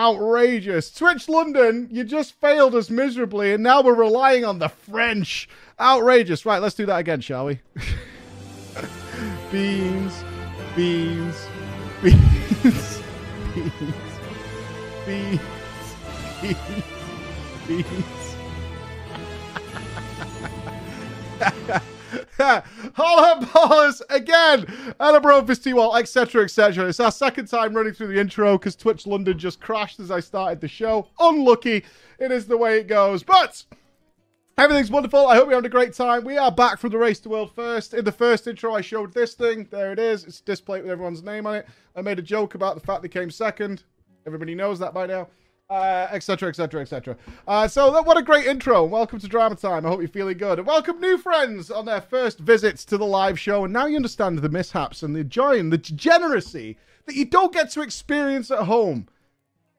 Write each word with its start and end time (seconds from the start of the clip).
Outrageous. 0.00 0.90
Twitch 0.90 1.28
London, 1.28 1.86
you 1.90 2.04
just 2.04 2.32
failed 2.40 2.74
us 2.74 2.88
miserably, 2.88 3.52
and 3.52 3.62
now 3.62 3.82
we're 3.82 3.92
relying 3.92 4.46
on 4.46 4.58
the 4.58 4.70
French. 4.70 5.46
Outrageous. 5.78 6.46
Right, 6.46 6.62
let's 6.62 6.74
do 6.74 6.86
that 6.86 7.00
again, 7.00 7.20
shall 7.20 7.44
we? 7.44 7.60
beans, 9.52 10.24
beans, 10.74 11.36
beans, 12.02 12.16
beans, 13.54 13.72
beans, 15.04 15.40
beans, 16.40 16.56
beans. 17.68 18.04
Holla 22.94 23.44
ballers 23.44 24.00
again, 24.08 24.64
Edinburgh 24.98 25.44
Festival, 25.44 25.94
etc., 25.94 26.44
etc. 26.44 26.88
It's 26.88 26.98
our 26.98 27.12
second 27.12 27.46
time 27.46 27.74
running 27.74 27.92
through 27.92 28.08
the 28.08 28.18
intro 28.18 28.56
because 28.56 28.76
Twitch 28.76 29.06
London 29.06 29.38
just 29.38 29.60
crashed 29.60 30.00
as 30.00 30.10
I 30.10 30.20
started 30.20 30.62
the 30.62 30.68
show. 30.68 31.08
Unlucky. 31.18 31.84
It 32.18 32.32
is 32.32 32.46
the 32.46 32.56
way 32.56 32.78
it 32.78 32.86
goes. 32.86 33.22
But 33.22 33.62
everything's 34.56 34.90
wonderful. 34.90 35.26
I 35.26 35.34
hope 35.34 35.46
you're 35.46 35.56
having 35.56 35.66
a 35.66 35.68
great 35.70 35.92
time. 35.92 36.24
We 36.24 36.38
are 36.38 36.50
back 36.50 36.78
from 36.78 36.90
the 36.90 36.98
Race 36.98 37.20
to 37.20 37.28
World 37.28 37.52
First. 37.54 37.92
In 37.92 38.06
the 38.06 38.12
first 38.12 38.46
intro, 38.46 38.74
I 38.74 38.80
showed 38.80 39.12
this 39.12 39.34
thing. 39.34 39.68
There 39.70 39.92
it 39.92 39.98
is. 39.98 40.24
It's 40.24 40.40
displayed 40.40 40.82
with 40.82 40.92
everyone's 40.92 41.22
name 41.22 41.46
on 41.46 41.56
it. 41.56 41.68
I 41.94 42.00
made 42.00 42.18
a 42.18 42.22
joke 42.22 42.54
about 42.54 42.74
the 42.74 42.86
fact 42.86 43.02
they 43.02 43.08
came 43.08 43.30
second. 43.30 43.82
Everybody 44.26 44.54
knows 44.54 44.78
that 44.78 44.94
by 44.94 45.04
now 45.04 45.28
etc., 45.70 46.48
etc., 46.48 46.82
etc. 46.82 47.16
So 47.68 48.02
what 48.02 48.16
a 48.16 48.22
great 48.22 48.46
intro. 48.46 48.84
Welcome 48.84 49.20
to 49.20 49.28
Drama 49.28 49.56
Time. 49.56 49.86
I 49.86 49.88
hope 49.88 50.00
you're 50.00 50.08
feeling 50.08 50.38
good. 50.38 50.58
And 50.58 50.66
welcome 50.66 51.00
new 51.00 51.16
friends 51.16 51.70
on 51.70 51.84
their 51.84 52.00
first 52.00 52.38
visits 52.38 52.84
to 52.86 52.98
the 52.98 53.06
live 53.06 53.38
show. 53.38 53.64
And 53.64 53.72
now 53.72 53.86
you 53.86 53.96
understand 53.96 54.38
the 54.38 54.48
mishaps 54.48 55.02
and 55.02 55.14
the 55.14 55.24
joy 55.24 55.58
and 55.58 55.72
the 55.72 55.78
degeneracy 55.78 56.76
that 57.06 57.14
you 57.14 57.24
don't 57.24 57.52
get 57.52 57.70
to 57.72 57.82
experience 57.82 58.50
at 58.50 58.64
home. 58.64 59.08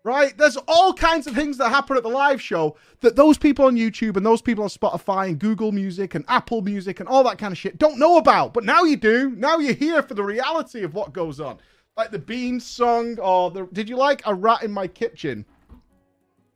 Right? 0.03 0.35
There's 0.35 0.57
all 0.67 0.95
kinds 0.95 1.27
of 1.27 1.35
things 1.35 1.59
that 1.59 1.69
happen 1.69 1.95
at 1.95 2.01
the 2.01 2.09
live 2.09 2.41
show 2.41 2.75
that 3.01 3.15
those 3.15 3.37
people 3.37 3.65
on 3.65 3.75
YouTube 3.75 4.17
and 4.17 4.25
those 4.25 4.41
people 4.41 4.63
on 4.63 4.69
Spotify 4.71 5.27
and 5.27 5.37
Google 5.37 5.71
Music 5.71 6.15
and 6.15 6.25
Apple 6.27 6.63
Music 6.63 6.99
and 6.99 7.07
all 7.07 7.23
that 7.25 7.37
kind 7.37 7.51
of 7.51 7.57
shit 7.59 7.77
don't 7.77 7.99
know 7.99 8.17
about. 8.17 8.51
But 8.51 8.63
now 8.63 8.81
you 8.81 8.97
do. 8.97 9.29
Now 9.37 9.59
you're 9.59 9.75
here 9.75 10.01
for 10.01 10.15
the 10.15 10.23
reality 10.23 10.81
of 10.81 10.95
what 10.95 11.13
goes 11.13 11.39
on. 11.39 11.59
Like 11.95 12.09
the 12.09 12.17
Beans 12.17 12.65
song 12.65 13.19
or 13.19 13.51
the. 13.51 13.67
Did 13.73 13.89
you 13.89 13.95
like 13.95 14.23
A 14.25 14.33
Rat 14.33 14.63
in 14.63 14.71
My 14.71 14.87
Kitchen? 14.87 15.45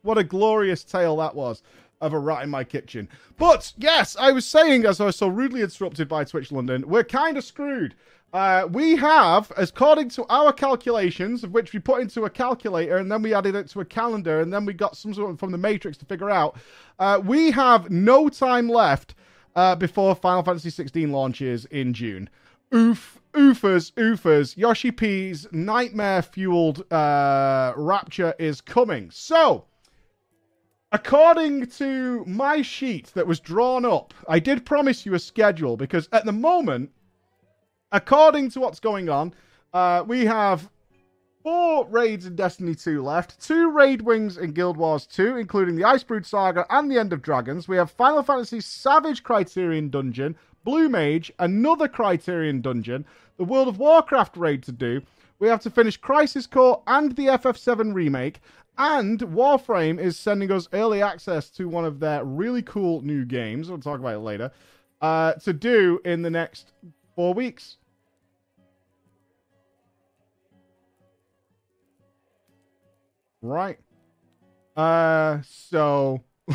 What 0.06 0.18
a 0.18 0.24
glorious 0.24 0.84
tale 0.84 1.18
that 1.18 1.36
was 1.36 1.62
of 2.02 2.14
a 2.14 2.20
rat 2.20 2.44
in 2.44 2.50
my 2.50 2.64
kitchen. 2.64 3.10
But 3.38 3.74
yes, 3.78 4.16
I 4.20 4.32
was 4.32 4.46
saying, 4.46 4.86
as 4.86 5.02
I 5.02 5.06
was 5.06 5.16
so 5.16 5.28
rudely 5.28 5.62
interrupted 5.62 6.08
by 6.08 6.24
Twitch 6.24 6.52
London, 6.52 6.88
we're 6.88 7.04
kind 7.04 7.38
of 7.38 7.44
screwed. 7.44 7.96
Uh, 8.34 8.68
we 8.70 8.98
have, 8.98 9.52
according 9.56 10.10
to 10.10 10.26
our 10.30 10.52
calculations, 10.52 11.44
of 11.44 11.54
which 11.54 11.72
we 11.72 11.80
put 11.80 12.02
into 12.02 12.26
a 12.26 12.30
calculator 12.30 12.98
and 12.98 13.10
then 13.10 13.22
we 13.22 13.34
added 13.34 13.56
it 13.56 13.70
to 13.70 13.80
a 13.80 13.86
calendar 13.86 14.42
and 14.42 14.52
then 14.52 14.66
we 14.66 14.74
got 14.74 14.98
some 14.98 15.14
sort 15.14 15.32
of 15.32 15.40
from 15.40 15.52
the 15.52 15.58
Matrix 15.58 15.98
to 15.98 16.06
figure 16.06 16.30
out, 16.30 16.58
uh, 17.00 17.20
we 17.24 17.50
have 17.52 17.90
no 17.90 18.28
time 18.28 18.68
left 18.68 19.16
uh, 19.56 19.76
before 19.76 20.14
Final 20.16 20.44
Fantasy 20.44 20.70
16 20.70 21.12
launches 21.12 21.66
in 21.66 21.94
June. 21.94 22.30
Oof, 22.74 23.22
oofers, 23.34 23.94
oofers. 23.94 24.58
Yoshi 24.58 24.92
P's 24.92 25.48
nightmare 25.54 26.22
fueled 26.22 26.92
uh, 26.92 27.72
rapture 27.78 28.34
is 28.38 28.60
coming. 28.60 29.10
So, 29.12 29.66
according 30.96 31.66
to 31.66 32.24
my 32.26 32.62
sheet 32.62 33.12
that 33.16 33.28
was 33.28 33.42
drawn 33.42 33.84
up, 33.84 34.14
I 34.30 34.40
did 34.40 34.66
promise 34.66 35.06
you 35.06 35.14
a 35.14 35.20
schedule 35.20 35.76
because 35.76 36.08
at 36.14 36.24
the 36.24 36.32
moment, 36.32 36.90
according 37.92 38.50
to 38.52 38.62
what's 38.62 38.80
going 38.80 39.10
on, 39.10 39.34
uh, 39.74 40.06
we 40.08 40.24
have 40.24 40.70
four 41.44 41.86
raids 41.88 42.26
in 42.26 42.38
Destiny 42.38 42.74
2 42.74 43.04
left, 43.04 43.46
two 43.46 43.72
raid 43.72 44.04
wings 44.04 44.38
in 44.38 44.54
Guild 44.54 44.78
Wars 44.78 45.06
2, 45.08 45.36
including 45.36 45.76
the 45.76 45.84
Icebrood 45.84 46.26
Saga 46.26 46.66
and 46.70 46.90
the 46.90 46.98
End 46.98 47.12
of 47.12 47.22
Dragons. 47.22 47.68
We 47.68 47.76
have 47.76 47.92
Final 47.92 48.24
Fantasy 48.24 48.62
Savage 48.62 49.22
Criterion 49.22 49.90
Dungeon, 49.90 50.38
Blue 50.64 50.88
Mage, 50.88 51.30
another 51.40 51.90
Criterion 51.90 52.62
Dungeon, 52.62 53.06
the 53.36 53.44
World 53.44 53.68
of 53.68 53.80
Warcraft 53.80 54.38
raid 54.38 54.64
to 54.64 54.72
do. 54.72 55.02
We 55.40 55.50
have 55.50 55.60
to 55.64 55.70
finish 55.70 55.98
Crisis 55.98 56.48
Core 56.48 56.82
and 56.88 57.14
the 57.18 57.28
FF7 57.28 57.94
remake, 57.94 58.40
and 58.78 59.20
Warframe 59.20 60.00
is 60.00 60.18
sending 60.18 60.52
us 60.52 60.68
early 60.74 61.02
access 61.02 61.50
to 61.52 61.70
one 61.70 61.86
of 61.86 62.00
their 62.00 62.24
really 62.24 62.62
cool 62.62 63.02
new 63.02 63.26
games. 63.26 63.70
We'll 63.70 63.80
talk 63.80 64.00
about 64.00 64.16
it 64.16 64.20
later. 64.20 64.52
Uh, 65.02 65.34
to 65.34 65.54
do 65.54 66.00
in 66.06 66.22
the 66.22 66.30
next 66.30 66.72
four 67.16 67.34
weeks. 67.34 67.78
Right. 73.42 73.80
Uh, 74.76 75.40
so. 75.48 76.22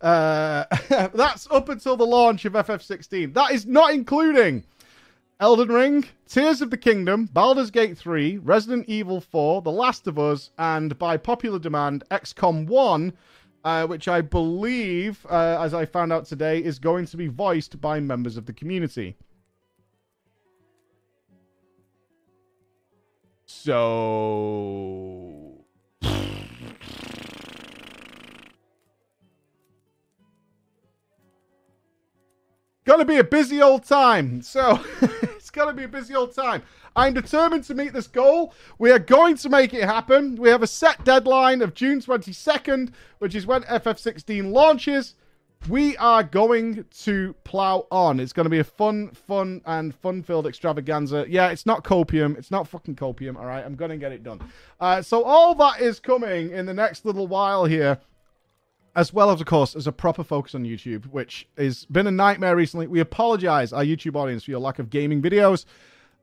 uh, 0.00 0.64
that's 1.14 1.48
up 1.50 1.68
until 1.68 1.96
the 1.96 2.06
launch 2.06 2.44
of 2.44 2.52
FF16. 2.54 3.34
That 3.34 3.50
is 3.52 3.66
not 3.66 3.92
including 3.92 4.64
Elden 5.40 5.68
Ring, 5.68 6.04
Tears 6.28 6.60
of 6.60 6.70
the 6.70 6.76
Kingdom, 6.76 7.24
Baldur's 7.24 7.70
Gate 7.70 7.96
3, 7.96 8.36
Resident 8.36 8.86
Evil 8.90 9.22
4, 9.22 9.62
The 9.62 9.72
Last 9.72 10.06
of 10.06 10.18
Us, 10.18 10.50
and 10.58 10.98
by 10.98 11.16
popular 11.16 11.58
demand, 11.58 12.04
XCOM 12.10 12.66
1, 12.66 13.14
uh, 13.64 13.86
which 13.86 14.06
I 14.06 14.20
believe, 14.20 15.24
uh, 15.30 15.56
as 15.58 15.72
I 15.72 15.86
found 15.86 16.12
out 16.12 16.26
today, 16.26 16.62
is 16.62 16.78
going 16.78 17.06
to 17.06 17.16
be 17.16 17.26
voiced 17.26 17.80
by 17.80 18.00
members 18.00 18.36
of 18.36 18.44
the 18.44 18.52
community. 18.52 19.16
So. 23.46 25.09
Gonna 32.84 33.04
be 33.04 33.18
a 33.18 33.24
busy 33.24 33.60
old 33.62 33.84
time. 33.84 34.42
So. 34.42 34.80
It's 35.50 35.66
to 35.66 35.72
be 35.72 35.84
a 35.84 35.88
busy 35.88 36.14
old 36.14 36.32
time. 36.32 36.62
I'm 36.94 37.12
determined 37.12 37.64
to 37.64 37.74
meet 37.74 37.92
this 37.92 38.06
goal. 38.06 38.54
We 38.78 38.92
are 38.92 39.00
going 39.00 39.36
to 39.38 39.48
make 39.48 39.74
it 39.74 39.82
happen. 39.82 40.36
We 40.36 40.48
have 40.48 40.62
a 40.62 40.66
set 40.66 41.04
deadline 41.04 41.60
of 41.60 41.74
June 41.74 42.00
22nd, 42.00 42.92
which 43.18 43.34
is 43.34 43.46
when 43.46 43.62
FF16 43.62 44.52
launches. 44.52 45.14
We 45.68 45.96
are 45.96 46.22
going 46.22 46.84
to 47.02 47.34
plow 47.42 47.86
on. 47.90 48.20
It's 48.20 48.32
going 48.32 48.44
to 48.44 48.50
be 48.50 48.60
a 48.60 48.64
fun, 48.64 49.10
fun, 49.10 49.60
and 49.66 49.92
fun 49.92 50.22
filled 50.22 50.46
extravaganza. 50.46 51.26
Yeah, 51.28 51.48
it's 51.48 51.66
not 51.66 51.82
copium. 51.82 52.38
It's 52.38 52.52
not 52.52 52.68
fucking 52.68 52.94
copium, 52.94 53.36
all 53.36 53.44
right? 53.44 53.64
I'm 53.64 53.74
going 53.74 53.90
to 53.90 53.96
get 53.96 54.12
it 54.12 54.22
done. 54.22 54.40
Uh, 54.78 55.02
so, 55.02 55.24
all 55.24 55.54
that 55.56 55.80
is 55.80 55.98
coming 55.98 56.50
in 56.50 56.64
the 56.64 56.74
next 56.74 57.04
little 57.04 57.26
while 57.26 57.64
here 57.64 57.98
as 58.96 59.12
well 59.12 59.30
as, 59.30 59.40
of 59.40 59.46
course, 59.46 59.76
as 59.76 59.86
a 59.86 59.92
proper 59.92 60.24
focus 60.24 60.54
on 60.54 60.64
YouTube, 60.64 61.06
which 61.06 61.46
has 61.56 61.84
been 61.86 62.06
a 62.06 62.10
nightmare 62.10 62.56
recently. 62.56 62.86
We 62.86 63.00
apologize, 63.00 63.72
our 63.72 63.84
YouTube 63.84 64.16
audience, 64.16 64.44
for 64.44 64.50
your 64.50 64.60
lack 64.60 64.78
of 64.78 64.90
gaming 64.90 65.22
videos. 65.22 65.64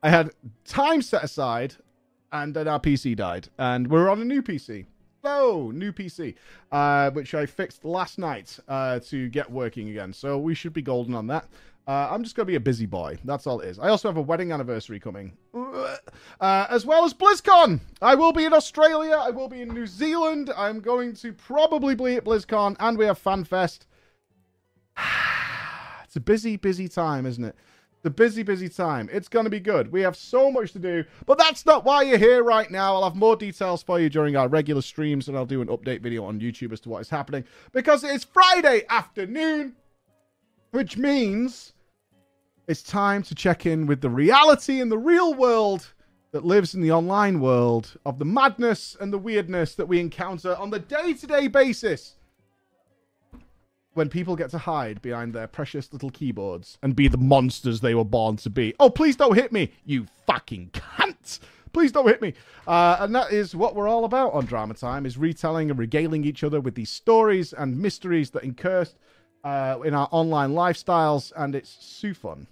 I 0.04 0.10
had 0.10 0.32
time 0.66 1.02
set 1.02 1.24
aside, 1.24 1.76
and 2.32 2.54
then 2.54 2.68
our 2.68 2.80
PC 2.80 3.16
died, 3.16 3.50
and 3.58 3.88
we're 3.88 4.10
on 4.10 4.22
a 4.22 4.26
new 4.26 4.42
PC. 4.42 4.86
Oh, 5.24 5.72
new 5.74 5.92
PC, 5.92 6.36
uh, 6.72 7.12
which 7.12 7.34
I 7.34 7.46
fixed 7.46 7.84
last 7.84 8.18
night 8.18 8.60
uh, 8.68 9.00
to 9.00 9.28
get 9.30 9.52
working 9.52 9.90
again. 9.90 10.14
So 10.14 10.38
we 10.38 10.54
should 10.54 10.74
be 10.74 10.82
golden 10.82 11.16
on 11.16 11.28
that. 11.28 11.48
Uh, 11.88 12.10
I'm 12.12 12.22
just 12.22 12.36
going 12.36 12.46
to 12.46 12.52
be 12.52 12.56
a 12.56 12.60
busy 12.60 12.86
boy. 12.86 13.18
That's 13.24 13.48
all 13.48 13.62
it 13.62 13.70
is. 13.70 13.80
I 13.80 13.88
also 13.88 14.10
have 14.10 14.18
a 14.18 14.22
wedding 14.22 14.52
anniversary 14.52 15.00
coming, 15.00 15.32
uh, 15.54 16.68
as 16.70 16.86
well 16.86 17.06
as 17.06 17.14
BlizzCon. 17.14 17.80
I 18.02 18.14
will 18.14 18.34
be 18.34 18.44
in 18.44 18.52
Australia. 18.52 19.16
I 19.16 19.30
will 19.30 19.48
be 19.48 19.62
in 19.62 19.70
New 19.70 19.88
Zealand. 19.88 20.52
I'm 20.58 20.82
going 20.82 21.14
to 21.16 21.32
probably 21.32 21.96
be 21.96 22.16
at 22.16 22.26
BlizzCon, 22.26 22.76
and 22.82 22.98
we 22.98 23.06
have 23.06 23.24
FanFest. 23.24 23.86
it's 26.04 26.18
a 26.18 26.20
busy, 26.20 26.58
busy 26.58 26.90
time, 26.90 27.26
isn't 27.26 27.46
it? 27.46 27.56
The 28.04 28.10
busy, 28.10 28.44
busy 28.44 28.68
time. 28.68 29.08
It's 29.10 29.30
going 29.30 29.46
to 29.46 29.50
be 29.50 29.62
good. 29.62 29.90
We 29.90 30.02
have 30.02 30.18
so 30.18 30.52
much 30.52 30.74
to 30.74 30.80
do, 30.80 31.06
but 31.26 31.38
that's 31.38 31.66
not 31.66 31.86
why 31.86 32.02
you're 32.02 32.18
here 32.18 32.44
right 32.44 32.70
now. 32.70 32.96
I'll 32.96 33.06
have 33.06 33.16
more 33.16 33.38
details 33.38 33.82
for 33.82 33.98
you 33.98 34.10
during 34.10 34.36
our 34.36 34.50
regular 34.50 34.82
streams, 34.82 35.30
and 35.30 35.38
I'll 35.38 35.46
do 35.46 35.62
an 35.62 35.70
update 35.70 36.02
video 36.02 36.26
on 36.26 36.42
YouTube 36.42 36.74
as 36.74 36.82
to 36.82 36.90
what 36.90 37.00
is 37.00 37.10
happening 37.10 37.46
because 37.72 38.04
it 38.04 38.14
is 38.14 38.26
Friday 38.26 38.84
afternoon, 38.90 39.78
which 40.72 40.98
means 40.98 41.74
it's 42.68 42.84
time 42.84 43.24
to 43.24 43.34
check 43.34 43.66
in 43.66 43.86
with 43.86 44.02
the 44.02 44.10
reality 44.10 44.82
in 44.82 44.90
the 44.90 44.98
real 44.98 45.34
world 45.34 45.94
that 46.32 46.46
lives 46.46 46.76
in 46.76 46.82
the 46.82 46.92
online 46.92 47.40
world 47.40 47.98
of 48.06 48.20
the 48.20 48.26
madness 48.26 48.96
and 49.00 49.12
the 49.14 49.18
weirdness 49.18 49.76
that 49.76 49.88
we 49.88 50.00
encounter 50.00 50.56
on 50.58 50.70
the 50.70 50.80
day 50.80 51.14
to 51.14 51.26
day 51.26 51.48
basis 51.48 52.16
when 53.94 54.10
people 54.10 54.36
get 54.36 54.50
to 54.52 54.58
hide 54.58 55.02
behind 55.02 55.34
their 55.34 55.48
precious 55.48 55.92
little 55.92 56.10
keyboards 56.12 56.78
and 56.84 56.96
be 56.96 57.08
the 57.08 57.18
monsters 57.18 57.80
they 57.80 57.96
were 57.96 58.04
born 58.04 58.36
to 58.36 58.50
be. 58.50 58.76
Oh, 58.80 58.90
please 58.90 59.16
don't 59.16 59.34
hit 59.34 59.52
me, 59.52 59.72
you 59.86 60.06
fucking 60.28 60.72
cunt! 60.74 61.40
Please 61.74 61.92
don't 61.92 62.08
hit 62.08 62.22
me. 62.22 62.34
Uh, 62.68 62.98
and 63.00 63.16
that 63.16 63.32
is 63.32 63.56
what 63.56 63.76
we're 63.76 63.88
all 63.88 64.06
about 64.06 64.34
on 64.34 64.46
Drama 64.46 64.74
Time, 64.74 65.06
is 65.06 65.18
retelling 65.18 65.70
and 65.70 65.80
regaling 65.80 66.26
each 66.26 66.44
other 66.44 66.60
with 66.60 66.76
these 66.76 66.90
stories 66.90 67.54
and 67.54 67.78
mysteries 67.78 68.30
that 68.32 68.44
incurred 68.44 68.90
uh, 69.44 69.78
in 69.84 69.94
our 69.94 70.08
online 70.12 70.52
lifestyles, 70.52 71.32
and 71.36 71.56
it's 71.56 71.78
so 71.80 72.14
fun. 72.14 72.48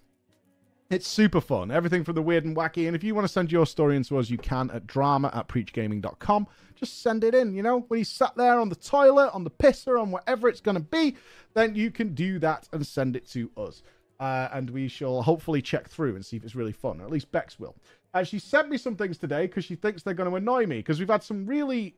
It's 0.89 1.07
super 1.07 1.41
fun. 1.41 1.71
Everything 1.71 2.03
from 2.03 2.13
the 2.13 2.21
weird 2.21 2.45
and 2.45 2.55
wacky. 2.55 2.85
And 2.85 2.95
if 2.95 3.03
you 3.03 3.15
want 3.15 3.25
to 3.25 3.31
send 3.31 3.51
your 3.51 3.65
story 3.65 3.95
into 3.95 4.19
us, 4.19 4.29
you 4.29 4.37
can 4.37 4.69
at 4.69 4.85
drama 4.85 5.31
at 5.33 5.47
preachgaming.com. 5.47 6.47
Just 6.75 7.01
send 7.01 7.23
it 7.23 7.33
in, 7.33 7.55
you 7.55 7.63
know, 7.63 7.79
when 7.87 7.99
you 7.99 8.03
sat 8.03 8.35
there 8.35 8.59
on 8.59 8.69
the 8.69 8.75
toilet, 8.75 9.31
on 9.33 9.43
the 9.43 9.49
pisser, 9.49 9.99
on 9.99 10.11
whatever 10.11 10.47
it's 10.47 10.61
going 10.61 10.75
to 10.75 10.83
be, 10.83 11.15
then 11.55 11.73
you 11.73 11.89
can 11.89 12.13
do 12.13 12.37
that 12.39 12.67
and 12.71 12.85
send 12.85 13.15
it 13.15 13.27
to 13.29 13.49
us. 13.57 13.81
Uh, 14.19 14.49
and 14.51 14.69
we 14.69 14.87
shall 14.87 15.21
hopefully 15.21 15.61
check 15.61 15.89
through 15.89 16.15
and 16.15 16.25
see 16.25 16.37
if 16.37 16.43
it's 16.43 16.55
really 16.55 16.71
fun. 16.71 17.01
Or 17.01 17.05
at 17.05 17.11
least 17.11 17.31
Bex 17.31 17.59
will. 17.59 17.75
Uh, 18.13 18.23
she 18.23 18.37
sent 18.37 18.69
me 18.69 18.77
some 18.77 18.95
things 18.95 19.17
today 19.17 19.47
because 19.47 19.65
she 19.65 19.75
thinks 19.75 20.03
they're 20.03 20.13
going 20.13 20.29
to 20.29 20.35
annoy 20.35 20.67
me 20.67 20.77
because 20.77 20.99
we've 20.99 21.09
had 21.09 21.23
some 21.23 21.47
really, 21.47 21.95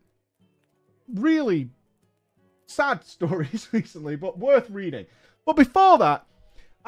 really 1.13 1.69
sad 2.67 3.03
stories 3.05 3.67
recently, 3.73 4.15
but 4.15 4.39
worth 4.39 4.69
reading. 4.69 5.05
But 5.45 5.57
before 5.57 5.97
that, 5.97 6.25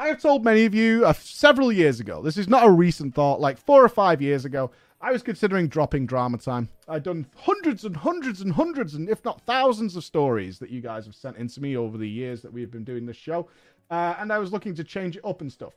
I 0.00 0.06
have 0.06 0.22
told 0.22 0.46
many 0.46 0.64
of 0.64 0.74
you 0.74 1.04
uh, 1.04 1.12
several 1.12 1.70
years 1.70 2.00
ago, 2.00 2.22
this 2.22 2.38
is 2.38 2.48
not 2.48 2.64
a 2.64 2.70
recent 2.70 3.14
thought, 3.14 3.38
like 3.38 3.58
four 3.58 3.84
or 3.84 3.88
five 3.90 4.22
years 4.22 4.46
ago, 4.46 4.70
I 4.98 5.12
was 5.12 5.22
considering 5.22 5.68
dropping 5.68 6.06
drama 6.06 6.38
time. 6.38 6.70
I'd 6.88 7.02
done 7.02 7.26
hundreds 7.36 7.84
and 7.84 7.94
hundreds 7.94 8.40
and 8.40 8.50
hundreds, 8.50 8.94
and 8.94 9.10
if 9.10 9.22
not 9.26 9.42
thousands 9.42 9.96
of 9.96 10.04
stories 10.04 10.58
that 10.60 10.70
you 10.70 10.80
guys 10.80 11.04
have 11.04 11.14
sent 11.14 11.36
in 11.36 11.48
to 11.48 11.60
me 11.60 11.76
over 11.76 11.98
the 11.98 12.08
years 12.08 12.40
that 12.40 12.50
we've 12.50 12.70
been 12.70 12.82
doing 12.82 13.04
this 13.04 13.18
show. 13.18 13.48
Uh, 13.90 14.14
and 14.18 14.32
I 14.32 14.38
was 14.38 14.54
looking 14.54 14.74
to 14.76 14.84
change 14.84 15.18
it 15.18 15.24
up 15.24 15.42
and 15.42 15.52
stuff. 15.52 15.74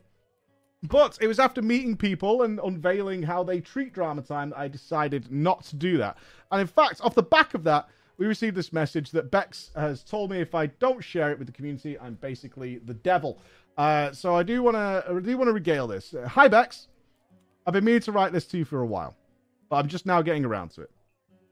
But 0.84 1.18
it 1.20 1.26
was 1.26 1.38
after 1.38 1.60
meeting 1.60 1.94
people 1.94 2.44
and 2.44 2.58
unveiling 2.60 3.22
how 3.22 3.42
they 3.44 3.60
treat 3.60 3.92
drama 3.92 4.22
time 4.22 4.50
that 4.50 4.58
I 4.58 4.68
decided 4.68 5.30
not 5.30 5.64
to 5.64 5.76
do 5.76 5.98
that. 5.98 6.16
And 6.50 6.62
in 6.62 6.66
fact, 6.66 7.02
off 7.02 7.14
the 7.14 7.22
back 7.22 7.52
of 7.52 7.62
that, 7.64 7.90
we 8.16 8.26
received 8.26 8.56
this 8.56 8.72
message 8.72 9.10
that 9.10 9.30
Bex 9.30 9.70
has 9.74 10.02
told 10.04 10.30
me 10.30 10.40
if 10.40 10.54
I 10.54 10.66
don't 10.66 11.02
share 11.02 11.30
it 11.32 11.38
with 11.38 11.48
the 11.48 11.52
community, 11.52 11.98
I'm 11.98 12.14
basically 12.14 12.78
the 12.78 12.94
devil. 12.94 13.40
Uh, 13.76 14.12
so 14.12 14.34
I 14.36 14.42
do 14.42 14.62
want 14.62 14.76
to 14.76 15.20
do 15.20 15.36
want 15.36 15.48
to 15.48 15.52
regale 15.52 15.86
this. 15.86 16.14
Uh, 16.14 16.28
hi 16.28 16.48
Bex, 16.48 16.88
I've 17.66 17.72
been 17.72 17.84
meaning 17.84 18.00
to 18.02 18.12
write 18.12 18.32
this 18.32 18.46
to 18.48 18.58
you 18.58 18.64
for 18.64 18.80
a 18.80 18.86
while, 18.86 19.16
but 19.68 19.76
I'm 19.76 19.88
just 19.88 20.06
now 20.06 20.22
getting 20.22 20.44
around 20.44 20.70
to 20.72 20.82
it. 20.82 20.90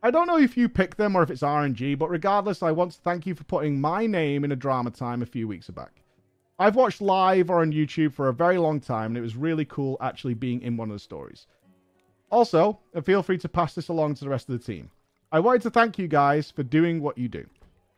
I 0.04 0.10
don't 0.10 0.26
know 0.26 0.38
if 0.38 0.56
you 0.56 0.68
picked 0.68 0.98
them 0.98 1.16
or 1.16 1.22
if 1.22 1.30
it's 1.30 1.42
RNG, 1.42 1.96
but 1.96 2.10
regardless, 2.10 2.62
I 2.62 2.72
want 2.72 2.92
to 2.92 3.00
thank 3.00 3.26
you 3.26 3.34
for 3.34 3.44
putting 3.44 3.80
my 3.80 4.06
name 4.06 4.44
in 4.44 4.52
a 4.52 4.56
drama 4.56 4.90
time 4.90 5.22
a 5.22 5.26
few 5.26 5.46
weeks 5.46 5.68
back. 5.68 6.02
I've 6.58 6.76
watched 6.76 7.00
live 7.00 7.50
or 7.50 7.60
on 7.60 7.72
YouTube 7.72 8.12
for 8.12 8.28
a 8.28 8.34
very 8.34 8.58
long 8.58 8.80
time, 8.80 9.12
and 9.12 9.16
it 9.16 9.22
was 9.22 9.36
really 9.36 9.64
cool 9.64 9.96
actually 10.00 10.34
being 10.34 10.60
in 10.62 10.76
one 10.76 10.90
of 10.90 10.94
the 10.94 11.00
stories. 11.00 11.46
Also, 12.30 12.78
feel 13.04 13.22
free 13.22 13.38
to 13.38 13.48
pass 13.48 13.74
this 13.74 13.88
along 13.88 14.14
to 14.14 14.24
the 14.24 14.30
rest 14.30 14.48
of 14.48 14.58
the 14.58 14.64
team. 14.64 14.90
I 15.30 15.40
wanted 15.40 15.62
to 15.62 15.70
thank 15.70 15.98
you 15.98 16.08
guys 16.08 16.50
for 16.50 16.62
doing 16.62 17.00
what 17.00 17.18
you 17.18 17.28
do. 17.28 17.46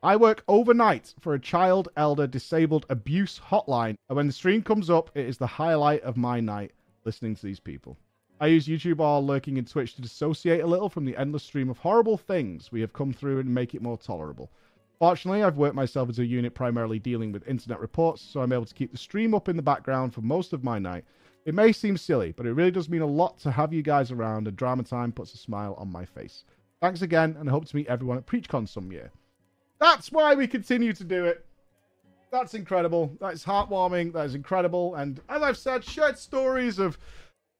I 0.04 0.16
work 0.16 0.44
overnight 0.48 1.14
for 1.18 1.32
a 1.32 1.40
child 1.40 1.88
elder 1.96 2.26
disabled 2.26 2.84
abuse 2.90 3.40
hotline, 3.42 3.96
and 4.10 4.16
when 4.16 4.26
the 4.26 4.34
stream 4.34 4.62
comes 4.62 4.90
up, 4.90 5.10
it 5.14 5.24
is 5.24 5.38
the 5.38 5.46
highlight 5.46 6.02
of 6.02 6.18
my 6.18 6.40
night 6.40 6.72
listening 7.06 7.34
to 7.36 7.46
these 7.46 7.58
people. 7.58 7.96
I 8.38 8.48
use 8.48 8.66
YouTube 8.66 9.00
or 9.00 9.22
lurking 9.22 9.56
in 9.56 9.64
Twitch 9.64 9.94
to 9.94 10.02
dissociate 10.02 10.60
a 10.60 10.66
little 10.66 10.90
from 10.90 11.06
the 11.06 11.16
endless 11.16 11.42
stream 11.42 11.70
of 11.70 11.78
horrible 11.78 12.18
things 12.18 12.70
we 12.70 12.82
have 12.82 12.92
come 12.92 13.14
through 13.14 13.38
and 13.38 13.48
make 13.48 13.74
it 13.74 13.80
more 13.80 13.96
tolerable. 13.96 14.50
Fortunately, 14.98 15.42
I've 15.42 15.56
worked 15.56 15.74
myself 15.74 16.10
as 16.10 16.18
a 16.18 16.26
unit 16.26 16.52
primarily 16.52 16.98
dealing 16.98 17.32
with 17.32 17.48
internet 17.48 17.80
reports, 17.80 18.20
so 18.20 18.42
I'm 18.42 18.52
able 18.52 18.66
to 18.66 18.74
keep 18.74 18.92
the 18.92 18.98
stream 18.98 19.32
up 19.32 19.48
in 19.48 19.56
the 19.56 19.62
background 19.62 20.12
for 20.12 20.20
most 20.20 20.52
of 20.52 20.62
my 20.62 20.78
night. 20.78 21.06
It 21.46 21.54
may 21.54 21.72
seem 21.72 21.96
silly, 21.96 22.32
but 22.32 22.44
it 22.44 22.52
really 22.52 22.70
does 22.70 22.90
mean 22.90 23.00
a 23.00 23.06
lot 23.06 23.38
to 23.38 23.50
have 23.50 23.72
you 23.72 23.80
guys 23.80 24.12
around, 24.12 24.48
and 24.48 24.56
Drama 24.56 24.82
Time 24.82 25.12
puts 25.12 25.32
a 25.32 25.38
smile 25.38 25.72
on 25.78 25.90
my 25.90 26.04
face. 26.04 26.44
Thanks 26.82 27.00
again, 27.00 27.38
and 27.40 27.48
I 27.48 27.52
hope 27.52 27.64
to 27.64 27.76
meet 27.76 27.86
everyone 27.86 28.18
at 28.18 28.26
PreachCon 28.26 28.68
some 28.68 28.92
year. 28.92 29.10
That's 29.80 30.10
why 30.12 30.34
we 30.34 30.46
continue 30.46 30.92
to 30.92 31.04
do 31.04 31.24
it. 31.26 31.44
That's 32.30 32.54
incredible. 32.54 33.16
That's 33.20 33.44
heartwarming. 33.44 34.12
That 34.12 34.26
is 34.26 34.34
incredible. 34.34 34.96
And 34.96 35.20
as 35.28 35.42
I've 35.42 35.56
said, 35.56 35.84
shared 35.84 36.18
stories 36.18 36.78
of 36.78 36.98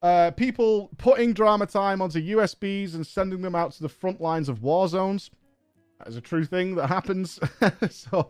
uh, 0.02 0.32
people 0.32 0.90
putting 0.99 1.32
drama 1.32 1.66
time 1.66 2.02
onto 2.02 2.20
USBs 2.20 2.94
and 2.94 3.06
sending 3.06 3.40
them 3.40 3.55
out 3.55 3.72
to 3.72 3.82
the 3.82 3.88
front 3.88 4.20
lines 4.20 4.49
of 4.49 4.62
war 4.62 4.88
zones. 4.88 5.31
That 5.99 6.08
is 6.08 6.16
a 6.16 6.20
true 6.20 6.44
thing 6.44 6.75
that 6.75 6.88
happens. 6.88 7.38
so 7.90 8.28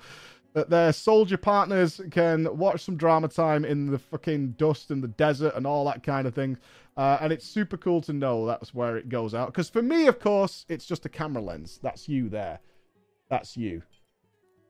that 0.53 0.71
their 0.71 0.93
soldier 0.93 1.37
partners 1.37 2.01
can 2.11 2.57
watch 2.57 2.85
some 2.85 2.97
drama 2.97 3.29
time 3.29 3.65
in 3.65 3.91
the 3.91 3.99
fucking 3.99 4.53
dust 4.53 4.91
and 4.91 5.03
the 5.03 5.09
desert 5.09 5.53
and 5.57 5.67
all 5.67 5.85
that 5.85 6.03
kind 6.03 6.27
of 6.27 6.35
thing. 6.35 6.57
Uh, 6.97 7.19
and 7.21 7.33
it's 7.33 7.45
super 7.45 7.77
cool 7.77 8.01
to 8.03 8.13
know 8.13 8.47
that's 8.47 8.73
where 8.73 8.97
it 8.97 9.09
goes 9.09 9.35
out. 9.35 9.49
Because 9.49 9.69
for 9.69 9.83
me, 9.83 10.07
of 10.07 10.21
course, 10.21 10.65
it's 10.69 10.87
just 10.87 11.05
a 11.07 11.09
camera 11.09 11.43
lens. 11.43 11.81
That's 11.83 12.09
you 12.09 12.29
there. 12.29 12.61
That's 13.35 13.57
you. 13.57 13.83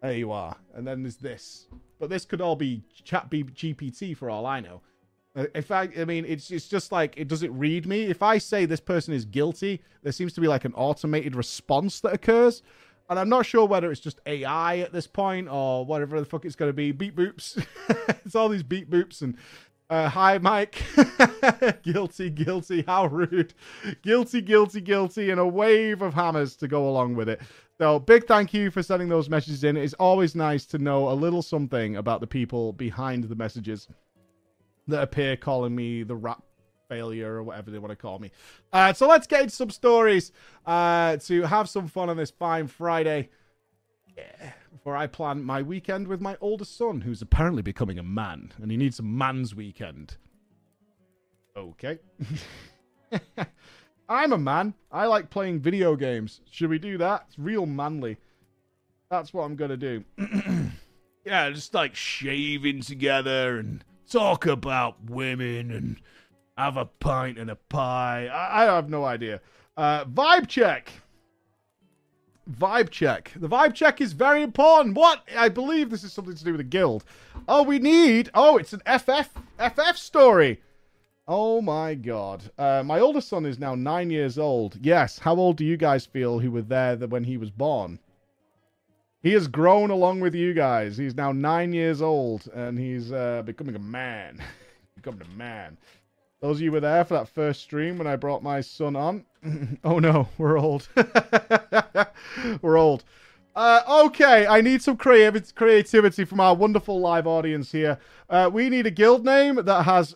There 0.01 0.15
you 0.15 0.33
are. 0.33 0.57
And 0.75 0.87
then 0.87 1.03
there's 1.03 1.19
this. 1.19 1.69
But 2.01 2.09
this 2.09 2.25
could 2.25 2.41
all 2.41 2.57
be 2.57 2.83
chat 3.05 3.29
GPT 3.29 4.17
for 4.17 4.31
all 4.31 4.47
I 4.47 4.61
know. 4.61 4.81
Uh, 5.37 5.45
in 5.55 5.63
fact, 5.63 5.99
I 5.99 6.07
mean, 6.07 6.25
it's 6.27 6.51
it's 6.51 6.67
just 6.67 6.91
like 6.91 7.13
it 7.19 7.29
doesn't 7.29 7.55
read 7.55 7.85
me. 7.87 8.05
If 8.05 8.23
I 8.23 8.39
say 8.39 8.65
this 8.65 8.81
person 8.81 9.13
is 9.13 9.27
guilty, 9.27 9.83
there 10.03 10.13
seems 10.13 10.33
to 10.33 10.41
be 10.41 10.49
like 10.49 10.65
an 10.65 10.73
automated 10.77 11.37
response 11.37 12.01
that 12.01 12.15
occurs, 12.15 12.63
and 13.11 13.19
I'm 13.19 13.29
not 13.29 13.45
sure 13.45 13.67
whether 13.67 13.93
it's 13.93 14.01
just 14.01 14.19
AI 14.25 14.79
at 14.79 14.95
this 14.95 15.07
point 15.07 15.47
or 15.51 15.85
whatever 15.85 16.19
the 16.19 16.25
fuck 16.25 16.47
it's 16.47 16.57
going 16.57 16.71
to 16.71 16.73
be. 16.73 16.91
Beep 16.91 17.15
boops. 17.15 17.63
it's 18.25 18.35
all 18.35 18.49
these 18.49 18.63
beep 18.63 18.89
boops 18.89 19.21
and 19.21 19.37
uh, 19.91 20.09
hi, 20.09 20.39
Mike. 20.39 20.83
guilty, 21.83 22.31
guilty. 22.31 22.83
How 22.87 23.07
rude. 23.07 23.53
Guilty, 24.03 24.41
guilty, 24.41 24.81
guilty, 24.81 25.31
and 25.31 25.39
a 25.39 25.47
wave 25.47 26.01
of 26.01 26.15
hammers 26.15 26.57
to 26.57 26.69
go 26.69 26.89
along 26.89 27.17
with 27.17 27.29
it. 27.29 27.43
So, 27.79 27.99
big 27.99 28.27
thank 28.27 28.55
you 28.55 28.71
for 28.71 28.83
sending 28.83 29.09
those 29.09 29.29
messages 29.29 29.65
in. 29.65 29.77
It's 29.77 29.95
always 29.95 30.37
nice 30.37 30.65
to 30.67 30.79
know 30.79 31.11
a 31.11 31.15
little 31.15 31.43
something 31.43 31.97
about 31.97 32.21
the 32.21 32.27
people 32.27 32.73
behind 32.73 33.25
the 33.25 33.35
messages 33.35 33.89
that 34.87 35.03
appear 35.03 35.37
calling 35.37 35.75
me 35.75 36.05
the 36.05 36.15
rap 36.15 36.43
failure 36.89 37.35
or 37.35 37.43
whatever 37.43 37.71
they 37.71 37.79
want 37.79 37.91
to 37.91 37.97
call 37.97 38.21
me. 38.21 38.31
Uh, 38.73 38.93
so, 38.93 39.09
let's 39.09 39.27
get 39.27 39.43
into 39.43 39.55
some 39.55 39.71
stories 39.71 40.31
uh, 40.67 41.17
to 41.17 41.43
have 41.43 41.69
some 41.69 41.89
fun 41.89 42.09
on 42.09 42.17
this 42.17 42.31
fine 42.31 42.69
Friday. 42.69 43.31
Yeah. 44.17 44.53
Before 44.71 44.97
I 44.97 45.09
plan 45.09 45.43
my 45.43 45.63
weekend 45.63 46.07
with 46.07 46.21
my 46.21 46.37
oldest 46.41 46.77
son, 46.77 47.01
who's 47.01 47.23
apparently 47.23 47.63
becoming 47.63 47.99
a 47.99 48.05
man, 48.05 48.53
and 48.63 48.71
he 48.71 48.77
needs 48.77 49.01
a 49.01 49.03
man's 49.03 49.53
weekend. 49.53 50.17
Okay. 51.57 51.99
I'm 54.09 54.33
a 54.33 54.39
man. 54.39 54.75
I 54.93 55.07
like 55.07 55.31
playing 55.31 55.61
video 55.61 55.97
games. 55.97 56.41
Should 56.51 56.71
we 56.71 56.79
do 56.79 56.99
that? 56.99 57.25
It's 57.29 57.39
real 57.39 57.67
manly. 57.67 58.19
That's 59.11 59.33
what 59.33 59.45
I'm 59.45 59.57
gonna 59.57 59.77
do. 59.77 60.05
yeah, 61.25 61.51
just 61.51 61.75
like 61.75 61.95
shaving 61.95 62.83
together 62.83 63.59
and 63.59 63.85
talk 64.11 64.47
about 64.47 65.03
women 65.09 65.71
and 65.71 65.97
have 66.59 66.77
a 66.77 66.85
pint 66.85 67.39
and 67.39 67.51
a 67.51 67.57
pie. 67.57 68.27
I, 68.27 68.63
I 68.63 68.75
have 68.75 68.91
no 68.91 69.05
idea. 69.05 69.41
Uh, 69.77 70.05
vibe 70.05 70.49
check. 70.49 70.91
Vibe 72.51 72.91
check. 72.91 73.33
The 73.37 73.49
vibe 73.49 73.75
check 73.75 74.01
is 74.01 74.13
very 74.13 74.43
important. 74.43 74.95
What? 74.97 75.23
I 75.37 75.49
believe 75.49 75.89
this 75.89 76.05
is 76.05 76.13
something 76.13 76.35
to 76.35 76.45
do 76.45 76.53
with 76.53 76.59
the 76.59 76.65
guild. 76.65 77.05
Oh, 77.49 77.63
we 77.63 77.79
need. 77.79 78.31
Oh, 78.35 78.59
it's 78.59 78.75
an 78.75 78.83
FF 78.87 79.31
FF 79.59 79.97
story. 79.97 80.61
Oh 81.27 81.63
my 81.63 81.95
god. 81.95 82.51
Uh, 82.59 82.83
my 82.85 83.01
oldest 83.01 83.29
son 83.29 83.47
is 83.47 83.59
now 83.59 83.75
nine 83.75 84.11
years 84.11 84.39
old. 84.39 84.77
Yes. 84.83 85.19
How 85.19 85.37
old 85.37 85.57
do 85.57 85.65
you 85.65 85.77
guys 85.77 86.05
feel 86.05 86.39
who 86.39 86.51
were 86.51 86.63
there 86.63 86.97
when 86.97 87.25
he 87.25 87.39
was 87.39 87.51
born? 87.51 87.99
He 89.23 89.33
has 89.33 89.49
grown 89.49 89.91
along 89.91 90.21
with 90.21 90.35
you 90.35 90.53
guys. 90.53 90.99
He's 90.99 91.15
now 91.15 91.33
nine 91.33 91.73
years 91.73 92.03
old 92.03 92.47
and 92.53 92.79
he's 92.79 93.11
uh, 93.11 93.43
becoming 93.43 93.75
a 93.75 93.79
man. 93.79 94.43
becoming 94.97 95.23
a 95.23 95.37
man. 95.37 95.79
Those 96.43 96.57
of 96.57 96.61
you 96.61 96.73
were 96.73 96.81
there 96.81 97.07
for 97.07 97.15
that 97.15 97.31
first 97.31 97.63
stream 97.63 97.97
when 97.97 98.07
I 98.07 98.17
brought 98.17 98.43
my 98.43 98.61
son 98.61 98.95
on. 98.95 99.25
oh 99.85 99.99
no, 99.99 100.29
we're 100.37 100.59
old. 100.59 100.87
we're 102.61 102.77
old. 102.77 103.05
Uh, 103.57 103.81
okay, 104.07 104.47
I 104.47 104.61
need 104.61 104.83
some 104.83 104.99
creativ- 104.99 105.55
creativity 105.55 106.27
from 106.27 106.41
our 106.41 106.55
wonderful 106.55 107.01
live 107.01 107.27
audience 107.27 107.73
here. 107.73 107.97
Uh, 108.29 108.51
we 108.53 108.69
need 108.69 108.85
a 108.85 108.91
guild 108.91 109.25
name 109.25 109.55
that 109.55 109.85
has 109.85 110.15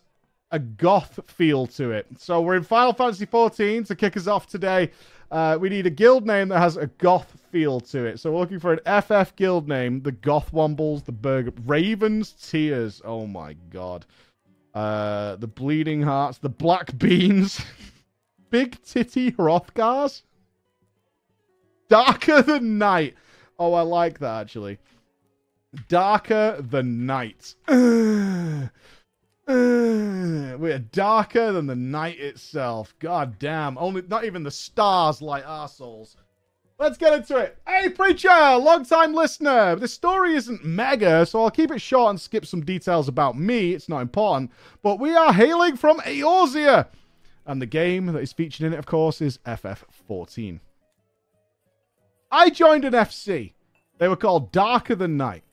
a 0.51 0.59
goth 0.59 1.21
feel 1.27 1.67
to 1.67 1.91
it. 1.91 2.07
So 2.19 2.41
we're 2.41 2.57
in 2.57 2.63
Final 2.63 2.93
Fantasy 2.93 3.27
XIV 3.27 3.87
to 3.87 3.95
kick 3.95 4.17
us 4.17 4.27
off 4.27 4.47
today. 4.47 4.91
Uh, 5.31 5.59
we 5.61 5.69
need 5.69 5.87
a 5.87 5.91
guild 5.91 6.27
name 6.27 6.49
that 6.49 6.59
has 6.59 6.77
a 6.77 6.87
goth 6.87 7.39
feel 7.51 7.81
to 7.81 8.07
it. 8.07 8.19
So 8.19 8.33
we're 8.33 8.41
looking 8.41 8.61
for 8.61 8.73
an 8.73 9.03
FF 9.03 9.37
guild 9.37 9.69
name. 9.69 10.01
The 10.03 10.13
Goth 10.13 10.53
Wombles, 10.53 11.05
the 11.05 11.13
Burger 11.13 11.53
Ravens 11.67 12.33
Tears. 12.33 13.03
Oh 13.05 13.27
my 13.27 13.55
god. 13.71 14.07
Uh, 14.75 15.37
the 15.37 15.47
Bleeding 15.47 16.03
Hearts, 16.03 16.39
the 16.39 16.49
Black 16.49 16.97
Beans, 16.99 17.61
Big 18.51 18.83
Titty 18.83 19.33
Hrothgars, 19.33 20.23
Darker 21.89 22.43
than 22.43 22.79
Night. 22.79 23.15
Oh, 23.59 23.75
I 23.75 23.83
like 23.83 24.19
that 24.21 24.43
actually. 24.43 24.79
Darker 25.89 26.57
than 26.61 27.05
Night. 27.07 27.55
We're 30.59 30.81
darker 30.81 31.53
than 31.53 31.67
the 31.67 31.77
night 31.77 32.19
itself. 32.19 32.93
God 32.99 33.39
damn. 33.39 33.79
Only 33.79 34.03
not 34.03 34.25
even 34.25 34.43
the 34.43 34.51
stars 34.51 35.23
light 35.23 35.45
our 35.45 35.69
souls. 35.69 36.17
Let's 36.81 36.99
get 36.99 37.13
into 37.13 37.37
it. 37.37 37.59
Hey, 37.67 37.89
Preacher, 37.89 38.29
long 38.29 38.85
time 38.85 39.15
listener. 39.15 39.77
The 39.77 39.89
story 39.89 40.35
isn't 40.35 40.65
mega, 40.65 41.27
so 41.27 41.43
I'll 41.43 41.51
keep 41.51 41.71
it 41.71 41.81
short 41.81 42.11
and 42.11 42.21
skip 42.21 42.45
some 42.45 42.65
details 42.65 43.09
about 43.09 43.39
me. 43.39 43.73
It's 43.73 43.89
not 43.89 44.03
important. 44.03 44.51
But 44.83 44.99
we 44.99 45.15
are 45.15 45.33
hailing 45.33 45.77
from 45.77 45.99
Eorzea. 46.01 46.87
And 47.47 47.63
the 47.63 47.67
game 47.67 48.07
that 48.07 48.19
is 48.19 48.33
featured 48.33 48.67
in 48.67 48.73
it, 48.73 48.79
of 48.79 48.87
course, 48.87 49.21
is 49.21 49.39
FF14. 49.47 50.61
I 52.31 52.51
joined 52.51 52.85
an 52.85 52.93
FC. 52.93 53.53
They 53.99 54.09
were 54.09 54.17
called 54.17 54.53
Darker 54.53 54.95
Than 54.95 55.17
Night. 55.17 55.45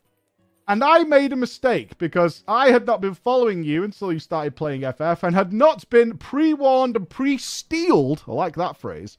And 0.67 0.84
I 0.84 1.03
made 1.03 1.31
a 1.31 1.36
mistake 1.36 1.98
because 2.00 2.43
I 2.48 2.72
had 2.72 2.88
not 2.88 3.00
been 3.00 3.13
following 3.13 3.63
you 3.63 3.84
until 3.84 4.12
you 4.12 4.17
started 4.17 4.55
playing 4.55 4.81
FF 4.81 5.24
and 5.24 5.36
had 5.36 5.53
not 5.53 5.88
been 5.91 6.17
pre 6.17 6.53
warned 6.53 6.95
and 6.95 7.07
pre 7.07 7.38
steeled, 7.38 8.24
I 8.27 8.31
like 8.31 8.55
that 8.55 8.77
phrase, 8.77 9.17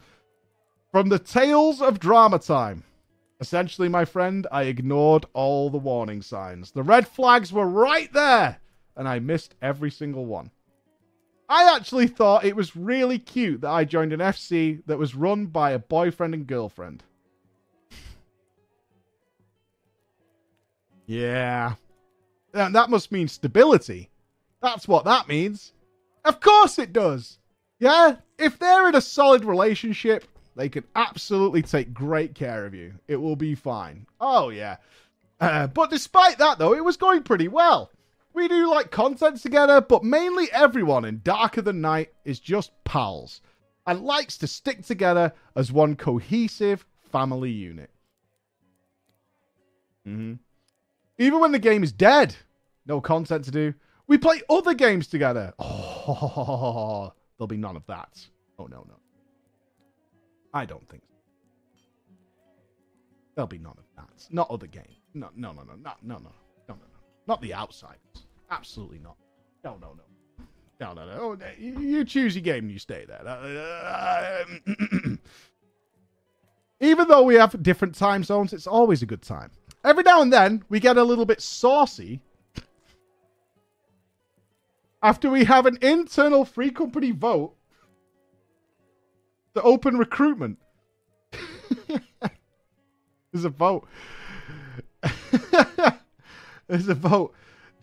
from 0.91 1.09
the 1.09 1.21
tales 1.21 1.81
of 1.81 2.01
drama 2.01 2.41
time. 2.41 2.83
Essentially, 3.39 3.89
my 3.89 4.05
friend, 4.05 4.47
I 4.51 4.65
ignored 4.65 5.27
all 5.35 5.71
the 5.71 5.79
warning 5.79 6.23
signs. 6.23 6.73
The 6.73 6.83
red 6.83 7.07
flags 7.07 7.53
were 7.53 7.69
right 7.69 8.13
there, 8.13 8.59
and 8.97 9.07
I 9.07 9.19
missed 9.21 9.55
every 9.63 9.91
single 9.91 10.27
one. 10.27 10.51
I 11.49 11.77
actually 11.77 12.09
thought 12.09 12.45
it 12.45 12.57
was 12.57 12.75
really 12.75 13.21
cute 13.21 13.61
that 13.61 13.71
I 13.71 13.85
joined 13.85 14.13
an 14.13 14.21
FC 14.21 14.83
that 14.87 14.99
was 14.99 15.15
run 15.15 15.47
by 15.47 15.73
a 15.73 15.79
boyfriend 15.79 16.35
and 16.35 16.47
girlfriend. 16.47 17.05
Yeah. 21.07 21.75
That 22.53 22.91
must 22.91 23.13
mean 23.13 23.29
stability. 23.29 24.11
That's 24.63 24.89
what 24.89 25.05
that 25.05 25.29
means. 25.29 25.73
Of 26.25 26.41
course 26.41 26.79
it 26.79 26.93
does. 26.93 27.39
Yeah, 27.79 28.17
if 28.39 28.59
they're 28.59 28.89
in 28.89 28.95
a 28.95 29.01
solid 29.01 29.45
relationship, 29.45 30.25
they 30.57 30.71
can 30.71 30.85
absolutely 30.97 31.61
take 31.63 31.93
great 31.93 32.35
care 32.35 32.65
of 32.65 32.75
you. 32.75 32.95
It 33.07 33.17
will 33.17 33.37
be 33.37 33.55
fine. 33.55 34.07
Oh, 34.21 34.49
yeah. 34.49 34.77
Uh, 35.39 35.67
but 35.67 35.91
despite 35.91 36.39
that, 36.39 36.59
though, 36.59 36.73
it 36.73 36.85
was 36.85 36.97
going 36.97 37.23
pretty 37.23 37.49
well. 37.49 37.91
We 38.33 38.49
do 38.49 38.71
like 38.71 38.91
content 38.91 39.43
together, 39.43 39.83
but 39.83 40.03
mainly 40.03 40.51
everyone 40.53 41.05
in 41.05 41.21
Darker 41.23 41.61
Than 41.61 41.83
Night 41.83 42.13
is 42.25 42.41
just 42.41 42.73
pals 42.85 43.43
and 43.87 44.01
likes 44.01 44.39
to 44.39 44.47
stick 44.47 44.85
together 44.85 45.33
as 45.55 45.71
one 45.71 45.95
cohesive 45.95 46.87
family 47.13 47.51
unit. 47.51 47.91
Mm-hmm. 50.09 50.35
Even 51.19 51.41
when 51.41 51.53
the 51.53 51.59
game 51.59 51.83
is 51.83 51.93
dead, 51.93 52.37
no 52.87 53.01
content 53.01 53.45
to 53.47 53.51
do, 53.51 53.75
we 54.07 54.19
play 54.19 54.43
other 54.49 54.75
games 54.75 55.07
together. 55.07 55.53
Oh, 55.59 57.13
there'll 57.39 57.49
be 57.49 57.57
none 57.57 57.77
of 57.77 57.87
that. 57.87 58.25
Oh, 58.59 58.67
no, 58.67 58.85
no. 58.89 58.95
I 60.55 60.65
don't 60.65 60.87
think 60.89 61.03
so. 61.03 61.15
There'll 63.35 63.49
be 63.49 63.59
none 63.59 63.77
of 63.77 63.85
that. 63.97 64.27
Not 64.31 64.51
other 64.51 64.67
games. 64.67 64.95
No, 65.15 65.29
no, 65.37 65.53
no, 65.53 65.63
no, 65.63 65.75
no, 65.75 65.93
no, 66.03 66.15
no, 66.15 66.19
no, 66.19 66.31
no, 66.69 66.75
no. 66.75 66.77
Not 67.27 67.41
the 67.43 67.55
outsiders. 67.55 67.99
Absolutely 68.51 68.99
not. 68.99 69.17
No, 69.65 69.77
no, 69.81 69.95
no. 69.95 70.03
No, 70.79 70.93
no, 70.93 71.07
no. 71.07 71.13
Oh, 71.19 71.39
you 71.59 72.05
choose 72.05 72.37
your 72.37 72.43
game 72.43 72.65
and 72.65 72.71
you 72.71 72.79
stay 72.79 73.07
there. 73.07 74.45
Even 76.81 77.09
though 77.09 77.23
we 77.23 77.35
have 77.37 77.63
different 77.63 77.95
time 77.95 78.23
zones, 78.23 78.53
it's 78.53 78.67
always 78.67 79.03
a 79.03 79.07
good 79.07 79.23
time. 79.23 79.51
Every 79.87 80.03
now 80.03 80.21
and 80.21 80.33
then, 80.33 80.65
we 80.69 80.81
get 80.81 80.97
a 80.97 81.05
little 81.05 81.25
bit 81.25 81.41
saucy 81.41 82.21
after 85.01 85.31
we 85.31 85.45
have 85.45 85.65
an 85.65 85.79
internal 85.81 86.45
free 86.45 86.73
company 86.73 87.13
vote 87.13 87.55
to 89.55 89.63
open 89.63 89.97
recruitment. 89.97 90.59
There's 93.31 93.45
a 93.45 93.49
vote. 93.49 93.87
There's 96.67 96.89
a 96.89 96.95
vote. 96.95 97.33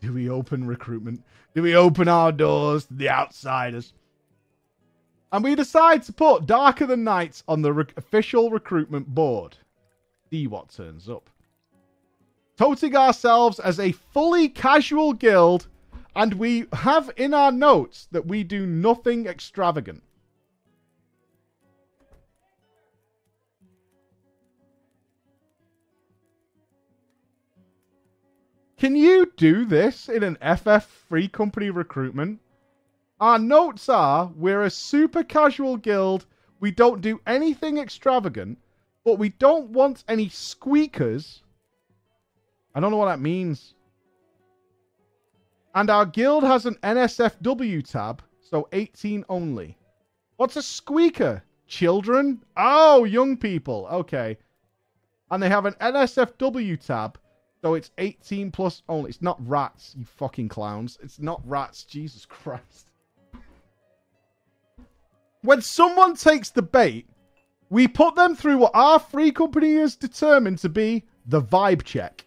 Do 0.01 0.11
we 0.11 0.29
open 0.29 0.67
recruitment? 0.67 1.23
Do 1.55 1.61
we 1.61 1.73
open 1.73 2.09
our 2.09 2.33
doors 2.33 2.83
to 2.87 2.95
the 2.95 3.09
outsiders? 3.09 3.93
And 5.31 5.41
we 5.41 5.55
decide 5.55 6.03
to 6.03 6.11
put 6.11 6.47
Darker 6.47 6.85
Than 6.85 7.05
Nights 7.05 7.45
on 7.47 7.61
the 7.61 7.71
re- 7.71 7.85
official 7.95 8.49
recruitment 8.49 9.07
board. 9.07 9.55
See 10.29 10.47
what 10.47 10.69
turns 10.69 11.07
up 11.07 11.29
toting 12.57 12.95
ourselves 12.95 13.59
as 13.59 13.79
a 13.79 13.91
fully 13.91 14.47
casual 14.47 15.13
guild, 15.13 15.67
and 16.15 16.35
we 16.35 16.65
have 16.73 17.11
in 17.17 17.33
our 17.33 17.51
notes 17.51 18.07
that 18.11 18.25
we 18.25 18.43
do 18.43 18.65
nothing 18.65 19.25
extravagant. 19.25 20.03
Can 28.77 28.95
you 28.97 29.31
do 29.37 29.63
this 29.63 30.09
in 30.09 30.23
an 30.23 30.37
FF 30.41 30.83
free 30.83 31.29
company 31.29 31.69
recruitment? 31.69 32.41
Our 33.17 33.39
notes 33.39 33.87
are 33.87 34.29
we're 34.35 34.63
a 34.63 34.69
super 34.69 35.23
casual 35.23 35.77
guild. 35.77 36.25
We 36.59 36.71
don't 36.71 36.99
do 36.99 37.21
anything 37.25 37.77
extravagant, 37.77 38.57
but 39.05 39.17
we 39.17 39.29
don't 39.29 39.69
want 39.69 40.03
any 40.09 40.27
squeakers 40.27 41.42
I 42.75 42.79
don't 42.79 42.91
know 42.91 42.97
what 42.97 43.05
that 43.05 43.19
means. 43.19 43.75
And 45.75 45.89
our 45.89 46.05
guild 46.05 46.43
has 46.43 46.65
an 46.65 46.75
NSFW 46.83 47.89
tab, 47.89 48.21
so 48.41 48.67
18 48.71 49.25
only. 49.29 49.77
What's 50.37 50.55
a 50.55 50.63
squeaker? 50.63 51.43
Children? 51.67 52.43
Oh, 52.57 53.03
young 53.03 53.37
people. 53.37 53.87
Okay. 53.91 54.37
And 55.31 55.41
they 55.41 55.49
have 55.49 55.65
an 55.65 55.73
NSFW 55.81 56.79
tab, 56.79 57.17
so 57.61 57.73
it's 57.73 57.91
18 57.97 58.51
plus 58.51 58.83
only. 58.89 59.09
It's 59.09 59.21
not 59.21 59.47
rats, 59.47 59.95
you 59.97 60.05
fucking 60.05 60.49
clowns. 60.49 60.97
It's 61.01 61.19
not 61.19 61.41
rats. 61.45 61.83
Jesus 61.83 62.25
Christ. 62.25 62.91
When 65.41 65.61
someone 65.61 66.15
takes 66.15 66.51
the 66.51 66.61
bait, 66.61 67.07
we 67.69 67.87
put 67.87 68.15
them 68.15 68.35
through 68.35 68.57
what 68.57 68.71
our 68.75 68.99
free 68.99 69.31
company 69.31 69.75
has 69.75 69.95
determined 69.95 70.59
to 70.59 70.69
be 70.69 71.03
the 71.25 71.41
vibe 71.41 71.83
check 71.83 72.25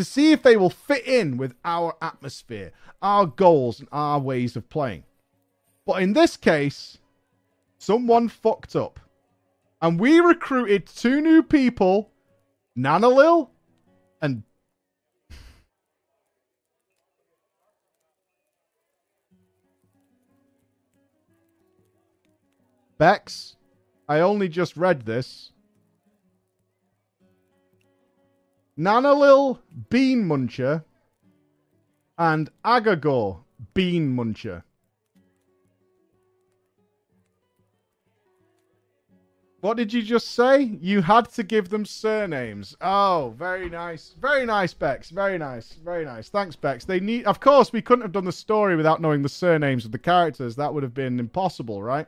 to 0.00 0.04
see 0.04 0.32
if 0.32 0.42
they 0.42 0.56
will 0.56 0.70
fit 0.70 1.06
in 1.06 1.36
with 1.36 1.54
our 1.62 1.94
atmosphere, 2.00 2.72
our 3.02 3.26
goals, 3.26 3.80
and 3.80 3.88
our 3.92 4.18
ways 4.18 4.56
of 4.56 4.66
playing. 4.70 5.04
But 5.84 6.02
in 6.02 6.14
this 6.14 6.38
case, 6.38 6.96
someone 7.76 8.30
fucked 8.30 8.74
up. 8.74 8.98
And 9.82 10.00
we 10.00 10.18
recruited 10.20 10.86
two 10.86 11.20
new 11.20 11.42
people, 11.42 12.12
Nanalil 12.78 13.50
and 14.22 14.42
Bex. 22.96 23.56
I 24.08 24.20
only 24.20 24.48
just 24.48 24.78
read 24.78 25.04
this. 25.04 25.52
Nanalil 28.80 29.58
Bean 29.90 30.24
Muncher 30.24 30.82
and 32.16 32.48
Agagor 32.64 33.40
Bean 33.74 34.16
Muncher. 34.16 34.62
What 39.60 39.76
did 39.76 39.92
you 39.92 40.00
just 40.00 40.30
say? 40.30 40.62
You 40.80 41.02
had 41.02 41.28
to 41.32 41.42
give 41.42 41.68
them 41.68 41.84
surnames. 41.84 42.74
Oh, 42.80 43.34
very 43.36 43.68
nice. 43.68 44.14
Very 44.18 44.46
nice, 44.46 44.72
Bex. 44.72 45.10
Very 45.10 45.36
nice. 45.36 45.74
Very 45.84 46.06
nice. 46.06 46.30
Thanks, 46.30 46.56
Bex. 46.56 46.86
They 46.86 47.00
need 47.00 47.26
Of 47.26 47.38
course, 47.38 47.74
we 47.74 47.82
couldn't 47.82 48.00
have 48.00 48.12
done 48.12 48.24
the 48.24 48.32
story 48.32 48.76
without 48.76 49.02
knowing 49.02 49.20
the 49.20 49.28
surnames 49.28 49.84
of 49.84 49.92
the 49.92 49.98
characters. 49.98 50.56
That 50.56 50.72
would 50.72 50.82
have 50.82 50.94
been 50.94 51.20
impossible, 51.20 51.82
right? 51.82 52.06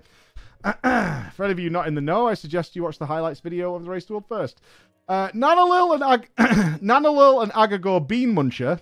For 1.34 1.44
any 1.44 1.52
of 1.52 1.58
you 1.58 1.68
not 1.68 1.86
in 1.86 1.94
the 1.94 2.00
know, 2.00 2.28
I 2.28 2.32
suggest 2.32 2.74
you 2.74 2.84
watch 2.84 2.98
the 2.98 3.04
highlights 3.04 3.40
video 3.40 3.74
of 3.74 3.84
the 3.84 3.90
race 3.90 4.06
to 4.06 4.14
world 4.14 4.24
first. 4.26 4.62
Uh, 5.08 5.28
Nanalil 5.30 5.94
and 5.94 6.02
Ag- 6.02 6.30
Nanalil 6.80 7.42
and 7.42 7.52
Agagor 7.52 8.06
Bean 8.06 8.34
Muncher 8.34 8.80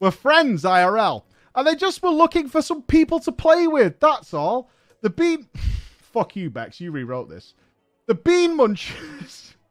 were 0.00 0.10
friends 0.10 0.64
IRL, 0.64 1.22
and 1.54 1.66
they 1.66 1.76
just 1.76 2.02
were 2.02 2.10
looking 2.10 2.48
for 2.48 2.62
some 2.62 2.82
people 2.82 3.20
to 3.20 3.30
play 3.30 3.66
with. 3.66 4.00
That's 4.00 4.34
all. 4.34 4.70
The 5.02 5.10
Bean, 5.10 5.48
fuck 6.12 6.34
you, 6.34 6.50
Bex. 6.50 6.80
You 6.80 6.90
rewrote 6.90 7.28
this. 7.28 7.54
The 8.06 8.14
Bean 8.14 8.56
Munchers. 8.56 9.52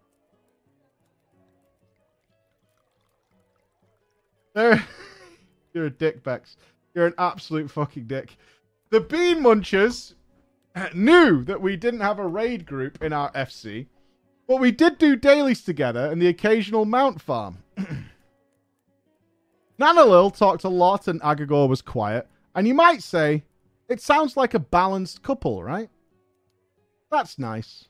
They're... 4.54 4.86
You're 5.74 5.86
a 5.86 5.90
dick, 5.90 6.24
Bex. 6.24 6.58
You're 6.94 7.08
an 7.08 7.14
absolute 7.18 7.72
fucking 7.72 8.08
dick. 8.08 8.36
The 8.90 9.00
Bean 9.00 9.40
Munchers 9.40 10.16
knew 10.94 11.44
that 11.44 11.62
we 11.62 11.76
didn't 11.76 12.00
have 12.02 12.20
a 12.20 12.28
raid 12.28 12.66
group 12.66 13.02
in 13.04 13.14
our 13.14 13.32
FC, 13.34 13.88
but 14.48 14.60
we 14.60 14.72
did 14.72 14.98
do 14.98 15.16
dailies 15.16 15.64
together 15.64 16.12
and 16.12 16.22
the 16.22 16.28
occasional 16.28 16.86
mount 16.86 17.22
farm. 17.22 17.60
Nanalil 19.80 20.36
talked 20.36 20.64
a 20.64 20.70
lot 20.70 21.08
and 21.08 21.22
Agagor 21.22 21.68
was 21.68 21.82
quiet, 21.82 22.28
and 22.56 22.68
you 22.68 22.74
might 22.74 23.02
say, 23.02 23.44
it 23.90 24.02
sounds 24.02 24.38
like 24.38 24.54
a 24.54 24.60
balanced 24.60 25.24
couple, 25.24 25.64
right? 25.64 25.90
That's 27.12 27.38
nice. 27.38 27.88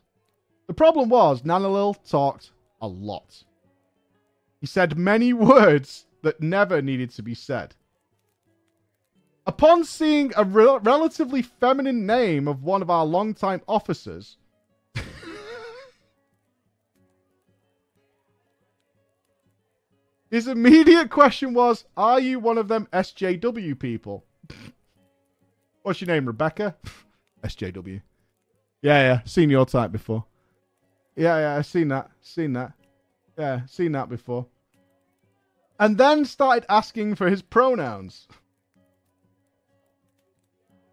The 0.67 0.73
problem 0.73 1.09
was, 1.09 1.41
Nanalil 1.43 1.95
talked 2.09 2.51
a 2.81 2.87
lot. 2.87 3.43
He 4.59 4.67
said 4.67 4.97
many 4.97 5.33
words 5.51 6.05
that 6.23 6.41
never 6.41 6.81
needed 6.81 7.11
to 7.11 7.23
be 7.23 7.33
said. 7.33 7.75
Upon 9.51 9.83
seeing 9.83 10.31
a 10.37 10.45
re- 10.45 10.79
relatively 10.81 11.41
feminine 11.41 12.05
name 12.05 12.47
of 12.47 12.63
one 12.63 12.81
of 12.81 12.89
our 12.89 13.05
longtime 13.05 13.61
officers, 13.67 14.37
his 20.31 20.47
immediate 20.47 21.09
question 21.09 21.53
was, 21.53 21.83
Are 21.97 22.17
you 22.17 22.39
one 22.39 22.57
of 22.57 22.69
them 22.69 22.87
SJW 22.93 23.77
people? 23.77 24.23
What's 25.83 25.99
your 25.99 26.07
name, 26.07 26.27
Rebecca? 26.27 26.77
SJW. 27.43 28.01
Yeah, 28.81 29.01
yeah. 29.01 29.19
Seen 29.25 29.49
your 29.49 29.65
type 29.65 29.91
before. 29.91 30.23
Yeah, 31.17 31.37
yeah. 31.39 31.57
I've 31.57 31.65
seen 31.65 31.89
that. 31.89 32.09
Seen 32.21 32.53
that. 32.53 32.71
Yeah, 33.37 33.65
seen 33.65 33.91
that 33.91 34.07
before. 34.07 34.45
And 35.77 35.97
then 35.97 36.23
started 36.23 36.65
asking 36.69 37.15
for 37.15 37.29
his 37.29 37.41
pronouns. 37.41 38.29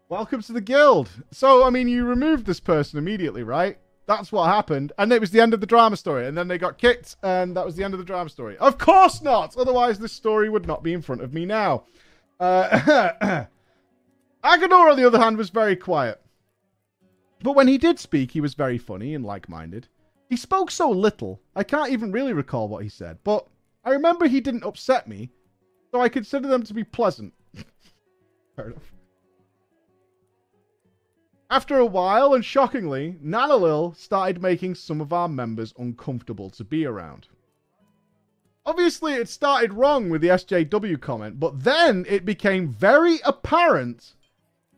Welcome 0.09 0.41
to 0.41 0.53
the 0.53 0.59
guild. 0.59 1.07
So, 1.29 1.63
I 1.63 1.69
mean, 1.69 1.87
you 1.87 2.03
removed 2.03 2.47
this 2.47 2.59
person 2.59 2.97
immediately, 2.97 3.43
right? 3.43 3.77
That's 4.07 4.31
what 4.31 4.47
happened. 4.47 4.91
And 4.97 5.13
it 5.13 5.21
was 5.21 5.29
the 5.29 5.39
end 5.39 5.53
of 5.53 5.61
the 5.61 5.67
drama 5.67 5.97
story. 5.97 6.25
And 6.25 6.35
then 6.35 6.47
they 6.47 6.57
got 6.57 6.79
kicked, 6.79 7.15
and 7.21 7.55
that 7.55 7.63
was 7.63 7.75
the 7.75 7.83
end 7.83 7.93
of 7.93 7.99
the 7.99 8.05
drama 8.05 8.31
story. 8.31 8.57
Of 8.57 8.79
course 8.79 9.21
not! 9.21 9.55
Otherwise, 9.55 9.99
this 9.99 10.11
story 10.11 10.49
would 10.49 10.65
not 10.65 10.81
be 10.81 10.93
in 10.93 11.03
front 11.03 11.21
of 11.21 11.31
me 11.31 11.45
now. 11.45 11.83
Uh, 12.39 12.69
Agagor, 14.43 14.89
on 14.89 14.97
the 14.97 15.05
other 15.05 15.19
hand, 15.19 15.37
was 15.37 15.51
very 15.51 15.75
quiet. 15.75 16.19
But 17.43 17.55
when 17.55 17.67
he 17.67 17.77
did 17.77 17.99
speak, 17.99 18.31
he 18.31 18.41
was 18.41 18.55
very 18.55 18.79
funny 18.79 19.13
and 19.13 19.23
like 19.23 19.47
minded. 19.47 19.89
He 20.27 20.37
spoke 20.37 20.71
so 20.71 20.89
little, 20.89 21.39
I 21.55 21.63
can't 21.63 21.91
even 21.91 22.11
really 22.11 22.33
recall 22.33 22.67
what 22.67 22.81
he 22.81 22.89
said, 22.89 23.19
but 23.23 23.47
I 23.85 23.91
remember 23.91 24.27
he 24.27 24.41
didn't 24.41 24.65
upset 24.65 25.07
me, 25.07 25.29
so 25.91 26.01
I 26.01 26.09
consider 26.09 26.47
them 26.47 26.63
to 26.63 26.73
be 26.73 26.83
pleasant. 26.83 27.31
Fair 28.55 28.69
enough. 28.69 28.91
After 31.51 31.77
a 31.77 31.85
while, 31.85 32.33
and 32.33 32.45
shockingly, 32.45 33.17
Nanalil 33.23 33.95
started 33.95 34.41
making 34.41 34.75
some 34.75 35.01
of 35.01 35.11
our 35.11 35.27
members 35.27 35.73
uncomfortable 35.79 36.51
to 36.51 36.63
be 36.63 36.85
around. 36.85 37.27
Obviously, 38.65 39.13
it 39.13 39.27
started 39.27 39.73
wrong 39.73 40.11
with 40.11 40.21
the 40.21 40.27
SJW 40.27 41.01
comment, 41.01 41.39
but 41.39 41.63
then 41.63 42.05
it 42.07 42.23
became 42.23 42.71
very 42.71 43.19
apparent 43.25 44.13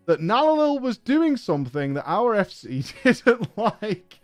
that 0.05 0.21
Nanalil 0.21 0.79
was 0.79 0.97
doing 0.97 1.35
something 1.35 1.93
that 1.93 2.07
our 2.07 2.35
FC 2.35 2.93
didn't 3.03 3.57
like. 3.57 4.21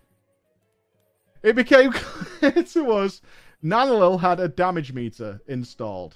It 1.43 1.55
became 1.55 1.91
clear 1.93 2.63
to 2.63 2.91
us 2.91 3.21
Nanalil 3.63 4.21
had 4.21 4.39
a 4.39 4.47
damage 4.47 4.93
meter 4.93 5.41
installed. 5.47 6.15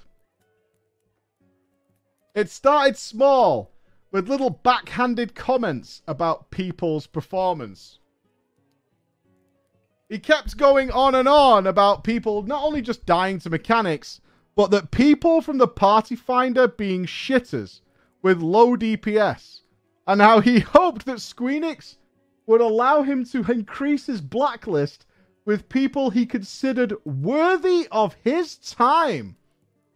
It 2.33 2.49
started 2.49 2.95
small, 2.95 3.71
with 4.11 4.29
little 4.29 4.49
backhanded 4.49 5.33
comments 5.33 6.01
about 6.07 6.51
people's 6.51 7.07
performance. 7.07 7.99
He 10.09 10.19
kept 10.19 10.57
going 10.57 10.91
on 10.91 11.15
and 11.15 11.27
on 11.27 11.65
about 11.65 12.03
people 12.03 12.43
not 12.43 12.63
only 12.63 12.81
just 12.81 13.05
dying 13.05 13.39
to 13.39 13.49
mechanics, 13.49 14.19
but 14.55 14.69
that 14.71 14.91
people 14.91 15.41
from 15.41 15.57
the 15.57 15.67
party 15.67 16.15
finder 16.15 16.67
being 16.67 17.05
shitters 17.05 17.79
with 18.21 18.41
low 18.41 18.75
DPS, 18.75 19.61
and 20.05 20.21
how 20.21 20.41
he 20.41 20.59
hoped 20.75 21.05
that 21.05 21.17
Squeenix 21.17 21.95
would 22.45 22.59
allow 22.59 23.03
him 23.03 23.23
to 23.25 23.49
increase 23.49 24.07
his 24.07 24.19
blacklist 24.19 25.05
with 25.45 25.69
people 25.69 26.09
he 26.09 26.25
considered 26.25 26.93
worthy 27.05 27.87
of 27.91 28.15
his 28.23 28.57
time. 28.57 29.37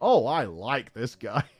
Oh, 0.00 0.26
I 0.26 0.44
like 0.44 0.94
this 0.94 1.14
guy. 1.14 1.44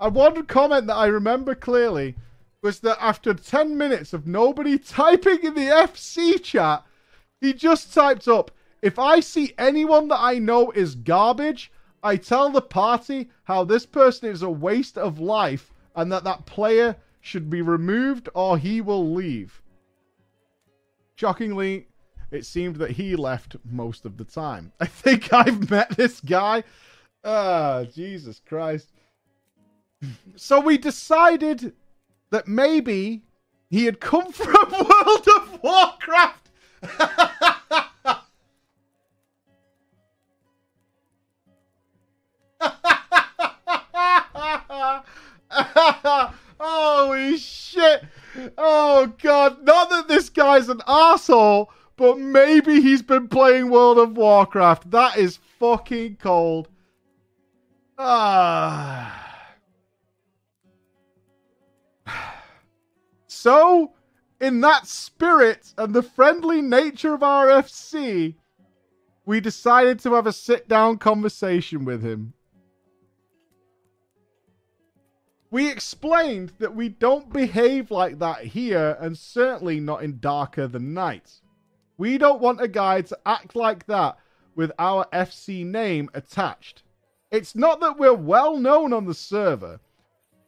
And 0.00 0.14
one 0.14 0.46
comment 0.46 0.86
that 0.86 0.96
I 0.96 1.06
remember 1.06 1.54
clearly 1.54 2.16
was 2.62 2.80
that 2.80 3.02
after 3.02 3.34
10 3.34 3.76
minutes 3.76 4.12
of 4.12 4.26
nobody 4.26 4.78
typing 4.78 5.44
in 5.44 5.54
the 5.54 5.68
FC 5.68 6.42
chat, 6.42 6.84
he 7.40 7.52
just 7.52 7.92
typed 7.92 8.26
up, 8.26 8.50
if 8.82 8.98
I 8.98 9.20
see 9.20 9.52
anyone 9.58 10.08
that 10.08 10.20
I 10.20 10.38
know 10.38 10.70
is 10.70 10.94
garbage, 10.94 11.70
I 12.02 12.16
tell 12.16 12.50
the 12.50 12.62
party 12.62 13.28
how 13.44 13.64
this 13.64 13.84
person 13.84 14.30
is 14.30 14.42
a 14.42 14.50
waste 14.50 14.96
of 14.96 15.20
life 15.20 15.72
and 15.94 16.10
that 16.12 16.24
that 16.24 16.46
player 16.46 16.96
should 17.20 17.50
be 17.50 17.60
removed 17.60 18.30
or 18.34 18.56
he 18.56 18.80
will 18.80 19.12
leave. 19.12 19.60
Shockingly, 21.16 21.88
it 22.30 22.46
seemed 22.46 22.76
that 22.76 22.92
he 22.92 23.16
left 23.16 23.56
most 23.64 24.06
of 24.06 24.16
the 24.16 24.24
time. 24.24 24.72
I 24.80 24.86
think 24.86 25.30
I've 25.32 25.70
met 25.70 25.90
this 25.90 26.20
guy. 26.20 26.64
Ah, 27.22 27.84
Jesus 27.84 28.40
Christ. 28.46 28.92
So 30.36 30.60
we 30.60 30.78
decided 30.78 31.74
that 32.30 32.48
maybe 32.48 33.22
he 33.68 33.84
had 33.84 34.00
come 34.00 34.32
from 34.32 34.70
World 34.70 35.28
of 35.36 35.62
Warcraft. 35.62 36.48
Holy 46.60 47.36
shit. 47.36 48.04
Oh 48.56 49.12
god. 49.22 49.64
Not 49.64 49.90
that 49.90 50.08
this 50.08 50.30
guy's 50.30 50.68
an 50.68 50.80
asshole, 50.86 51.70
but 51.96 52.18
maybe 52.18 52.80
he's 52.80 53.02
been 53.02 53.28
playing 53.28 53.70
World 53.70 53.98
of 53.98 54.16
Warcraft. 54.16 54.90
That 54.90 55.18
is 55.18 55.38
fucking 55.58 56.16
cold. 56.16 56.68
Ah. 57.98 59.29
So, 63.32 63.94
in 64.40 64.60
that 64.62 64.88
spirit 64.88 65.72
and 65.78 65.94
the 65.94 66.02
friendly 66.02 66.60
nature 66.60 67.14
of 67.14 67.22
our 67.22 67.46
FC, 67.46 68.34
we 69.24 69.40
decided 69.40 70.00
to 70.00 70.14
have 70.14 70.26
a 70.26 70.32
sit 70.32 70.66
down 70.66 70.98
conversation 70.98 71.84
with 71.84 72.02
him. 72.02 72.32
We 75.52 75.68
explained 75.68 76.52
that 76.58 76.74
we 76.74 76.88
don't 76.88 77.32
behave 77.32 77.90
like 77.90 78.18
that 78.20 78.44
here, 78.44 78.96
and 79.00 79.18
certainly 79.18 79.80
not 79.80 80.02
in 80.02 80.20
Darker 80.20 80.68
Than 80.68 80.94
Night. 80.94 81.40
We 81.98 82.18
don't 82.18 82.40
want 82.40 82.60
a 82.60 82.68
guy 82.68 83.02
to 83.02 83.18
act 83.26 83.56
like 83.56 83.86
that 83.86 84.16
with 84.54 84.72
our 84.78 85.06
FC 85.12 85.64
name 85.64 86.08
attached. 86.14 86.82
It's 87.30 87.54
not 87.54 87.80
that 87.80 87.98
we're 87.98 88.14
well 88.14 88.56
known 88.56 88.92
on 88.92 89.06
the 89.06 89.14
server, 89.14 89.80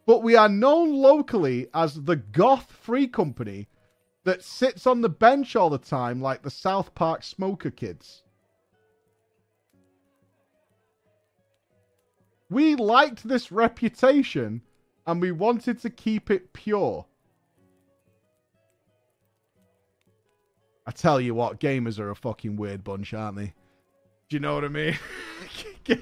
but 0.06 0.22
we 0.22 0.36
are 0.36 0.48
known 0.48 0.92
locally 0.92 1.68
as 1.74 2.02
the 2.02 2.16
Goth 2.16 2.70
Free 2.72 3.06
Company 3.06 3.68
that 4.24 4.42
sits 4.42 4.86
on 4.86 5.00
the 5.00 5.08
bench 5.08 5.56
all 5.56 5.70
the 5.70 5.78
time 5.78 6.20
like 6.20 6.42
the 6.42 6.50
South 6.50 6.94
Park 6.94 7.22
Smoker 7.22 7.70
Kids. 7.70 8.22
We 12.50 12.74
liked 12.76 13.26
this 13.26 13.50
reputation 13.50 14.62
and 15.06 15.20
we 15.20 15.32
wanted 15.32 15.80
to 15.80 15.90
keep 15.90 16.30
it 16.30 16.52
pure. 16.52 17.06
I 20.86 20.90
tell 20.90 21.20
you 21.20 21.34
what, 21.34 21.60
gamers 21.60 21.98
are 21.98 22.10
a 22.10 22.16
fucking 22.16 22.56
weird 22.56 22.84
bunch, 22.84 23.14
aren't 23.14 23.36
they? 23.36 23.54
Do 24.28 24.36
you 24.36 24.40
know 24.40 24.54
what 24.54 24.64
I 24.64 24.68
mean? 24.68 24.98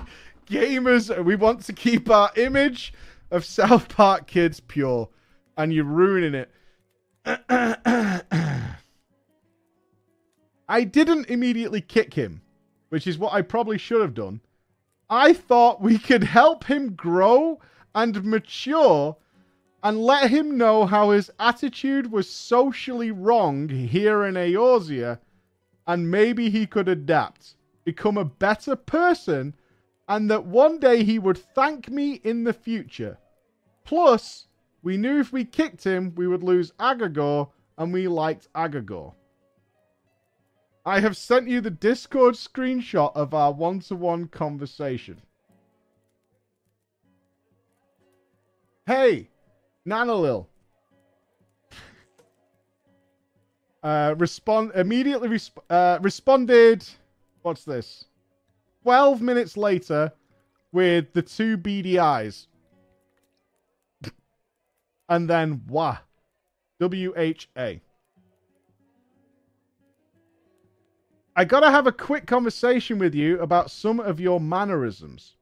gamers, 0.46 1.24
we 1.24 1.36
want 1.36 1.62
to 1.64 1.72
keep 1.72 2.10
our 2.10 2.30
image 2.36 2.92
of 3.30 3.44
South 3.44 3.88
Park 3.88 4.26
kids 4.26 4.60
pure, 4.60 5.08
and 5.56 5.72
you're 5.72 5.84
ruining 5.84 6.34
it. 6.34 6.50
I 10.68 10.84
didn't 10.84 11.28
immediately 11.28 11.80
kick 11.80 12.14
him, 12.14 12.42
which 12.88 13.06
is 13.06 13.18
what 13.18 13.32
I 13.32 13.42
probably 13.42 13.78
should 13.78 14.00
have 14.00 14.14
done. 14.14 14.40
I 15.08 15.32
thought 15.32 15.82
we 15.82 15.98
could 15.98 16.22
help 16.22 16.64
him 16.64 16.94
grow 16.94 17.60
and 17.94 18.24
mature 18.24 19.16
and 19.82 20.04
let 20.04 20.30
him 20.30 20.56
know 20.56 20.86
how 20.86 21.10
his 21.10 21.30
attitude 21.38 22.12
was 22.12 22.30
socially 22.30 23.10
wrong 23.10 23.68
here 23.68 24.24
in 24.24 24.34
Eorzea 24.34 25.18
and 25.86 26.10
maybe 26.10 26.50
he 26.50 26.66
could 26.66 26.88
adapt, 26.88 27.56
become 27.84 28.16
a 28.16 28.24
better 28.24 28.76
person, 28.76 29.54
and 30.10 30.28
that 30.28 30.44
one 30.44 30.80
day 30.80 31.04
he 31.04 31.20
would 31.20 31.38
thank 31.38 31.88
me 31.88 32.14
in 32.24 32.42
the 32.42 32.52
future. 32.52 33.16
Plus, 33.84 34.48
we 34.82 34.96
knew 34.96 35.20
if 35.20 35.32
we 35.32 35.44
kicked 35.44 35.84
him, 35.84 36.12
we 36.16 36.26
would 36.26 36.42
lose 36.42 36.72
Agagor, 36.80 37.48
and 37.78 37.92
we 37.92 38.08
liked 38.08 38.52
Agagor. 38.52 39.14
I 40.84 40.98
have 40.98 41.16
sent 41.16 41.46
you 41.46 41.60
the 41.60 41.70
Discord 41.70 42.34
screenshot 42.34 43.14
of 43.14 43.32
our 43.34 43.52
one 43.52 43.78
to 43.80 43.94
one 43.94 44.26
conversation. 44.26 45.22
Hey, 48.86 49.30
Nanalil. 49.86 50.46
Uh, 53.82 54.14
respond 54.18 54.72
immediately. 54.74 55.26
Resp- 55.26 55.56
uh, 55.70 55.98
responded. 56.02 56.86
What's 57.40 57.64
this? 57.64 58.04
Twelve 58.82 59.20
minutes 59.20 59.56
later, 59.56 60.12
with 60.72 61.12
the 61.12 61.22
two 61.22 61.56
beady 61.56 61.98
eyes, 61.98 62.46
and 65.08 65.28
then 65.28 65.62
wah, 65.68 65.98
W 66.78 67.12
H 67.16 67.48
A. 67.58 67.80
I 71.36 71.44
gotta 71.44 71.70
have 71.70 71.86
a 71.86 71.92
quick 71.92 72.26
conversation 72.26 72.98
with 72.98 73.14
you 73.14 73.40
about 73.40 73.70
some 73.70 74.00
of 74.00 74.20
your 74.20 74.40
mannerisms. 74.40 75.36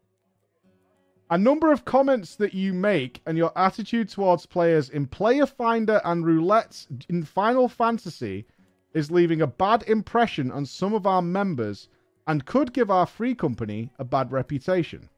A 1.30 1.36
number 1.36 1.70
of 1.72 1.84
comments 1.84 2.36
that 2.36 2.54
you 2.54 2.72
make 2.72 3.20
and 3.26 3.36
your 3.36 3.52
attitude 3.56 4.08
towards 4.08 4.46
players 4.46 4.88
in 4.90 5.06
Player 5.06 5.44
Finder 5.46 6.00
and 6.04 6.24
Roulette 6.24 6.86
in 7.08 7.22
Final 7.22 7.68
Fantasy 7.68 8.46
is 8.94 9.10
leaving 9.10 9.42
a 9.42 9.46
bad 9.46 9.82
impression 9.84 10.50
on 10.50 10.64
some 10.64 10.94
of 10.94 11.06
our 11.06 11.20
members 11.20 11.88
and 12.28 12.44
could 12.44 12.72
give 12.72 12.90
our 12.90 13.06
free 13.06 13.34
company 13.34 13.90
a 13.98 14.04
bad 14.04 14.30
reputation. 14.30 15.08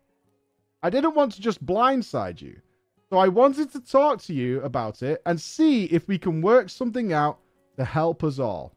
I 0.83 0.89
didn't 0.89 1.17
want 1.17 1.33
to 1.33 1.41
just 1.43 1.67
blindside 1.67 2.41
you, 2.41 2.61
so 3.11 3.19
I 3.19 3.29
wanted 3.29 3.73
to 3.73 3.81
talk 3.81 4.23
to 4.23 4.33
you 4.33 4.63
about 4.63 5.03
it 5.03 5.21
and 5.27 5.39
see 5.39 5.85
if 5.87 6.09
we 6.09 6.17
can 6.17 6.41
work 6.41 6.71
something 6.71 7.13
out 7.13 7.39
to 7.77 7.85
help 7.85 8.25
us 8.25 8.39
all. 8.39 8.73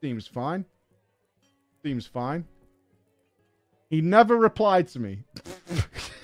Seems 0.00 0.26
fine. 0.26 0.66
Seems 1.82 2.06
fine. 2.06 2.44
He 3.88 4.00
never 4.00 4.36
replied 4.36 4.88
to 4.88 4.98
me. 4.98 5.24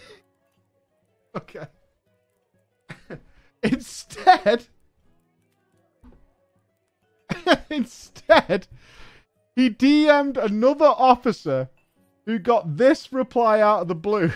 okay. 1.36 1.66
Instead, 3.62 4.66
instead, 7.70 8.66
he 9.60 9.70
DM'd 9.70 10.36
another 10.36 10.86
officer 10.86 11.68
who 12.26 12.38
got 12.38 12.76
this 12.76 13.12
reply 13.12 13.60
out 13.60 13.82
of 13.82 13.88
the 13.88 13.94
blue. 13.94 14.32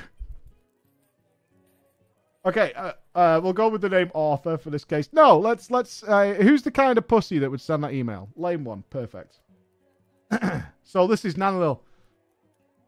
Okay, 2.46 2.72
uh, 2.74 2.92
uh, 3.14 3.40
we'll 3.42 3.54
go 3.54 3.68
with 3.68 3.80
the 3.80 3.88
name 3.88 4.10
Arthur 4.14 4.58
for 4.58 4.68
this 4.68 4.84
case. 4.84 5.08
No, 5.12 5.38
let's 5.38 5.70
let's. 5.70 6.02
Uh, 6.02 6.34
who's 6.34 6.62
the 6.62 6.70
kind 6.70 6.98
of 6.98 7.08
pussy 7.08 7.38
that 7.38 7.50
would 7.50 7.60
send 7.60 7.82
that 7.84 7.94
email? 7.94 8.28
Lame 8.36 8.64
one, 8.64 8.84
perfect. 8.90 9.38
so 10.82 11.06
this 11.06 11.24
is 11.24 11.34
Nanalil. 11.34 11.80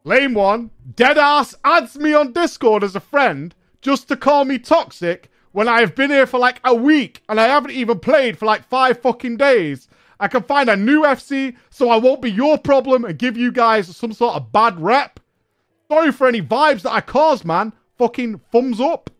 Lame 0.04 0.34
one, 0.34 0.70
dead 0.94 1.18
ass 1.18 1.54
adds 1.64 1.96
me 1.96 2.12
on 2.12 2.32
Discord 2.32 2.84
as 2.84 2.94
a 2.94 3.00
friend 3.00 3.54
just 3.80 4.08
to 4.08 4.16
call 4.16 4.44
me 4.44 4.58
toxic 4.58 5.30
when 5.52 5.68
I 5.68 5.80
have 5.80 5.94
been 5.94 6.10
here 6.10 6.26
for 6.26 6.38
like 6.38 6.60
a 6.64 6.74
week 6.74 7.22
and 7.28 7.40
I 7.40 7.48
haven't 7.48 7.72
even 7.72 7.98
played 7.98 8.38
for 8.38 8.46
like 8.46 8.68
five 8.68 9.00
fucking 9.00 9.38
days. 9.38 9.88
I 10.18 10.28
can 10.28 10.42
find 10.42 10.68
a 10.68 10.76
new 10.76 11.02
FC 11.02 11.56
so 11.70 11.90
I 11.90 11.96
won't 11.96 12.22
be 12.22 12.30
your 12.30 12.58
problem 12.58 13.04
and 13.04 13.18
give 13.18 13.36
you 13.36 13.52
guys 13.52 13.94
some 13.94 14.12
sort 14.12 14.36
of 14.36 14.52
bad 14.52 14.80
rep. 14.80 15.20
Sorry 15.88 16.10
for 16.10 16.26
any 16.26 16.42
vibes 16.42 16.82
that 16.82 16.92
I 16.92 17.00
caused, 17.00 17.44
man. 17.44 17.72
Fucking 17.98 18.40
thumbs 18.50 18.80
up. 18.80 19.10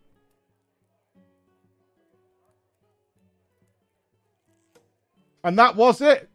And 5.43 5.57
that 5.57 5.75
was 5.75 6.01
it. 6.01 6.29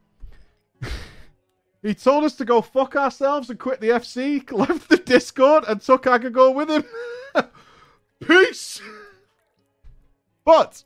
he 1.82 1.94
told 1.94 2.24
us 2.24 2.34
to 2.36 2.44
go 2.44 2.62
fuck 2.62 2.96
ourselves 2.96 3.50
and 3.50 3.58
quit 3.58 3.80
the 3.80 3.88
FC, 3.88 4.50
left 4.52 4.88
the 4.88 4.96
Discord, 4.96 5.64
and 5.68 5.80
took 5.80 6.04
Agagor 6.04 6.54
with 6.54 6.70
him. 6.70 6.84
Peace! 8.26 8.80
But, 10.44 10.84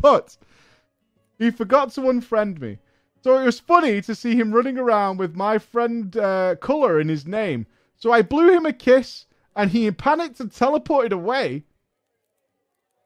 but, 0.00 0.36
he 1.40 1.50
forgot 1.50 1.90
to 1.92 2.02
unfriend 2.02 2.60
me. 2.60 2.78
So 3.24 3.38
it 3.38 3.44
was 3.44 3.58
funny 3.58 4.00
to 4.02 4.14
see 4.14 4.36
him 4.36 4.52
running 4.52 4.78
around 4.78 5.18
with 5.18 5.34
my 5.34 5.58
friend 5.58 6.16
uh, 6.16 6.54
Colour 6.60 7.00
in 7.00 7.08
his 7.08 7.26
name. 7.26 7.66
So 7.96 8.12
I 8.12 8.22
blew 8.22 8.52
him 8.52 8.66
a 8.66 8.72
kiss, 8.72 9.26
and 9.56 9.70
he 9.70 9.90
panicked 9.90 10.38
and 10.38 10.50
teleported 10.50 11.12
away. 11.12 11.64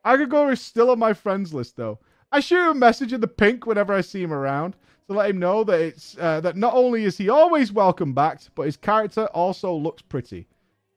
Agagor 0.05 0.53
is 0.53 0.61
still 0.61 0.91
on 0.91 0.99
my 0.99 1.15
friends 1.15 1.55
list, 1.55 1.77
though. 1.77 2.01
I 2.31 2.41
shoot 2.41 2.65
him 2.65 2.73
a 2.73 2.75
message 2.75 3.13
in 3.13 3.21
the 3.21 3.29
pink 3.29 3.67
whenever 3.67 3.95
I 3.95 4.01
see 4.01 4.23
him 4.23 4.33
around 4.33 4.75
to 5.07 5.15
let 5.15 5.31
him 5.31 5.39
know 5.39 5.63
that 5.65 5.81
it's 5.81 6.17
uh, 6.19 6.41
that 6.41 6.57
not 6.57 6.75
only 6.75 7.05
is 7.05 7.17
he 7.17 7.29
always 7.29 7.73
welcome 7.73 8.13
back, 8.13 8.41
but 8.57 8.67
his 8.67 8.77
character 8.77 9.27
also 9.27 9.73
looks 9.73 10.03
pretty. 10.03 10.49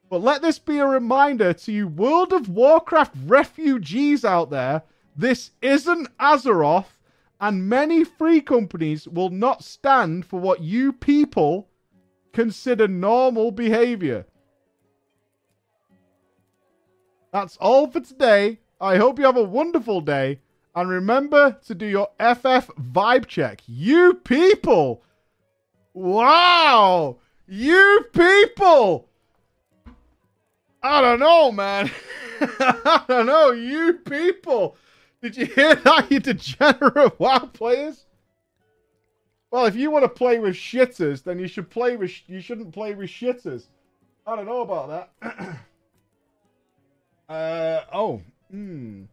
But 0.09 0.23
let 0.23 0.41
this 0.41 0.57
be 0.57 0.79
a 0.79 0.87
reminder 0.87 1.53
to 1.53 1.71
you 1.71 1.87
World 1.87 2.33
of 2.33 2.49
Warcraft 2.49 3.15
refugees 3.25 4.25
out 4.25 4.49
there: 4.49 4.81
this 5.15 5.51
isn't 5.61 6.15
Azeroth, 6.17 6.96
and 7.39 7.69
many 7.69 8.03
free 8.03 8.41
companies 8.41 9.07
will 9.07 9.29
not 9.29 9.63
stand 9.63 10.25
for 10.25 10.39
what 10.39 10.61
you 10.61 10.91
people 10.91 11.67
consider 12.33 12.87
normal 12.87 13.51
behavior. 13.51 14.25
That's 17.31 17.57
all 17.57 17.89
for 17.89 17.99
today. 17.99 18.59
I 18.79 18.97
hope 18.97 19.19
you 19.19 19.25
have 19.25 19.37
a 19.37 19.43
wonderful 19.43 20.01
day. 20.01 20.39
And 20.75 20.89
remember 20.89 21.57
to 21.65 21.75
do 21.75 21.87
your 21.87 22.09
FF 22.19 22.69
vibe 22.75 23.25
check. 23.25 23.61
You 23.65 24.13
people! 24.13 25.03
Wow! 25.93 27.17
You 27.47 28.05
people! 28.13 29.09
I 30.83 31.01
don't 31.01 31.19
know, 31.19 31.51
man. 31.51 31.89
I 32.39 33.03
don't 33.07 33.25
know. 33.25 33.51
You 33.51 33.93
people! 33.93 34.77
Did 35.21 35.37
you 35.37 35.45
hear 35.45 35.75
that, 35.83 36.11
you 36.11 36.19
degenerate 36.19 37.19
WoW 37.19 37.49
players? 37.53 38.05
Well, 39.49 39.65
if 39.65 39.75
you 39.75 39.91
want 39.91 40.03
to 40.03 40.09
play 40.09 40.39
with 40.39 40.55
shitters, 40.55 41.23
then 41.23 41.39
you 41.39 41.47
should 41.47 41.69
play 41.69 41.95
with. 41.95 42.11
you 42.27 42.41
shouldn't 42.41 42.73
play 42.73 42.93
with 42.93 43.09
shitters. 43.09 43.67
I 44.25 44.35
don't 44.35 44.45
know 44.45 44.61
about 44.61 45.11
that. 45.21 45.59
uh 47.33 47.81
oh. 47.93 48.21
Hmm. 48.51 49.03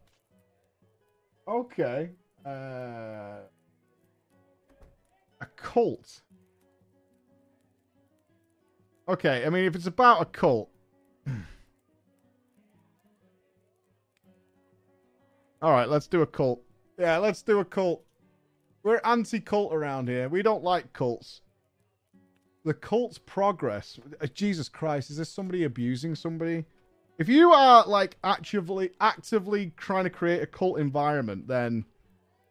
Okay. 1.47 2.09
Uh, 2.45 3.39
a 5.39 5.45
cult. 5.55 6.21
Okay, 9.07 9.45
I 9.45 9.49
mean, 9.49 9.65
if 9.65 9.75
it's 9.75 9.87
about 9.87 10.21
a 10.21 10.25
cult. 10.25 10.69
All 15.65 15.71
right, 15.71 15.89
let's 15.89 16.05
do 16.05 16.21
a 16.21 16.27
cult. 16.27 16.61
Yeah, 16.99 17.17
let's 17.17 17.41
do 17.41 17.57
a 17.57 17.65
cult. 17.65 18.03
We're 18.83 19.01
anti 19.03 19.39
cult 19.39 19.73
around 19.73 20.07
here. 20.07 20.29
We 20.29 20.43
don't 20.43 20.63
like 20.63 20.93
cults. 20.93 21.41
The 22.65 22.75
cult's 22.75 23.17
progress. 23.17 23.99
Uh, 24.21 24.27
Jesus 24.27 24.69
Christ, 24.69 25.09
is 25.09 25.17
this 25.17 25.31
somebody 25.31 25.63
abusing 25.63 26.13
somebody? 26.13 26.65
If 27.17 27.27
you 27.27 27.51
are 27.51 27.83
like 27.87 28.15
actively 28.23 28.91
actively 29.01 29.73
trying 29.75 30.03
to 30.03 30.11
create 30.11 30.43
a 30.43 30.45
cult 30.45 30.77
environment, 30.77 31.47
then 31.47 31.85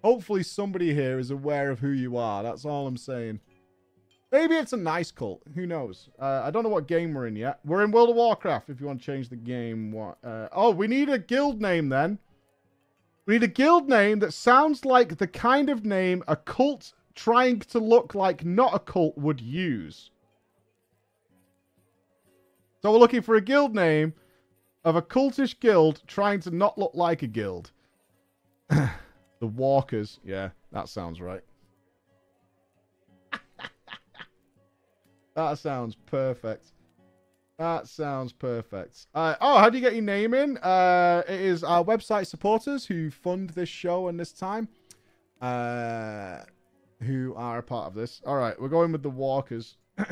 hopefully 0.02 0.42
somebody 0.42 0.92
here 0.92 1.20
is 1.20 1.30
aware 1.30 1.70
of 1.70 1.78
who 1.78 1.90
you 1.90 2.16
are. 2.16 2.42
That's 2.42 2.64
all 2.64 2.88
I'm 2.88 2.96
saying. 2.96 3.38
Maybe 4.32 4.56
it's 4.56 4.72
a 4.72 4.76
nice 4.76 5.12
cult. 5.12 5.40
Who 5.54 5.66
knows? 5.66 6.08
Uh, 6.18 6.42
I 6.42 6.50
don't 6.50 6.64
know 6.64 6.68
what 6.68 6.88
game 6.88 7.14
we're 7.14 7.28
in 7.28 7.36
yet. 7.36 7.60
We're 7.64 7.84
in 7.84 7.92
World 7.92 8.10
of 8.10 8.16
Warcraft. 8.16 8.70
If 8.70 8.80
you 8.80 8.88
want 8.88 8.98
to 8.98 9.06
change 9.06 9.28
the 9.28 9.36
game, 9.36 9.92
what? 9.92 10.18
Uh, 10.24 10.48
oh, 10.50 10.72
we 10.72 10.88
need 10.88 11.08
a 11.08 11.18
guild 11.20 11.62
name 11.62 11.88
then. 11.90 12.18
We 13.26 13.34
need 13.34 13.42
a 13.42 13.48
guild 13.48 13.88
name 13.88 14.18
that 14.18 14.34
sounds 14.34 14.84
like 14.84 15.16
the 15.16 15.26
kind 15.26 15.70
of 15.70 15.84
name 15.86 16.22
a 16.28 16.36
cult 16.36 16.92
trying 17.14 17.60
to 17.60 17.78
look 17.78 18.14
like 18.14 18.44
not 18.44 18.74
a 18.74 18.78
cult 18.78 19.16
would 19.16 19.40
use. 19.40 20.10
So 22.82 22.92
we're 22.92 22.98
looking 22.98 23.22
for 23.22 23.36
a 23.36 23.40
guild 23.40 23.74
name 23.74 24.12
of 24.84 24.96
a 24.96 25.02
cultish 25.02 25.58
guild 25.58 26.02
trying 26.06 26.40
to 26.40 26.50
not 26.50 26.76
look 26.76 26.92
like 26.94 27.22
a 27.22 27.26
guild. 27.26 27.72
the 28.68 28.90
Walkers. 29.40 30.20
Yeah, 30.22 30.50
that 30.72 30.90
sounds 30.90 31.18
right. 31.22 31.40
that 35.34 35.58
sounds 35.58 35.94
perfect. 35.94 36.73
That 37.58 37.86
sounds 37.86 38.32
perfect. 38.32 39.06
Uh, 39.14 39.36
oh, 39.40 39.58
how 39.58 39.70
do 39.70 39.78
you 39.78 39.82
get 39.82 39.94
your 39.94 40.02
name 40.02 40.34
in? 40.34 40.58
Uh, 40.58 41.22
it 41.28 41.40
is 41.40 41.62
our 41.62 41.84
website 41.84 42.26
supporters 42.26 42.84
who 42.84 43.10
fund 43.10 43.50
this 43.50 43.68
show 43.68 44.08
and 44.08 44.18
this 44.18 44.32
time, 44.32 44.68
uh, 45.40 46.40
who 47.00 47.32
are 47.36 47.58
a 47.58 47.62
part 47.62 47.86
of 47.86 47.94
this. 47.94 48.20
All 48.26 48.36
right, 48.36 48.60
we're 48.60 48.68
going 48.68 48.90
with 48.90 49.04
the 49.04 49.10
Walkers. 49.10 49.76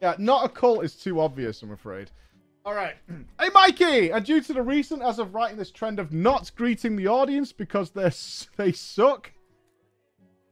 yeah, 0.00 0.14
not 0.16 0.46
a 0.46 0.48
cult 0.48 0.84
is 0.84 0.94
too 0.94 1.20
obvious, 1.20 1.62
I'm 1.62 1.72
afraid. 1.72 2.10
All 2.64 2.74
right. 2.74 2.94
Hey, 3.38 3.48
Mikey! 3.52 4.10
And 4.10 4.24
due 4.24 4.40
to 4.40 4.52
the 4.52 4.62
recent, 4.62 5.02
as 5.02 5.18
of 5.18 5.34
writing 5.34 5.58
this 5.58 5.72
trend 5.72 5.98
of 5.98 6.12
not 6.12 6.52
greeting 6.54 6.94
the 6.94 7.08
audience 7.08 7.52
because 7.52 7.90
they 7.90 8.10
they 8.56 8.72
suck, 8.72 9.32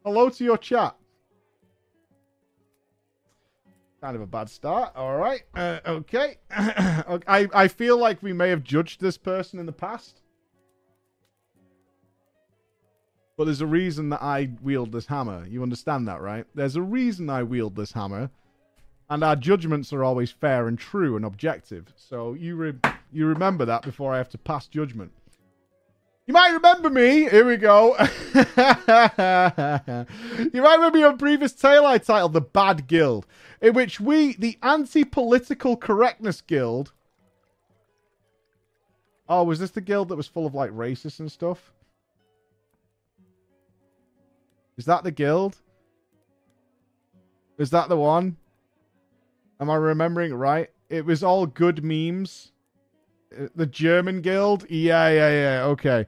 hello 0.03 0.29
to 0.29 0.43
your 0.43 0.57
chat. 0.57 0.95
Kind 4.01 4.15
of 4.15 4.21
a 4.23 4.27
bad 4.27 4.49
start. 4.49 4.95
All 4.95 5.17
right. 5.17 5.43
Uh, 5.53 5.79
okay. 5.85 6.37
I, 6.49 7.47
I 7.53 7.67
feel 7.67 7.97
like 7.97 8.23
we 8.23 8.33
may 8.33 8.49
have 8.49 8.63
judged 8.63 8.99
this 8.99 9.15
person 9.15 9.59
in 9.59 9.67
the 9.67 9.71
past. 9.71 10.21
But 13.37 13.45
there's 13.45 13.61
a 13.61 13.67
reason 13.67 14.09
that 14.09 14.23
I 14.23 14.49
wield 14.61 14.91
this 14.91 15.05
hammer. 15.05 15.45
You 15.47 15.61
understand 15.61 16.07
that, 16.07 16.19
right? 16.19 16.45
There's 16.55 16.75
a 16.75 16.81
reason 16.81 17.29
I 17.29 17.43
wield 17.43 17.75
this 17.75 17.91
hammer. 17.91 18.31
And 19.09 19.23
our 19.23 19.35
judgments 19.35 19.93
are 19.93 20.03
always 20.03 20.31
fair 20.31 20.67
and 20.67 20.79
true 20.79 21.15
and 21.15 21.23
objective. 21.23 21.93
So 21.95 22.33
you 22.33 22.55
re- 22.55 22.91
you 23.11 23.27
remember 23.27 23.65
that 23.65 23.83
before 23.83 24.13
I 24.13 24.17
have 24.17 24.29
to 24.29 24.37
pass 24.37 24.67
judgment. 24.67 25.11
You 26.31 26.33
might 26.33 26.53
remember 26.53 26.89
me. 26.89 27.29
Here 27.29 27.45
we 27.45 27.57
go. 27.57 27.97
you 27.99 28.05
might 30.61 30.75
remember 30.75 30.97
me 30.97 31.03
on 31.03 31.17
previous 31.17 31.51
tale 31.51 31.85
I 31.85 31.97
titled 31.97 32.31
The 32.31 32.39
Bad 32.39 32.87
Guild, 32.87 33.27
in 33.61 33.73
which 33.73 33.99
we, 33.99 34.35
the 34.37 34.57
Anti 34.63 35.03
Political 35.03 35.75
Correctness 35.75 36.39
Guild. 36.39 36.93
Oh, 39.27 39.43
was 39.43 39.59
this 39.59 39.71
the 39.71 39.81
guild 39.81 40.07
that 40.07 40.15
was 40.15 40.25
full 40.25 40.45
of 40.45 40.55
like 40.55 40.71
racists 40.71 41.19
and 41.19 41.29
stuff? 41.29 41.73
Is 44.77 44.85
that 44.85 45.03
the 45.03 45.11
guild? 45.11 45.57
Is 47.57 47.71
that 47.71 47.89
the 47.89 47.97
one? 47.97 48.37
Am 49.59 49.69
I 49.69 49.75
remembering 49.75 50.33
right? 50.33 50.69
It 50.89 51.03
was 51.03 51.23
all 51.23 51.45
good 51.45 51.83
memes. 51.83 52.53
Uh, 53.37 53.47
the 53.55 53.65
German 53.65 54.21
guild? 54.21 54.65
Yeah, 54.69 55.09
yeah, 55.09 55.29
yeah. 55.29 55.63
Okay. 55.65 56.05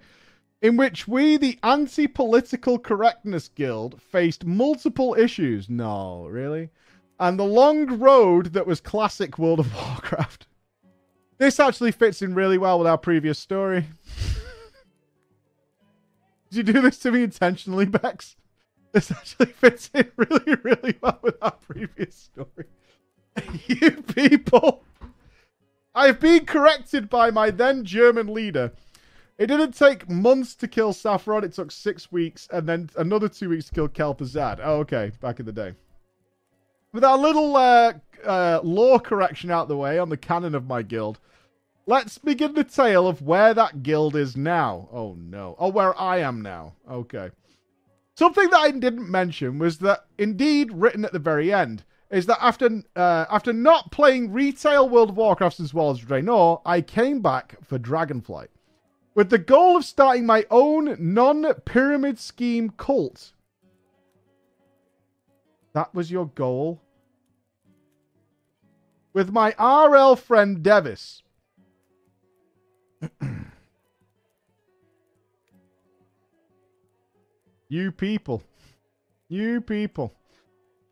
In 0.61 0.77
which 0.77 1.07
we, 1.07 1.37
the 1.37 1.59
anti 1.63 2.07
political 2.07 2.79
correctness 2.79 3.49
guild, 3.49 4.01
faced 4.01 4.45
multiple 4.45 5.15
issues. 5.17 5.69
No, 5.69 6.27
really? 6.27 6.69
And 7.19 7.37
the 7.37 7.43
long 7.43 7.99
road 7.99 8.53
that 8.53 8.65
was 8.65 8.79
classic 8.79 9.37
World 9.37 9.59
of 9.59 9.73
Warcraft. 9.75 10.47
This 11.37 11.59
actually 11.59 11.91
fits 11.91 12.21
in 12.21 12.33
really 12.35 12.57
well 12.57 12.79
with 12.79 12.87
our 12.87 12.97
previous 12.97 13.37
story. 13.39 13.85
Did 16.49 16.67
you 16.67 16.73
do 16.73 16.81
this 16.81 16.99
to 16.99 17.11
me 17.11 17.23
intentionally, 17.23 17.85
Bex? 17.85 18.35
This 18.93 19.11
actually 19.11 19.47
fits 19.53 19.89
in 19.93 20.09
really, 20.15 20.55
really 20.63 20.97
well 21.01 21.19
with 21.21 21.35
our 21.41 21.51
previous 21.51 22.15
story. 22.15 22.67
you 23.67 23.91
people. 24.03 24.83
I've 25.95 26.19
been 26.19 26.45
corrected 26.45 27.09
by 27.09 27.29
my 27.29 27.51
then 27.51 27.85
German 27.85 28.33
leader. 28.33 28.71
It 29.37 29.47
didn't 29.47 29.73
take 29.73 30.09
months 30.09 30.55
to 30.55 30.67
kill 30.67 30.93
Sapphiron. 30.93 31.43
It 31.43 31.53
took 31.53 31.71
six 31.71 32.11
weeks 32.11 32.47
and 32.51 32.67
then 32.67 32.89
another 32.97 33.29
two 33.29 33.49
weeks 33.49 33.65
to 33.65 33.73
kill 33.73 33.89
Kel'Thuzad. 33.89 34.59
Oh, 34.63 34.77
okay. 34.79 35.11
Back 35.21 35.39
in 35.39 35.45
the 35.45 35.51
day. 35.51 35.73
With 36.93 37.03
our 37.03 37.17
little 37.17 37.55
uh, 37.55 37.93
uh, 38.23 38.59
law 38.63 38.99
correction 38.99 39.51
out 39.51 39.67
the 39.67 39.77
way 39.77 39.97
on 39.99 40.09
the 40.09 40.17
canon 40.17 40.55
of 40.55 40.67
my 40.67 40.81
guild, 40.83 41.19
let's 41.85 42.17
begin 42.17 42.53
the 42.53 42.63
tale 42.63 43.07
of 43.07 43.21
where 43.21 43.53
that 43.53 43.83
guild 43.83 44.15
is 44.15 44.37
now. 44.37 44.87
Oh, 44.91 45.15
no. 45.19 45.55
Oh, 45.59 45.69
where 45.69 45.99
I 45.99 46.17
am 46.19 46.41
now. 46.41 46.73
Okay. 46.89 47.31
Something 48.15 48.49
that 48.51 48.59
I 48.59 48.71
didn't 48.71 49.09
mention 49.09 49.57
was 49.57 49.79
that, 49.79 50.05
indeed, 50.19 50.71
written 50.71 51.03
at 51.05 51.13
the 51.13 51.19
very 51.19 51.51
end, 51.51 51.83
is 52.13 52.27
that 52.27 52.37
after 52.39 52.83
uh, 52.95 53.25
after 53.29 53.51
not 53.51 53.91
playing 53.91 54.31
retail 54.31 54.87
World 54.87 55.09
of 55.09 55.17
Warcraft 55.17 55.59
as 55.59 55.73
well 55.73 55.89
as 55.89 55.99
Draenor, 55.99 56.61
I 56.63 56.81
came 56.81 57.21
back 57.21 57.55
for 57.63 57.79
Dragonflight. 57.79 58.49
With 59.15 59.31
the 59.31 59.39
goal 59.39 59.77
of 59.77 59.85
starting 59.85 60.25
my 60.25 60.45
own 60.49 60.95
non-pyramid 60.99 62.19
scheme 62.19 62.69
cult. 62.77 63.33
That 65.73 65.93
was 65.93 66.11
your 66.11 66.27
goal? 66.27 66.81
With 69.13 69.31
my 69.31 69.53
RL 69.59 70.15
friend 70.15 70.63
Devis. 70.63 71.23
You 77.69 77.91
people. 77.91 78.43
You 79.29 79.59
people. 79.59 80.13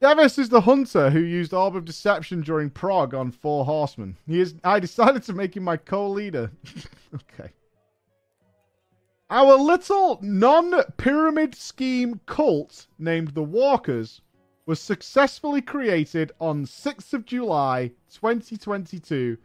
Devis 0.01 0.39
is 0.39 0.49
the 0.49 0.61
hunter 0.61 1.11
who 1.11 1.19
used 1.19 1.53
Orb 1.53 1.75
of 1.75 1.85
Deception 1.85 2.41
during 2.41 2.71
prog 2.71 3.13
on 3.13 3.29
Four 3.29 3.65
Horsemen. 3.65 4.17
He 4.25 4.39
is. 4.39 4.55
I 4.63 4.79
decided 4.79 5.21
to 5.23 5.33
make 5.33 5.55
him 5.55 5.63
my 5.63 5.77
co-leader. 5.77 6.51
okay. 7.13 7.51
Our 9.29 9.55
little 9.55 10.17
non-pyramid 10.23 11.53
scheme 11.53 12.19
cult 12.25 12.87
named 12.97 13.29
the 13.29 13.43
Walkers 13.43 14.21
was 14.65 14.79
successfully 14.79 15.61
created 15.61 16.31
on 16.41 16.65
6th 16.65 17.13
of 17.13 17.25
July 17.25 17.91
2022 18.11 19.37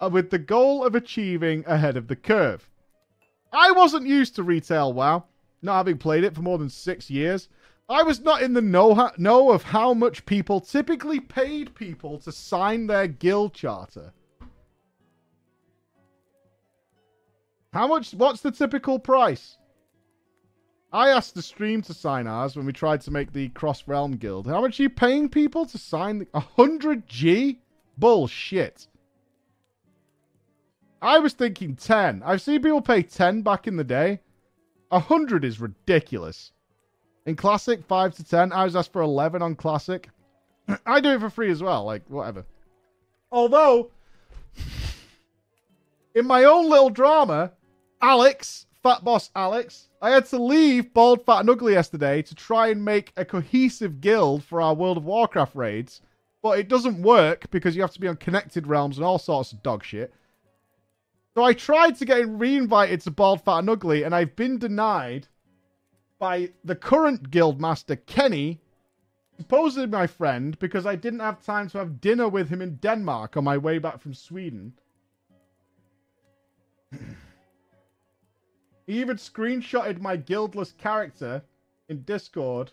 uh, 0.00 0.10
with 0.12 0.30
the 0.30 0.38
goal 0.38 0.84
of 0.84 0.96
achieving 0.96 1.64
ahead 1.64 1.96
of 1.96 2.08
the 2.08 2.16
curve. 2.16 2.68
I 3.52 3.70
wasn't 3.70 4.08
used 4.08 4.34
to 4.34 4.42
retail 4.42 4.92
WoW, 4.92 5.24
not 5.62 5.76
having 5.76 5.98
played 5.98 6.24
it 6.24 6.34
for 6.34 6.42
more 6.42 6.58
than 6.58 6.68
six 6.68 7.08
years, 7.08 7.48
I 7.88 8.02
was 8.02 8.20
not 8.20 8.42
in 8.42 8.52
the 8.52 8.62
know, 8.62 9.10
know 9.16 9.52
of 9.52 9.62
how 9.62 9.94
much 9.94 10.26
people 10.26 10.60
typically 10.60 11.20
paid 11.20 11.74
people 11.74 12.18
to 12.20 12.32
sign 12.32 12.86
their 12.86 13.06
guild 13.06 13.54
charter. 13.54 14.12
How 17.72 17.86
much? 17.86 18.12
What's 18.12 18.40
the 18.40 18.50
typical 18.50 18.98
price? 18.98 19.58
I 20.92 21.10
asked 21.10 21.34
the 21.34 21.42
stream 21.42 21.82
to 21.82 21.94
sign 21.94 22.26
ours 22.26 22.56
when 22.56 22.64
we 22.64 22.72
tried 22.72 23.02
to 23.02 23.10
make 23.10 23.32
the 23.32 23.50
Cross 23.50 23.86
Realm 23.86 24.16
Guild. 24.16 24.46
How 24.46 24.62
much 24.62 24.80
are 24.80 24.84
you 24.84 24.90
paying 24.90 25.28
people 25.28 25.66
to 25.66 25.78
sign 25.78 26.20
the 26.20 26.26
100 26.30 27.06
G? 27.06 27.60
Bullshit. 27.98 28.88
I 31.02 31.18
was 31.18 31.34
thinking 31.34 31.76
10. 31.76 32.22
I've 32.24 32.40
seen 32.40 32.62
people 32.62 32.80
pay 32.80 33.02
10 33.02 33.42
back 33.42 33.66
in 33.66 33.76
the 33.76 33.84
day. 33.84 34.20
A 34.90 34.98
hundred 34.98 35.44
is 35.44 35.60
ridiculous. 35.60 36.52
In 37.26 37.34
classic, 37.34 37.84
five 37.84 38.14
to 38.14 38.24
ten. 38.24 38.52
I 38.52 38.64
was 38.64 38.76
asked 38.76 38.92
for 38.92 39.02
eleven 39.02 39.42
on 39.42 39.56
classic. 39.56 40.08
I 40.86 41.00
do 41.00 41.10
it 41.10 41.20
for 41.20 41.28
free 41.28 41.50
as 41.50 41.62
well. 41.62 41.84
Like 41.84 42.02
whatever. 42.08 42.44
Although, 43.32 43.90
in 46.14 46.26
my 46.26 46.44
own 46.44 46.70
little 46.70 46.88
drama, 46.88 47.50
Alex, 48.00 48.66
fat 48.82 49.02
boss 49.02 49.30
Alex, 49.34 49.88
I 50.00 50.10
had 50.10 50.26
to 50.26 50.40
leave 50.40 50.94
Bald, 50.94 51.26
Fat, 51.26 51.40
and 51.40 51.50
Ugly 51.50 51.72
yesterday 51.72 52.22
to 52.22 52.34
try 52.34 52.68
and 52.68 52.84
make 52.84 53.12
a 53.16 53.24
cohesive 53.24 54.00
guild 54.00 54.44
for 54.44 54.62
our 54.62 54.74
World 54.74 54.96
of 54.96 55.04
Warcraft 55.04 55.56
raids. 55.56 56.00
But 56.42 56.60
it 56.60 56.68
doesn't 56.68 57.02
work 57.02 57.50
because 57.50 57.74
you 57.74 57.82
have 57.82 57.92
to 57.94 58.00
be 58.00 58.06
on 58.06 58.16
connected 58.16 58.68
realms 58.68 58.98
and 58.98 59.04
all 59.04 59.18
sorts 59.18 59.50
of 59.50 59.64
dog 59.64 59.82
shit. 59.82 60.14
So 61.34 61.42
I 61.42 61.54
tried 61.54 61.96
to 61.96 62.04
get 62.04 62.28
re-invited 62.28 63.00
to 63.00 63.10
Bald, 63.10 63.42
Fat, 63.42 63.58
and 63.58 63.70
Ugly, 63.70 64.04
and 64.04 64.14
I've 64.14 64.36
been 64.36 64.58
denied 64.58 65.26
by 66.18 66.50
the 66.64 66.76
current 66.76 67.30
guildmaster, 67.30 67.98
Kenny, 68.06 68.60
supposedly 69.36 69.86
my 69.86 70.06
friend, 70.06 70.58
because 70.58 70.86
I 70.86 70.96
didn't 70.96 71.20
have 71.20 71.44
time 71.44 71.68
to 71.70 71.78
have 71.78 72.00
dinner 72.00 72.28
with 72.28 72.48
him 72.48 72.62
in 72.62 72.76
Denmark 72.76 73.36
on 73.36 73.44
my 73.44 73.58
way 73.58 73.78
back 73.78 74.00
from 74.00 74.14
Sweden. 74.14 74.72
he 78.86 79.00
even 79.00 79.16
screenshotted 79.16 80.00
my 80.00 80.16
guildless 80.16 80.72
character 80.72 81.42
in 81.88 82.02
Discord 82.02 82.72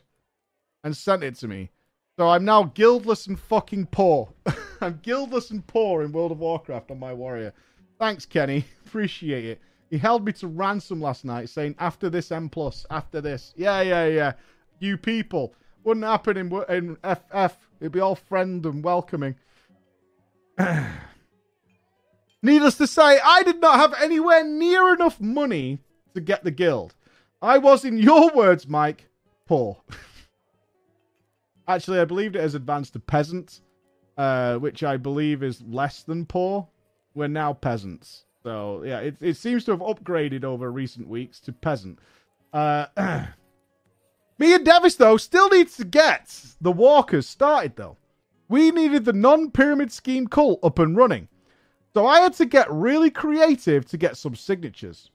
and 0.84 0.96
sent 0.96 1.24
it 1.24 1.36
to 1.36 1.48
me. 1.48 1.72
So 2.18 2.30
I'm 2.30 2.46
now 2.46 2.64
guildless 2.64 3.26
and 3.28 3.40
fucking 3.40 3.88
poor. 3.88 4.30
I'm 4.82 5.00
guildless 5.02 5.50
and 5.50 5.66
poor 5.66 6.04
in 6.04 6.12
World 6.12 6.32
of 6.32 6.40
Warcraft 6.40 6.92
on 6.92 7.00
my 7.00 7.14
warrior. 7.14 7.54
Thanks, 8.00 8.26
Kenny. 8.26 8.66
Appreciate 8.86 9.46
it. 9.46 9.62
He 9.90 9.98
held 9.98 10.26
me 10.26 10.32
to 10.34 10.48
ransom 10.48 11.02
last 11.02 11.26
night, 11.26 11.50
saying 11.50 11.76
after 11.80 12.10
this 12.10 12.32
M 12.32 12.50
plus, 12.50 12.86
after 12.90 13.22
this. 13.22 13.54
Yeah, 13.56 13.82
yeah, 13.82 14.06
yeah. 14.08 14.34
You 14.80 14.98
people. 14.98 15.54
Wouldn't 15.84 16.06
happen 16.06 16.38
in 16.38 16.52
in 16.70 16.96
FF. 17.04 17.58
It'd 17.80 17.92
be 17.92 18.00
all 18.00 18.16
friend 18.16 18.66
and 18.66 18.84
welcoming. 18.84 19.36
Needless 22.42 22.78
to 22.78 22.88
say, 22.88 23.20
I 23.24 23.44
did 23.44 23.62
not 23.62 23.76
have 23.76 23.94
anywhere 24.02 24.44
near 24.44 24.94
enough 24.94 25.20
money 25.22 25.80
to 26.14 26.22
get 26.22 26.44
the 26.44 26.52
guild. 26.52 26.96
I 27.42 27.58
was, 27.58 27.86
in 27.86 27.98
your 27.98 28.32
words, 28.34 28.68
Mike, 28.68 29.10
poor. 29.46 29.78
Actually, 31.68 32.00
I 32.00 32.06
believed 32.06 32.36
it 32.36 32.40
as 32.40 32.56
advanced 32.56 32.94
to 32.94 33.00
peasant, 33.00 33.62
uh, 34.18 34.58
which 34.58 34.84
I 34.84 34.98
believe 34.98 35.44
is 35.44 35.62
less 35.62 36.04
than 36.04 36.26
poor 36.26 36.68
we're 37.14 37.28
now 37.28 37.54
peasants. 37.54 38.26
So 38.44 38.84
yeah, 38.84 39.00
it 39.00 39.16
it 39.22 39.38
seems 39.38 39.64
to 39.66 39.72
have 39.72 39.80
upgraded 39.80 40.44
over 40.44 40.72
recent 40.72 41.08
weeks 41.08 41.40
to 41.42 41.54
peasant. 41.54 42.00
Uh, 42.52 42.88
me 44.38 44.54
and 44.54 44.66
Devis 44.66 44.96
though 44.96 45.18
still 45.18 45.50
needs 45.50 45.78
to 45.78 45.86
get 45.86 46.36
the 46.62 46.72
walkers 46.72 47.28
started 47.28 47.76
though. 47.78 47.98
We 48.50 48.72
needed 48.72 49.06
the 49.06 49.14
non-pyramid 49.14 49.92
scheme 49.92 50.28
cult 50.28 50.60
up 50.62 50.78
and 50.78 50.96
running. 50.96 51.30
So 51.94 52.06
I 52.06 52.20
had 52.20 52.34
to 52.34 52.46
get 52.46 52.72
really 52.72 53.10
creative 53.10 53.86
to 53.88 53.98
get 53.98 54.18
some 54.18 54.36
signatures. 54.36 55.10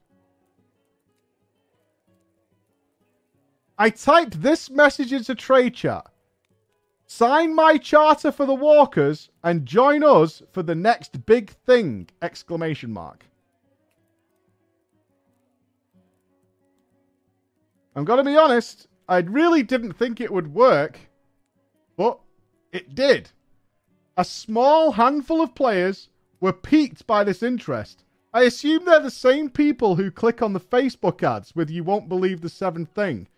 I 3.76 3.90
typed 3.90 4.42
this 4.42 4.70
message 4.70 5.12
into 5.12 5.34
trade 5.34 5.74
chat. 5.74 6.06
Sign 7.10 7.54
my 7.54 7.78
charter 7.78 8.30
for 8.30 8.44
the 8.44 8.54
walkers 8.54 9.30
and 9.42 9.64
join 9.64 10.04
us 10.04 10.42
for 10.52 10.62
the 10.62 10.74
next 10.74 11.24
big 11.24 11.48
thing! 11.48 12.06
Exclamation 12.20 12.92
mark. 12.92 13.24
I'm 17.96 18.04
to 18.04 18.22
be 18.22 18.36
honest, 18.36 18.88
I 19.08 19.20
really 19.20 19.62
didn't 19.62 19.94
think 19.94 20.20
it 20.20 20.30
would 20.30 20.52
work, 20.52 21.00
but 21.96 22.20
it 22.72 22.94
did. 22.94 23.30
A 24.18 24.24
small 24.24 24.92
handful 24.92 25.40
of 25.40 25.54
players 25.54 26.10
were 26.40 26.52
piqued 26.52 27.06
by 27.06 27.24
this 27.24 27.42
interest. 27.42 28.04
I 28.34 28.42
assume 28.42 28.84
they're 28.84 29.00
the 29.00 29.10
same 29.10 29.48
people 29.48 29.96
who 29.96 30.10
click 30.10 30.42
on 30.42 30.52
the 30.52 30.60
Facebook 30.60 31.22
ads 31.22 31.56
with 31.56 31.70
You 31.70 31.84
Won't 31.84 32.10
Believe 32.10 32.42
the 32.42 32.50
Seventh 32.50 32.90
Thing. 32.90 33.28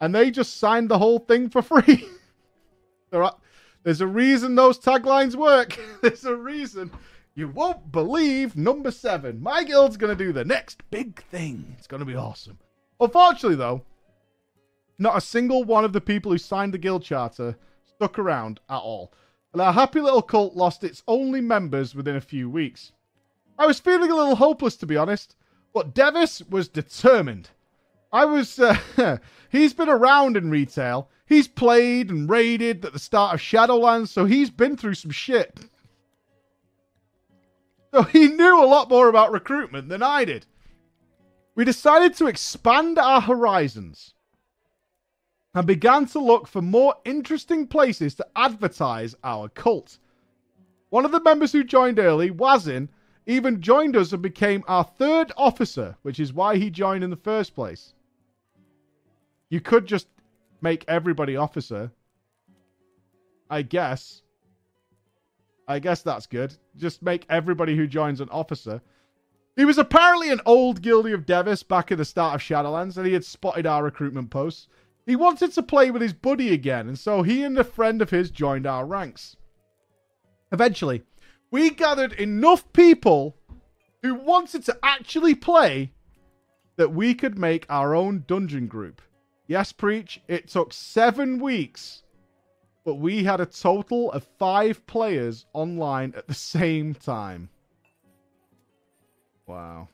And 0.00 0.14
they 0.14 0.30
just 0.30 0.58
signed 0.58 0.88
the 0.88 0.98
whole 0.98 1.18
thing 1.18 1.50
for 1.50 1.60
free. 1.60 2.08
there 3.10 3.22
are, 3.22 3.36
there's 3.82 4.00
a 4.00 4.06
reason 4.06 4.54
those 4.54 4.78
taglines 4.78 5.34
work. 5.34 5.78
there's 6.02 6.24
a 6.24 6.36
reason. 6.36 6.90
You 7.34 7.48
won't 7.48 7.92
believe 7.92 8.56
number 8.56 8.90
seven. 8.90 9.42
My 9.42 9.64
guild's 9.64 9.96
going 9.96 10.16
to 10.16 10.24
do 10.24 10.32
the 10.32 10.44
next 10.44 10.82
big 10.90 11.22
thing. 11.24 11.74
It's 11.78 11.86
going 11.86 12.00
to 12.00 12.06
be 12.06 12.16
awesome. 12.16 12.58
Unfortunately, 13.00 13.56
though, 13.56 13.82
not 14.98 15.16
a 15.16 15.20
single 15.22 15.64
one 15.64 15.84
of 15.84 15.92
the 15.92 16.00
people 16.00 16.32
who 16.32 16.38
signed 16.38 16.74
the 16.74 16.78
guild 16.78 17.02
charter 17.02 17.56
stuck 17.84 18.18
around 18.18 18.60
at 18.68 18.76
all. 18.76 19.12
And 19.52 19.62
our 19.62 19.72
happy 19.72 20.00
little 20.00 20.22
cult 20.22 20.54
lost 20.54 20.84
its 20.84 21.02
only 21.08 21.40
members 21.40 21.94
within 21.94 22.16
a 22.16 22.20
few 22.20 22.48
weeks. 22.48 22.92
I 23.58 23.66
was 23.66 23.80
feeling 23.80 24.10
a 24.10 24.14
little 24.14 24.36
hopeless, 24.36 24.76
to 24.76 24.86
be 24.86 24.96
honest, 24.96 25.36
but 25.72 25.94
Devis 25.94 26.42
was 26.48 26.68
determined. 26.68 27.50
I 28.12 28.24
was. 28.24 28.58
Uh, 28.58 29.18
he's 29.50 29.72
been 29.72 29.88
around 29.88 30.36
in 30.36 30.50
retail. 30.50 31.08
He's 31.30 31.46
played 31.46 32.10
and 32.10 32.28
raided 32.28 32.84
at 32.84 32.92
the 32.92 32.98
start 32.98 33.34
of 33.34 33.40
Shadowlands, 33.40 34.08
so 34.08 34.24
he's 34.24 34.50
been 34.50 34.76
through 34.76 34.94
some 34.94 35.12
shit. 35.12 35.60
So 37.94 38.02
he 38.02 38.26
knew 38.26 38.60
a 38.60 38.66
lot 38.66 38.90
more 38.90 39.08
about 39.08 39.30
recruitment 39.30 39.88
than 39.88 40.02
I 40.02 40.24
did. 40.24 40.46
We 41.54 41.64
decided 41.64 42.16
to 42.16 42.26
expand 42.26 42.98
our 42.98 43.20
horizons 43.20 44.14
and 45.54 45.68
began 45.68 46.06
to 46.06 46.18
look 46.18 46.48
for 46.48 46.62
more 46.62 46.96
interesting 47.04 47.68
places 47.68 48.16
to 48.16 48.26
advertise 48.34 49.14
our 49.22 49.48
cult. 49.50 49.98
One 50.88 51.04
of 51.04 51.12
the 51.12 51.22
members 51.22 51.52
who 51.52 51.62
joined 51.62 52.00
early, 52.00 52.32
Wazin, 52.32 52.88
even 53.26 53.62
joined 53.62 53.94
us 53.94 54.12
and 54.12 54.20
became 54.20 54.64
our 54.66 54.82
third 54.82 55.30
officer, 55.36 55.96
which 56.02 56.18
is 56.18 56.32
why 56.32 56.56
he 56.56 56.70
joined 56.70 57.04
in 57.04 57.10
the 57.10 57.16
first 57.16 57.54
place. 57.54 57.94
You 59.48 59.60
could 59.60 59.86
just 59.86 60.08
make 60.62 60.84
everybody 60.88 61.36
officer. 61.36 61.90
I 63.48 63.62
guess. 63.62 64.22
I 65.66 65.78
guess 65.78 66.02
that's 66.02 66.26
good. 66.26 66.54
Just 66.76 67.02
make 67.02 67.26
everybody 67.28 67.76
who 67.76 67.86
joins 67.86 68.20
an 68.20 68.28
officer. 68.30 68.80
He 69.56 69.64
was 69.64 69.78
apparently 69.78 70.30
an 70.30 70.40
old 70.46 70.82
guildie 70.82 71.14
of 71.14 71.26
Devis 71.26 71.62
back 71.62 71.92
at 71.92 71.98
the 71.98 72.04
start 72.04 72.34
of 72.34 72.40
Shadowlands, 72.40 72.96
and 72.96 73.06
he 73.06 73.12
had 73.12 73.24
spotted 73.24 73.66
our 73.66 73.84
recruitment 73.84 74.30
posts. 74.30 74.68
He 75.06 75.16
wanted 75.16 75.52
to 75.52 75.62
play 75.62 75.90
with 75.90 76.02
his 76.02 76.12
buddy 76.12 76.52
again, 76.52 76.88
and 76.88 76.98
so 76.98 77.22
he 77.22 77.42
and 77.42 77.58
a 77.58 77.64
friend 77.64 78.00
of 78.00 78.10
his 78.10 78.30
joined 78.30 78.66
our 78.66 78.86
ranks. 78.86 79.36
Eventually, 80.52 81.02
we 81.50 81.70
gathered 81.70 82.12
enough 82.14 82.72
people 82.72 83.36
who 84.02 84.14
wanted 84.14 84.64
to 84.64 84.78
actually 84.82 85.34
play 85.34 85.92
that 86.76 86.92
we 86.94 87.14
could 87.14 87.38
make 87.38 87.66
our 87.68 87.94
own 87.94 88.24
dungeon 88.26 88.66
group. 88.66 89.02
Yes, 89.50 89.72
Preach, 89.72 90.22
it 90.28 90.48
took 90.48 90.72
seven 90.72 91.40
weeks 91.40 92.04
but 92.84 92.94
we 92.94 93.24
had 93.24 93.40
a 93.40 93.46
total 93.46 94.10
of 94.12 94.24
five 94.38 94.86
players 94.86 95.46
online 95.52 96.14
at 96.16 96.26
the 96.26 96.34
same 96.34 96.94
time. 96.94 97.48
Wow. 99.46 99.88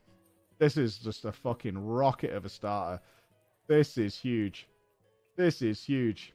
This 0.59 0.77
is 0.77 0.99
just 0.99 1.25
a 1.25 1.33
fucking 1.33 1.77
rocket 1.77 2.33
of 2.33 2.45
a 2.45 2.49
starter. 2.49 3.03
This 3.67 3.99
is 3.99 4.19
huge. 4.19 4.69
This 5.37 5.61
is 5.63 5.83
huge. 5.83 6.33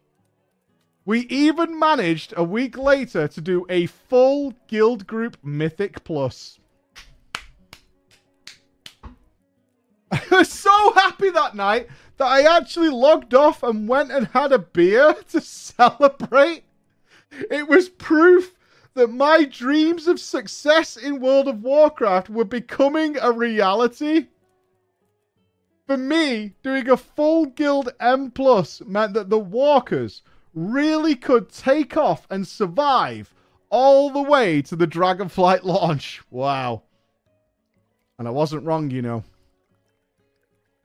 We 1.05 1.21
even 1.21 1.79
managed 1.79 2.34
a 2.38 2.43
week 2.43 2.77
later 2.77 3.27
to 3.27 3.41
do 3.41 3.65
a 3.69 3.88
full 3.88 4.53
guild 4.67 5.07
group 5.07 5.38
Mythic 5.41 6.03
Plus. 6.03 6.60
I 10.32 10.36
was 10.36 10.52
so 10.52 10.93
happy 10.93 11.30
that 11.30 11.56
night 11.56 11.88
that 12.17 12.28
I 12.28 12.58
actually 12.58 12.89
logged 12.89 13.34
off 13.34 13.63
and 13.63 13.88
went 13.88 14.12
and 14.12 14.28
had 14.28 14.52
a 14.52 14.60
beer 14.60 15.13
to 15.30 15.41
celebrate. 15.41 16.63
It 17.50 17.67
was 17.67 17.89
proof 17.89 18.56
that 18.93 19.08
my 19.08 19.45
dreams 19.45 20.08
of 20.08 20.19
success 20.19 20.97
in 20.97 21.21
World 21.21 21.47
of 21.47 21.63
Warcraft 21.63 22.30
were 22.30 22.45
becoming 22.45 23.17
a 23.17 23.32
reality. 23.32 24.28
For 25.88 25.95
me, 25.95 26.54
doing 26.62 26.89
a 26.89 26.97
full 26.97 27.45
guild 27.45 27.93
M 28.00 28.32
plus 28.32 28.82
meant 28.82 29.13
that 29.13 29.30
the 29.30 29.39
walkers 29.39 30.21
really 30.54 31.15
could 31.15 31.50
take 31.50 31.95
off 31.95 32.28
and 32.30 32.45
survive 32.45 33.34
all 33.69 34.10
the 34.10 34.21
way 34.21 34.62
to 34.63 34.76
the 34.76 34.88
Dragonflight 34.88 35.63
launch. 35.63 36.21
Wow. 36.30 36.84
And 38.19 38.28
I 38.28 38.32
wasn't 38.32 38.65
wrong, 38.65 38.91
you 38.91 39.02
know. 39.02 39.24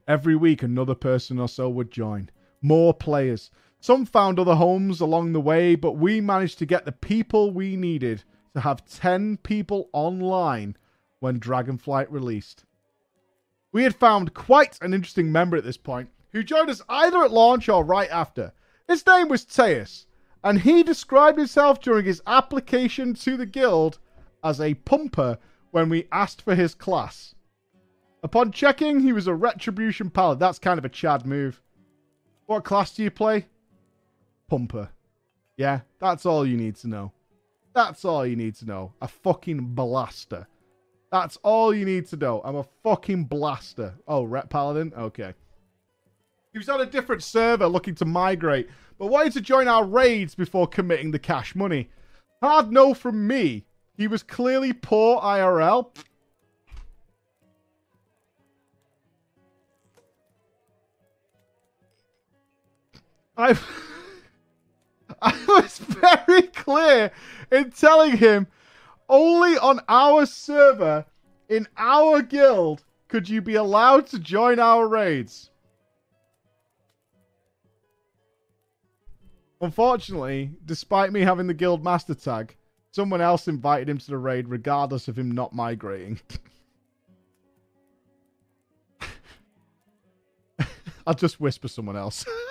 Every 0.07 0.35
week, 0.35 0.63
another 0.63 0.95
person 0.95 1.37
or 1.37 1.49
so 1.49 1.69
would 1.69 1.91
join. 1.91 2.29
More 2.61 2.93
players. 2.93 3.51
Some 3.79 4.05
found 4.05 4.39
other 4.39 4.55
homes 4.55 5.01
along 5.01 5.33
the 5.33 5.41
way, 5.41 5.75
but 5.75 5.93
we 5.93 6.21
managed 6.21 6.59
to 6.59 6.65
get 6.65 6.85
the 6.85 6.91
people 6.91 7.51
we 7.51 7.75
needed 7.75 8.23
to 8.53 8.61
have 8.61 8.85
10 8.85 9.37
people 9.37 9.89
online 9.93 10.77
when 11.19 11.39
Dragonflight 11.39 12.07
released. 12.09 12.63
We 13.71 13.83
had 13.83 13.95
found 13.95 14.33
quite 14.33 14.77
an 14.81 14.93
interesting 14.93 15.31
member 15.31 15.57
at 15.57 15.63
this 15.63 15.77
point 15.77 16.09
who 16.31 16.41
joined 16.41 16.69
us 16.69 16.81
either 16.87 17.23
at 17.23 17.31
launch 17.31 17.67
or 17.67 17.83
right 17.83 18.09
after. 18.09 18.53
His 18.87 19.05
name 19.05 19.27
was 19.27 19.45
Teus, 19.45 20.07
and 20.43 20.61
he 20.61 20.83
described 20.83 21.37
himself 21.37 21.81
during 21.81 22.05
his 22.05 22.21
application 22.25 23.13
to 23.15 23.35
the 23.35 23.45
guild 23.45 23.99
as 24.43 24.61
a 24.61 24.75
pumper 24.75 25.37
when 25.71 25.89
we 25.89 26.07
asked 26.11 26.41
for 26.41 26.55
his 26.55 26.73
class. 26.73 27.35
Upon 28.23 28.51
checking, 28.51 28.99
he 28.99 29.13
was 29.13 29.27
a 29.27 29.33
Retribution 29.33 30.09
Paladin. 30.09 30.39
That's 30.39 30.59
kind 30.59 30.77
of 30.77 30.85
a 30.85 30.89
Chad 30.89 31.25
move. 31.25 31.61
What 32.47 32.63
class 32.63 32.93
do 32.93 33.03
you 33.03 33.11
play? 33.11 33.45
Pumper. 34.49 34.89
Yeah, 35.57 35.81
that's 35.99 36.25
all 36.25 36.45
you 36.45 36.57
need 36.57 36.75
to 36.77 36.87
know. 36.87 37.11
That's 37.73 38.05
all 38.05 38.25
you 38.25 38.35
need 38.35 38.55
to 38.55 38.65
know. 38.65 38.93
A 39.01 39.07
fucking 39.07 39.59
blaster. 39.75 40.47
That's 41.11 41.37
all 41.43 41.73
you 41.73 41.85
need 41.85 42.07
to 42.07 42.17
know. 42.17 42.41
I'm 42.43 42.55
a 42.55 42.65
fucking 42.83 43.25
blaster. 43.25 43.93
Oh, 44.07 44.23
Ret 44.23 44.49
Paladin? 44.49 44.93
Okay. 44.97 45.33
He 46.53 46.57
was 46.57 46.69
on 46.69 46.81
a 46.81 46.85
different 46.85 47.23
server 47.23 47.67
looking 47.67 47.95
to 47.95 48.05
migrate, 48.05 48.69
but 48.97 49.07
wanted 49.07 49.33
to 49.33 49.41
join 49.41 49.67
our 49.67 49.85
raids 49.85 50.33
before 50.33 50.67
committing 50.67 51.11
the 51.11 51.19
cash 51.19 51.55
money. 51.55 51.89
Hard 52.41 52.71
no 52.71 52.93
from 52.93 53.27
me. 53.27 53.65
He 53.95 54.07
was 54.07 54.23
clearly 54.23 54.73
poor 54.73 55.21
IRL. 55.21 55.95
I 63.37 63.57
I 65.21 65.45
was 65.47 65.77
very 65.77 66.43
clear 66.43 67.11
in 67.51 67.71
telling 67.71 68.17
him 68.17 68.47
only 69.07 69.57
on 69.57 69.79
our 69.87 70.25
server 70.25 71.05
in 71.49 71.67
our 71.77 72.21
guild 72.21 72.83
could 73.07 73.29
you 73.29 73.41
be 73.41 73.55
allowed 73.55 74.07
to 74.07 74.19
join 74.19 74.59
our 74.59 74.85
raids. 74.87 75.49
Unfortunately, 79.61 80.51
despite 80.65 81.11
me 81.11 81.21
having 81.21 81.47
the 81.47 81.53
guild 81.53 81.83
master 81.83 82.13
tag, 82.13 82.55
someone 82.91 83.21
else 83.21 83.47
invited 83.47 83.89
him 83.89 83.97
to 83.97 84.07
the 84.07 84.17
raid 84.17 84.49
regardless 84.49 85.07
of 85.07 85.17
him 85.17 85.31
not 85.31 85.53
migrating. 85.53 86.19
I'll 91.07 91.13
just 91.15 91.39
whisper 91.39 91.69
someone 91.69 91.95
else. 91.95 92.25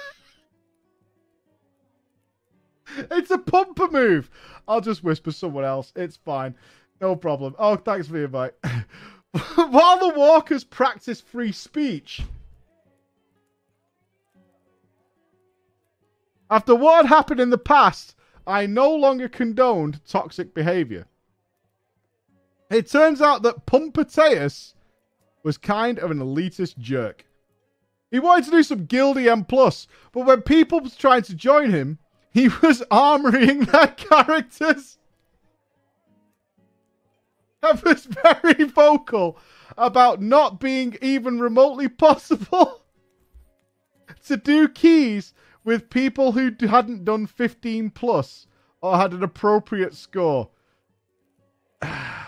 it's 2.97 3.31
a 3.31 3.39
pumper 3.39 3.89
move. 3.89 4.31
I'll 4.67 4.81
just 4.81 5.05
whisper 5.05 5.33
someone 5.33 5.65
else. 5.65 5.93
It's 5.97 6.17
fine. 6.17 6.55
No 7.01 7.15
problem. 7.17 7.55
Oh, 7.59 7.77
thanks 7.77 8.07
for 8.07 8.15
the 8.15 8.25
invite. 8.25 8.55
While 9.57 9.99
the 9.99 10.15
walkers 10.17 10.65
practice 10.65 11.21
free 11.21 11.53
speech. 11.53 12.23
After 16.51 16.75
what 16.75 17.07
happened 17.07 17.41
in 17.41 17.51
the 17.51 17.59
past, 17.59 18.15
I 18.47 18.67
no 18.67 18.95
longer 18.95 19.29
condoned 19.29 20.01
toxic 20.07 20.55
behavior. 20.55 21.07
It 22.71 22.89
turns 22.89 23.21
out 23.21 23.43
that 23.43 23.67
Pumperteus 23.67 24.75
was 25.43 25.59
kind 25.59 25.99
of 25.99 26.11
an 26.11 26.19
elitist 26.19 26.79
jerk. 26.79 27.27
He 28.11 28.21
wanted 28.21 28.47
to 28.47 28.51
do 28.53 28.63
some 28.63 28.87
Guildy 28.87 29.29
M+, 29.29 29.45
but 29.49 30.27
when 30.27 30.43
people 30.43 30.89
tried 30.89 31.25
to 31.25 31.35
join 31.35 31.71
him, 31.71 31.99
he 32.37 32.49
was 32.49 32.83
armoring 32.91 33.65
their 33.73 33.87
characters. 33.97 34.99
I 37.63 37.73
was 37.83 38.05
very 38.05 38.65
vocal 38.65 39.39
about 39.79 40.21
not 40.21 40.61
being 40.61 40.99
even 41.01 41.41
remotely 41.41 41.89
possible 41.89 42.83
to 44.27 44.37
do 44.37 44.69
keys 44.69 45.33
with 45.65 45.89
people 45.89 46.33
who 46.33 46.53
hadn't 46.67 47.07
done 47.07 47.27
15 47.27 47.89
plus 47.89 48.47
or 48.83 48.99
had 48.99 49.15
an 49.15 49.23
appropriate 49.23 49.95
score. 49.95 50.51
I 51.81 52.27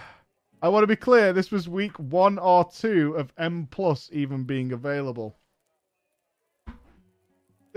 want 0.63 0.85
to 0.85 0.87
be 0.87 0.97
clear, 0.97 1.35
this 1.35 1.51
was 1.51 1.69
week 1.69 1.99
one 1.99 2.39
or 2.39 2.65
two 2.65 3.15
of 3.15 3.31
M 3.37 3.69
plus 3.71 4.09
even 4.11 4.45
being 4.45 4.73
available. 4.73 5.37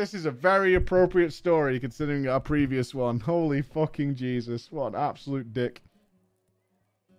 This 0.01 0.15
is 0.15 0.25
a 0.25 0.31
very 0.31 0.73
appropriate 0.73 1.31
story 1.31 1.79
considering 1.79 2.27
our 2.27 2.39
previous 2.39 2.95
one. 2.95 3.19
Holy 3.19 3.61
fucking 3.61 4.15
Jesus. 4.15 4.71
What 4.71 4.95
an 4.95 4.99
absolute 4.99 5.53
dick. 5.53 5.83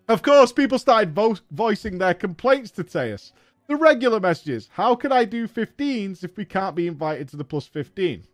Of 0.08 0.22
course, 0.22 0.52
people 0.52 0.80
started 0.80 1.14
vo- 1.14 1.36
voicing 1.52 1.98
their 1.98 2.12
complaints 2.12 2.72
to 2.72 2.82
Teus. 2.82 3.32
The 3.68 3.76
regular 3.76 4.18
messages 4.18 4.68
How 4.72 4.96
can 4.96 5.12
I 5.12 5.24
do 5.24 5.46
15s 5.46 6.24
if 6.24 6.36
we 6.36 6.44
can't 6.44 6.74
be 6.74 6.88
invited 6.88 7.28
to 7.28 7.36
the 7.36 7.44
plus 7.44 7.68
15? 7.68 8.24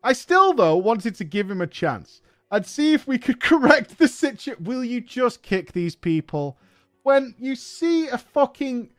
I 0.00 0.12
still, 0.12 0.52
though, 0.52 0.76
wanted 0.76 1.16
to 1.16 1.24
give 1.24 1.50
him 1.50 1.60
a 1.60 1.66
chance 1.66 2.22
and 2.52 2.64
see 2.64 2.92
if 2.92 3.08
we 3.08 3.18
could 3.18 3.40
correct 3.50 3.98
the 3.98 4.06
situation. 4.06 4.62
Will 4.62 4.84
you 4.84 5.00
just 5.00 5.42
kick 5.42 5.72
these 5.72 5.96
people? 5.96 6.56
When 7.02 7.34
you 7.36 7.56
see 7.56 8.06
a 8.06 8.16
fucking. 8.16 8.90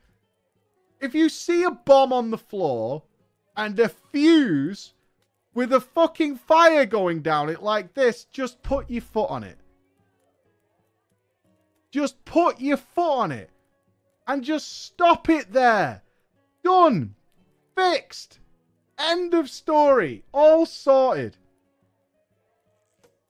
If 1.00 1.14
you 1.14 1.30
see 1.30 1.64
a 1.64 1.70
bomb 1.70 2.12
on 2.12 2.30
the 2.30 2.36
floor 2.36 3.04
and 3.58 3.78
a 3.80 3.88
fuse 3.88 4.94
with 5.52 5.72
a 5.72 5.80
fucking 5.80 6.36
fire 6.36 6.86
going 6.86 7.20
down 7.20 7.50
it 7.50 7.60
like 7.60 7.92
this, 7.92 8.24
just 8.26 8.62
put 8.62 8.88
your 8.88 9.02
foot 9.02 9.28
on 9.28 9.42
it. 9.42 9.58
Just 11.90 12.24
put 12.24 12.60
your 12.60 12.76
foot 12.76 13.18
on 13.18 13.32
it 13.32 13.50
and 14.28 14.44
just 14.44 14.84
stop 14.84 15.28
it 15.28 15.52
there. 15.52 16.02
Done. 16.62 17.16
Fixed. 17.74 18.38
End 18.96 19.34
of 19.34 19.50
story. 19.50 20.22
All 20.32 20.64
sorted. 20.64 21.36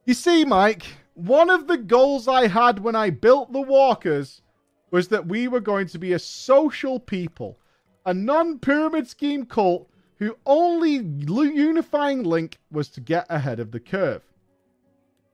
You 0.05 0.13
see, 0.13 0.45
Mike, 0.45 0.85
one 1.15 1.49
of 1.49 1.67
the 1.67 1.79
goals 1.79 2.29
I 2.29 2.49
had 2.49 2.81
when 2.81 2.97
I 2.97 3.09
built 3.11 3.53
the 3.53 3.63
Walkers 3.63 4.43
was 4.91 5.09
that 5.09 5.27
we 5.27 5.49
were 5.49 5.61
going 5.61 5.87
to 5.89 5.99
be 5.99 6.13
a 6.13 6.19
social 6.19 7.01
people, 7.01 7.59
a 8.05 8.13
non 8.13 8.59
pyramid 8.59 9.09
scheme 9.09 9.47
cult 9.47 9.89
who 10.19 10.37
only 10.47 10.97
unifying 10.97 12.25
link 12.25 12.59
was 12.71 12.89
to 12.89 13.01
get 13.01 13.27
ahead 13.29 13.61
of 13.61 13.71
the 13.71 13.81
curve. 13.81 14.23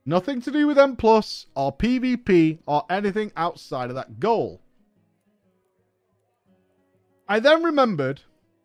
Nothing 0.05 0.41
to 0.41 0.51
do 0.51 0.67
with 0.67 0.77
M 0.77 0.95
plus 0.95 1.47
or 1.55 1.75
PvP 1.75 2.59
or 2.67 2.85
anything 2.89 3.31
outside 3.35 3.89
of 3.89 3.95
that 3.95 4.19
goal. 4.19 4.61
I 7.27 7.39
then 7.39 7.63
remembered 7.63 8.21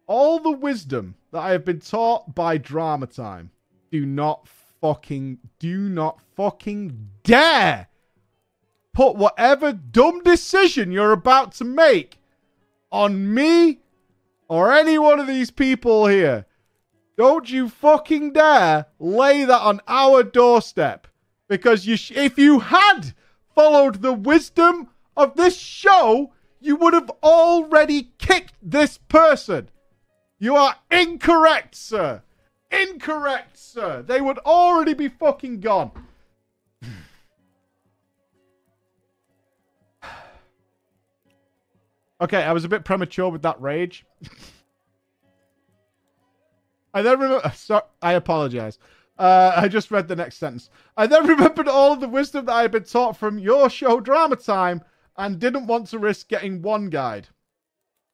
all 0.07 0.39
the 0.39 0.51
wisdom 0.51 1.15
that 1.33 1.41
I 1.41 1.53
have 1.53 1.65
been 1.65 1.81
taught 1.81 2.35
by 2.35 2.59
Drama 2.59 3.07
Time. 3.07 3.51
Do 3.91 4.05
not 4.05 4.47
fucking, 4.81 5.39
do 5.59 5.89
not 5.89 6.21
fucking 6.37 7.09
dare 7.23 7.89
put 8.93 9.17
whatever 9.17 9.73
dumb 9.73 10.23
decision 10.23 10.93
you're 10.93 11.13
about 11.13 11.53
to 11.53 11.65
make 11.65 12.19
on 12.91 13.33
me 13.33 13.79
or 14.51 14.73
any 14.73 14.99
one 14.99 15.21
of 15.21 15.29
these 15.29 15.53
people 15.53 16.09
here. 16.09 16.45
Don't 17.17 17.49
you 17.49 17.69
fucking 17.69 18.33
dare 18.33 18.87
lay 18.99 19.45
that 19.45 19.61
on 19.61 19.81
our 19.87 20.25
doorstep. 20.25 21.07
Because 21.49 21.87
you 21.87 21.97
sh- 21.97 22.11
if 22.11 22.37
you 22.37 22.59
had 22.59 23.15
followed 23.55 24.03
the 24.03 24.13
wisdom 24.13 24.89
of 25.17 25.37
this 25.37 25.57
show, 25.57 26.33
you 26.61 26.75
would 26.77 26.95
have 26.95 27.11
already 27.23 28.11
kicked 28.19 28.55
this 28.61 28.99
person. 28.99 29.69
You 30.41 30.57
are 30.57 30.75
incorrect, 30.91 31.77
sir. 31.77 32.23
Incorrect, 32.73 33.57
sir. 33.57 34.03
They 34.03 34.21
would 34.21 34.39
already 34.39 34.95
be 34.95 35.09
fucking 35.09 35.61
gone. 35.61 35.93
Okay, 42.21 42.43
I 42.43 42.53
was 42.53 42.65
a 42.65 42.69
bit 42.69 42.85
premature 42.85 43.31
with 43.31 43.43
that 43.43 43.61
rage. 43.61 44.05
I 46.95 47.03
then 47.03 47.19
remember. 47.19 47.51
Sorry, 47.55 47.83
I 48.03 48.13
apologize. 48.15 48.79
Uh, 49.19 49.53
I 49.55 49.69
just 49.69 49.91
read 49.91 50.09
the 50.09 50.17
next 50.17 50.39
sentence. 50.39 50.71
I 50.97 51.07
then 51.07 51.27
remembered 51.27 51.69
all 51.69 51.93
of 51.93 52.01
the 52.01 52.09
wisdom 52.09 52.47
that 52.47 52.53
I 52.53 52.63
had 52.63 52.71
been 52.71 52.85
taught 52.85 53.17
from 53.17 53.39
your 53.39 53.69
show, 53.69 54.01
Drama 54.01 54.37
Time, 54.37 54.83
and 55.17 55.39
didn't 55.39 55.67
want 55.67 55.89
to 55.89 55.99
risk 55.99 56.29
getting 56.29 56.63
one 56.63 56.89
guide. 56.89 57.29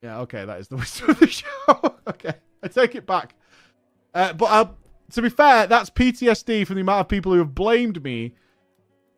Yeah, 0.03 0.19
okay, 0.21 0.45
that 0.45 0.61
is 0.61 0.69
the 0.69 0.77
wisdom 0.79 1.11
of 1.11 1.21
the 1.21 1.29
show. 1.29 1.47
okay, 2.09 2.35
I 2.63 2.69
take 2.69 2.95
it 2.95 3.07
back. 3.07 3.35
Uh, 4.15 4.33
but 4.33 4.47
uh, 4.47 4.67
to 5.13 5.23
be 5.23 5.29
fair, 5.29 5.67
that's 5.67 5.91
PTSD 5.91 6.67
from 6.67 6.77
the 6.77 6.83
amount 6.83 7.01
of 7.01 7.09
people 7.09 7.33
who 7.33 7.39
have 7.39 7.55
blamed 7.55 8.03
me 8.03 8.35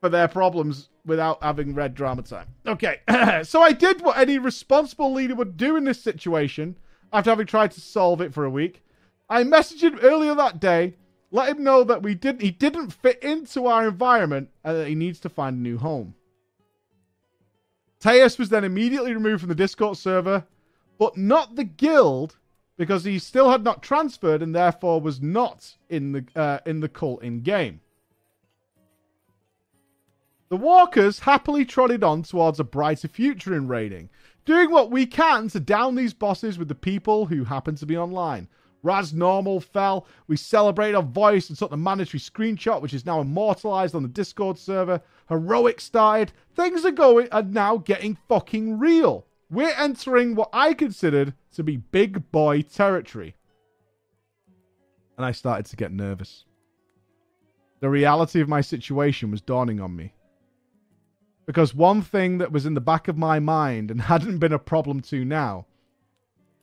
for 0.00 0.08
their 0.08 0.28
problems 0.28 0.90
without 1.08 1.42
having 1.42 1.74
read 1.74 1.94
Drama 1.94 2.22
Time. 2.22 2.46
Okay, 2.66 3.00
so 3.42 3.60
I 3.60 3.72
did 3.72 4.02
what 4.02 4.18
any 4.18 4.38
responsible 4.38 5.12
leader 5.12 5.34
would 5.34 5.56
do 5.56 5.74
in 5.76 5.84
this 5.84 6.00
situation 6.00 6.76
after 7.12 7.30
having 7.30 7.46
tried 7.46 7.72
to 7.72 7.80
solve 7.80 8.20
it 8.20 8.32
for 8.32 8.44
a 8.44 8.50
week. 8.50 8.82
I 9.28 9.42
messaged 9.42 9.82
him 9.82 9.98
earlier 10.02 10.34
that 10.34 10.60
day, 10.60 10.94
let 11.30 11.48
him 11.48 11.64
know 11.64 11.84
that 11.84 12.02
we 12.02 12.14
didn't 12.14 12.42
he 12.42 12.50
didn't 12.50 12.92
fit 12.92 13.22
into 13.22 13.66
our 13.66 13.88
environment 13.88 14.50
and 14.64 14.76
that 14.76 14.88
he 14.88 14.94
needs 14.94 15.20
to 15.20 15.28
find 15.28 15.58
a 15.58 15.62
new 15.62 15.78
home. 15.78 16.14
Teus 18.00 18.38
was 18.38 18.48
then 18.48 18.64
immediately 18.64 19.12
removed 19.12 19.40
from 19.40 19.48
the 19.48 19.54
Discord 19.54 19.96
server, 19.96 20.44
but 20.98 21.16
not 21.16 21.56
the 21.56 21.64
guild 21.64 22.36
because 22.76 23.04
he 23.04 23.18
still 23.18 23.50
had 23.50 23.64
not 23.64 23.82
transferred 23.82 24.40
and 24.40 24.54
therefore 24.54 25.00
was 25.00 25.20
not 25.20 25.74
in 25.88 26.12
the 26.12 26.24
uh, 26.36 26.60
in 26.64 26.80
the 26.80 26.88
cult 26.88 27.22
in 27.22 27.40
game. 27.40 27.80
The 30.50 30.56
walkers 30.56 31.18
happily 31.18 31.66
trotted 31.66 32.02
on 32.02 32.22
towards 32.22 32.58
a 32.58 32.64
brighter 32.64 33.08
future 33.08 33.54
in 33.54 33.68
raiding, 33.68 34.08
doing 34.46 34.70
what 34.70 34.90
we 34.90 35.04
can 35.04 35.48
to 35.48 35.60
down 35.60 35.94
these 35.94 36.14
bosses 36.14 36.58
with 36.58 36.68
the 36.68 36.74
people 36.74 37.26
who 37.26 37.44
happen 37.44 37.74
to 37.76 37.86
be 37.86 37.98
online. 37.98 38.48
Raz 38.82 39.12
Normal 39.12 39.60
fell. 39.60 40.06
We 40.26 40.36
celebrated 40.36 40.94
our 40.94 41.02
voice 41.02 41.50
and 41.50 41.58
took 41.58 41.70
the 41.70 41.76
mandatory 41.76 42.20
screenshot, 42.20 42.80
which 42.80 42.94
is 42.94 43.04
now 43.04 43.20
immortalized 43.20 43.94
on 43.94 44.02
the 44.02 44.08
Discord 44.08 44.56
server. 44.56 45.02
Heroic 45.28 45.80
started. 45.80 46.32
Things 46.54 46.84
are 46.86 46.92
going 46.92 47.28
are 47.30 47.42
now 47.42 47.76
getting 47.76 48.16
fucking 48.28 48.78
real. 48.78 49.26
We're 49.50 49.74
entering 49.76 50.34
what 50.34 50.48
I 50.52 50.72
considered 50.72 51.34
to 51.56 51.62
be 51.62 51.76
big 51.76 52.30
boy 52.30 52.62
territory. 52.62 53.34
And 55.16 55.26
I 55.26 55.32
started 55.32 55.66
to 55.66 55.76
get 55.76 55.92
nervous. 55.92 56.44
The 57.80 57.90
reality 57.90 58.40
of 58.40 58.48
my 58.48 58.60
situation 58.60 59.30
was 59.30 59.40
dawning 59.40 59.80
on 59.80 59.94
me. 59.94 60.12
Because 61.48 61.74
one 61.74 62.02
thing 62.02 62.36
that 62.38 62.52
was 62.52 62.66
in 62.66 62.74
the 62.74 62.80
back 62.80 63.08
of 63.08 63.16
my 63.16 63.38
mind 63.38 63.90
and 63.90 64.02
hadn't 64.12 64.36
been 64.36 64.52
a 64.52 64.58
problem 64.58 65.00
to 65.00 65.24
now 65.24 65.64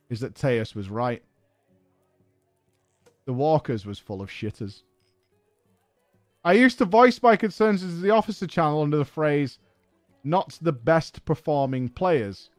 is 0.08 0.20
that 0.20 0.36
Teus 0.36 0.76
was 0.76 0.88
right. 0.88 1.24
The 3.24 3.32
Walkers 3.32 3.84
was 3.84 3.98
full 3.98 4.22
of 4.22 4.30
shitters. 4.30 4.84
I 6.44 6.52
used 6.52 6.78
to 6.78 6.84
voice 6.84 7.20
my 7.20 7.34
concerns 7.34 7.82
as 7.82 8.00
the 8.00 8.10
officer 8.10 8.46
channel 8.46 8.82
under 8.82 8.96
the 8.96 9.04
phrase, 9.04 9.58
not 10.22 10.56
the 10.62 10.70
best 10.70 11.24
performing 11.24 11.88
players. 11.88 12.50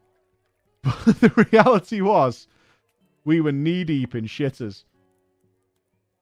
But 0.84 1.22
the 1.22 1.48
reality 1.54 2.02
was, 2.02 2.50
we 3.24 3.40
were 3.40 3.54
knee 3.54 3.86
deep 3.86 4.14
in 4.16 4.26
shitters. 4.26 4.84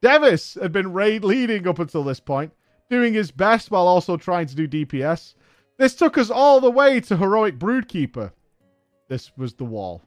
Devis 0.04 0.54
had 0.62 0.72
been 0.72 0.94
raid 0.94 1.24
leading 1.24 1.68
up 1.68 1.80
until 1.80 2.04
this 2.04 2.20
point, 2.20 2.54
doing 2.92 3.16
his 3.16 3.32
best 3.32 3.72
while 3.72 3.88
also 3.88 4.18
trying 4.18 4.46
to 4.46 4.56
do 4.56 4.68
DPS. 4.68 5.34
This 5.78 5.96
took 5.96 6.18
us 6.18 6.30
all 6.30 6.62
the 6.62 6.72
way 6.72 7.02
to 7.02 7.18
Heroic 7.18 7.60
Broodkeeper. 7.60 8.32
This 9.10 9.32
was 9.38 9.54
the 9.54 9.66
wall. 9.66 10.02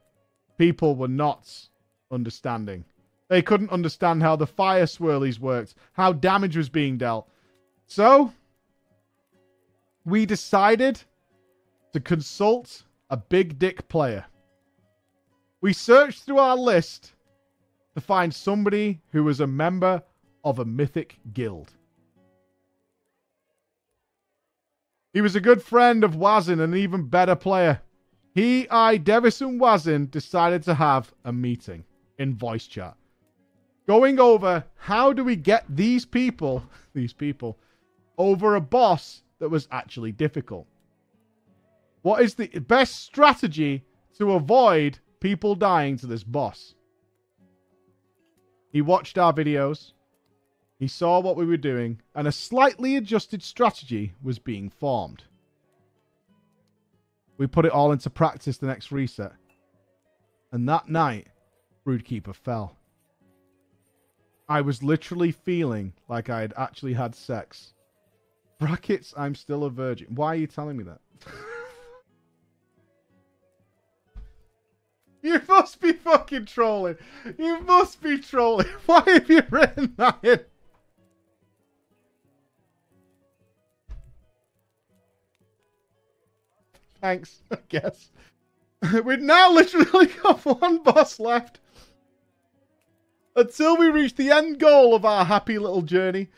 People 0.56 0.96
were 0.96 1.08
not 1.08 1.48
understanding. 2.10 2.84
They 3.28 3.42
couldn't 3.42 3.70
understand 3.70 4.22
how 4.22 4.36
the 4.36 4.46
fire 4.46 4.86
swirlies 4.86 5.38
worked, 5.38 5.74
how 5.92 6.12
damage 6.12 6.56
was 6.56 6.70
being 6.70 6.96
dealt. 6.96 7.28
So, 7.86 8.32
we 10.06 10.24
decided 10.24 11.00
to 11.92 12.00
consult 12.00 12.84
a 13.10 13.16
big 13.18 13.58
dick 13.58 13.88
player. 13.88 14.24
We 15.60 15.74
searched 15.74 16.22
through 16.22 16.38
our 16.38 16.56
list 16.56 17.12
to 17.94 18.00
find 18.00 18.32
somebody 18.34 19.00
who 19.12 19.24
was 19.24 19.40
a 19.40 19.46
member 19.46 20.02
of 20.44 20.58
a 20.58 20.64
mythic 20.64 21.18
guild. 21.34 21.72
He 25.12 25.20
was 25.20 25.34
a 25.34 25.40
good 25.40 25.62
friend 25.62 26.04
of 26.04 26.16
Wazin 26.16 26.61
and 26.61 26.74
an 26.74 26.76
even 26.76 27.09
better 27.09 27.34
player. 27.34 27.80
He, 28.34 28.68
I, 28.68 28.98
Devis, 28.98 29.40
and 29.40 29.61
Wazin 29.61 30.11
decided 30.11 30.62
to 30.64 30.74
have 30.74 31.12
a 31.24 31.32
meeting 31.32 31.84
in 32.18 32.36
voice 32.36 32.66
chat. 32.66 32.96
Going 33.86 34.20
over 34.20 34.64
how 34.76 35.12
do 35.12 35.24
we 35.24 35.34
get 35.34 35.64
these 35.68 36.04
people, 36.04 36.62
these 36.94 37.12
people, 37.12 37.59
over 38.18 38.54
a 38.54 38.61
boss 38.61 39.22
that 39.38 39.48
was 39.48 39.66
actually 39.70 40.12
difficult. 40.12 40.66
What 42.02 42.22
is 42.22 42.34
the 42.34 42.46
best 42.46 43.04
strategy 43.04 43.84
to 44.18 44.32
avoid 44.32 44.98
people 45.20 45.54
dying 45.54 45.96
to 45.98 46.06
this 46.06 46.22
boss? 46.22 46.74
He 48.70 48.82
watched 48.82 49.18
our 49.18 49.32
videos. 49.32 49.92
He 50.78 50.86
saw 50.86 51.18
what 51.18 51.36
we 51.36 51.44
were 51.44 51.56
doing, 51.56 52.00
and 52.14 52.28
a 52.28 52.32
slightly 52.32 52.94
adjusted 52.94 53.42
strategy 53.42 54.12
was 54.22 54.38
being 54.38 54.70
formed. 54.70 55.24
We 57.36 57.48
put 57.48 57.64
it 57.64 57.72
all 57.72 57.90
into 57.90 58.10
practice 58.10 58.58
the 58.58 58.66
next 58.66 58.92
reset. 58.92 59.32
And 60.52 60.68
that 60.68 60.88
night, 60.88 61.28
Broodkeeper 61.84 62.34
fell. 62.34 62.76
I 64.48 64.60
was 64.60 64.82
literally 64.82 65.32
feeling 65.32 65.92
like 66.08 66.30
I 66.30 66.40
had 66.40 66.54
actually 66.56 66.94
had 66.94 67.14
sex. 67.14 67.74
Brackets, 68.58 69.12
I'm 69.16 69.34
still 69.34 69.64
a 69.64 69.70
virgin. 69.70 70.08
Why 70.14 70.28
are 70.28 70.36
you 70.36 70.46
telling 70.46 70.76
me 70.76 70.84
that? 70.84 71.00
you 75.22 75.40
must 75.48 75.80
be 75.80 75.92
fucking 75.92 76.46
trolling. 76.46 76.96
You 77.36 77.60
must 77.60 78.00
be 78.00 78.18
trolling. 78.18 78.68
Why 78.86 79.02
have 79.06 79.28
you 79.28 79.42
written 79.50 79.94
that 79.96 80.18
in? 80.22 80.40
Thanks, 87.01 87.42
I 87.51 87.59
guess. 87.68 88.11
We've 89.05 89.20
now 89.20 89.53
literally 89.53 90.07
got 90.22 90.44
one 90.44 90.82
boss 90.82 91.18
left. 91.18 91.61
Until 93.36 93.76
we 93.76 93.88
reach 93.88 94.16
the 94.16 94.30
end 94.30 94.59
goal 94.59 94.94
of 94.94 95.05
our 95.05 95.24
happy 95.24 95.59
little 95.59 95.82
journey. 95.82 96.28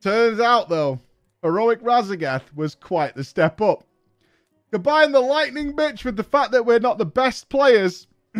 Turns 0.00 0.40
out, 0.40 0.68
though, 0.68 1.00
heroic 1.42 1.82
Raszageth 1.82 2.54
was 2.54 2.74
quite 2.74 3.14
the 3.14 3.24
step 3.24 3.60
up. 3.60 3.84
Combine 4.72 5.12
the 5.12 5.20
lightning 5.20 5.74
bitch 5.74 6.04
with 6.04 6.16
the 6.16 6.24
fact 6.24 6.52
that 6.52 6.64
we're 6.64 6.78
not 6.78 6.98
the 6.98 7.04
best 7.06 7.48
players. 7.48 8.06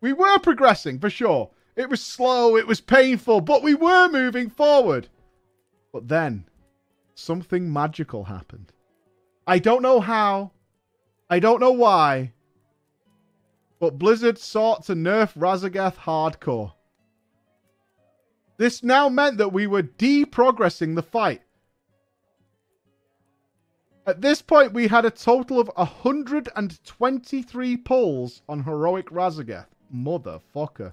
we 0.00 0.12
were 0.12 0.38
progressing, 0.38 0.98
for 0.98 1.10
sure. 1.10 1.50
It 1.74 1.88
was 1.88 2.02
slow, 2.02 2.56
it 2.56 2.66
was 2.66 2.80
painful, 2.80 3.40
but 3.40 3.62
we 3.62 3.74
were 3.74 4.08
moving 4.08 4.50
forward. 4.50 5.08
But 5.92 6.08
then, 6.08 6.44
something 7.14 7.72
magical 7.72 8.24
happened. 8.24 8.72
I 9.46 9.58
don't 9.58 9.82
know 9.82 10.00
how. 10.00 10.52
I 11.28 11.38
don't 11.38 11.60
know 11.60 11.72
why. 11.72 12.32
But 13.78 13.98
Blizzard 13.98 14.38
sought 14.38 14.84
to 14.86 14.94
nerf 14.94 15.34
Raszageth 15.34 15.96
hardcore. 15.96 16.72
This 18.56 18.82
now 18.82 19.08
meant 19.08 19.38
that 19.38 19.52
we 19.52 19.66
were 19.66 19.82
deprogressing 19.82 20.94
the 20.94 21.02
fight. 21.02 21.42
At 24.06 24.20
this 24.20 24.42
point, 24.42 24.72
we 24.72 24.86
had 24.86 25.04
a 25.04 25.10
total 25.10 25.58
of 25.58 25.70
123 25.74 27.76
pulls 27.78 28.42
on 28.48 28.62
Heroic 28.62 29.10
Raszageth. 29.10 29.66
Motherfucker. 29.94 30.92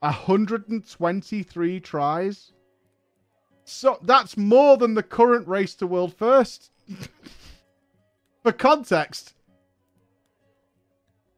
123 0.00 1.80
tries? 1.80 2.52
So 3.64 3.98
that's 4.02 4.36
more 4.36 4.76
than 4.76 4.94
the 4.94 5.02
current 5.02 5.46
race 5.46 5.74
to 5.76 5.86
world 5.86 6.16
first. 6.16 6.71
For 8.42 8.52
context, 8.52 9.34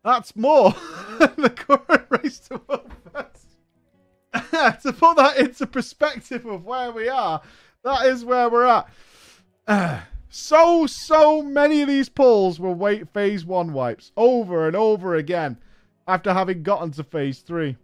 that's 0.05 0.37
more 0.37 0.75
than 1.19 1.35
the 1.37 1.51
current 1.51 2.07
race 2.11 2.39
to 2.41 2.61
world 2.69 2.93
first. 3.13 3.47
to 4.83 4.93
put 4.93 5.17
that 5.17 5.37
into 5.39 5.67
perspective 5.67 6.47
of 6.47 6.65
where 6.65 6.91
we 6.91 7.09
are, 7.09 7.41
that 7.85 8.07
is 8.07 8.25
where 8.25 8.49
we're 8.49 8.85
at. 9.67 10.03
so, 10.29 10.87
so 10.87 11.43
many 11.43 11.83
of 11.83 11.89
these 11.89 12.09
pulls 12.09 12.59
were 12.59 12.73
wait 12.73 13.09
phase 13.13 13.45
one 13.45 13.73
wipes 13.73 14.13
over 14.17 14.67
and 14.67 14.77
over 14.77 15.15
again 15.15 15.59
after 16.07 16.33
having 16.33 16.63
gotten 16.63 16.91
to 16.93 17.05
phase 17.05 17.41
three. 17.41 17.77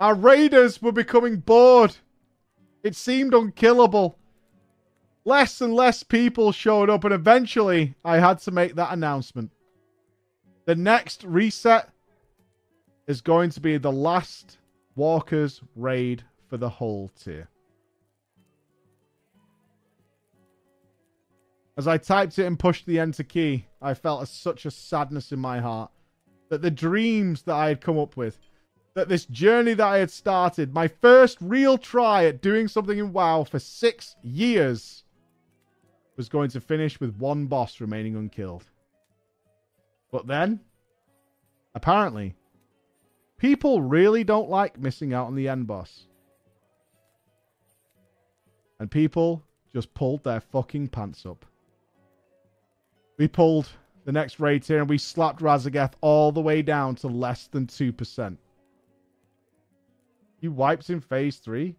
Our 0.00 0.14
raiders 0.14 0.82
were 0.82 0.92
becoming 0.92 1.36
bored. 1.36 1.96
It 2.82 2.96
seemed 2.96 3.34
unkillable 3.34 4.18
less 5.24 5.60
and 5.60 5.74
less 5.74 6.02
people 6.02 6.52
showed 6.52 6.90
up, 6.90 7.04
and 7.04 7.14
eventually 7.14 7.94
I 8.04 8.18
had 8.18 8.38
to 8.40 8.50
make 8.50 8.74
that 8.74 8.92
announcement. 8.92 9.50
The 10.64 10.74
next 10.74 11.24
reset 11.24 11.88
is 13.06 13.20
going 13.20 13.50
to 13.50 13.60
be 13.60 13.78
the 13.78 13.92
last 13.92 14.58
Walker's 14.94 15.60
raid 15.74 16.24
for 16.48 16.56
the 16.56 16.68
whole 16.68 17.10
tier. 17.18 17.48
As 21.76 21.88
I 21.88 21.96
typed 21.96 22.38
it 22.38 22.46
and 22.46 22.58
pushed 22.58 22.86
the 22.86 23.00
enter 23.00 23.22
key, 23.22 23.66
I 23.80 23.94
felt 23.94 24.22
a, 24.22 24.26
such 24.26 24.66
a 24.66 24.70
sadness 24.70 25.32
in 25.32 25.38
my 25.38 25.58
heart 25.58 25.90
that 26.50 26.60
the 26.60 26.70
dreams 26.70 27.42
that 27.42 27.54
I 27.54 27.68
had 27.68 27.80
come 27.80 27.98
up 27.98 28.14
with, 28.14 28.38
that 28.94 29.08
this 29.08 29.24
journey 29.24 29.72
that 29.72 29.86
I 29.86 29.98
had 29.98 30.10
started, 30.10 30.74
my 30.74 30.86
first 30.86 31.38
real 31.40 31.78
try 31.78 32.26
at 32.26 32.42
doing 32.42 32.68
something 32.68 32.98
in 32.98 33.14
WoW 33.14 33.44
for 33.44 33.58
six 33.58 34.16
years, 34.22 35.01
was 36.16 36.28
going 36.28 36.50
to 36.50 36.60
finish 36.60 37.00
with 37.00 37.16
one 37.16 37.46
boss 37.46 37.80
remaining 37.80 38.16
unkilled. 38.16 38.64
But 40.10 40.26
then, 40.26 40.60
apparently, 41.74 42.34
people 43.38 43.80
really 43.80 44.24
don't 44.24 44.50
like 44.50 44.78
missing 44.78 45.14
out 45.14 45.26
on 45.26 45.34
the 45.34 45.48
end 45.48 45.66
boss. 45.66 46.06
And 48.78 48.90
people 48.90 49.42
just 49.72 49.94
pulled 49.94 50.22
their 50.24 50.40
fucking 50.40 50.88
pants 50.88 51.24
up. 51.24 51.46
We 53.16 53.28
pulled 53.28 53.68
the 54.04 54.12
next 54.12 54.40
raid 54.40 54.64
here 54.64 54.80
and 54.80 54.88
we 54.88 54.98
slapped 54.98 55.40
Raszageth 55.40 55.92
all 56.00 56.32
the 56.32 56.40
way 56.40 56.62
down 56.62 56.96
to 56.96 57.06
less 57.06 57.46
than 57.46 57.66
2%. 57.66 58.36
He 60.40 60.48
wipes 60.48 60.90
in 60.90 61.00
phase 61.00 61.36
3? 61.36 61.76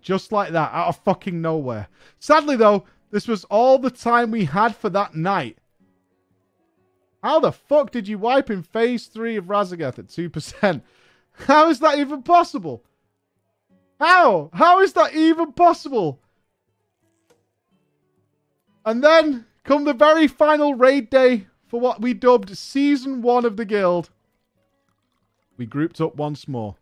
Just 0.00 0.32
like 0.32 0.52
that, 0.52 0.72
out 0.72 0.88
of 0.88 0.98
fucking 0.98 1.40
nowhere. 1.40 1.88
Sadly, 2.18 2.56
though, 2.56 2.84
this 3.10 3.28
was 3.28 3.44
all 3.44 3.78
the 3.78 3.90
time 3.90 4.30
we 4.30 4.44
had 4.44 4.74
for 4.74 4.90
that 4.90 5.14
night. 5.14 5.58
How 7.22 7.40
the 7.40 7.52
fuck 7.52 7.90
did 7.90 8.06
you 8.08 8.18
wipe 8.18 8.50
in 8.50 8.62
phase 8.62 9.06
3 9.06 9.36
of 9.36 9.46
Raszageth 9.46 9.98
at 9.98 10.08
2%? 10.08 10.82
How 11.46 11.68
is 11.70 11.80
that 11.80 11.98
even 11.98 12.22
possible? 12.22 12.84
How? 13.98 14.50
How 14.52 14.80
is 14.80 14.92
that 14.92 15.14
even 15.14 15.52
possible? 15.52 16.20
And 18.84 19.02
then, 19.02 19.46
come 19.64 19.84
the 19.84 19.94
very 19.94 20.28
final 20.28 20.74
raid 20.74 21.08
day 21.08 21.46
for 21.66 21.80
what 21.80 22.02
we 22.02 22.14
dubbed 22.14 22.56
Season 22.56 23.22
1 23.22 23.44
of 23.44 23.56
the 23.56 23.64
Guild, 23.64 24.10
we 25.56 25.66
grouped 25.66 26.00
up 26.00 26.16
once 26.16 26.46
more. 26.46 26.76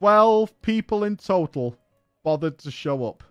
12 0.00 0.62
people 0.62 1.04
in 1.04 1.14
total 1.14 1.76
bothered 2.24 2.56
to 2.56 2.70
show 2.70 3.04
up. 3.04 3.22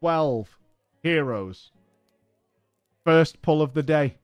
12 0.00 0.58
heroes. 1.00 1.70
First 3.04 3.40
pull 3.40 3.62
of 3.62 3.72
the 3.72 3.84
day. 3.84 4.16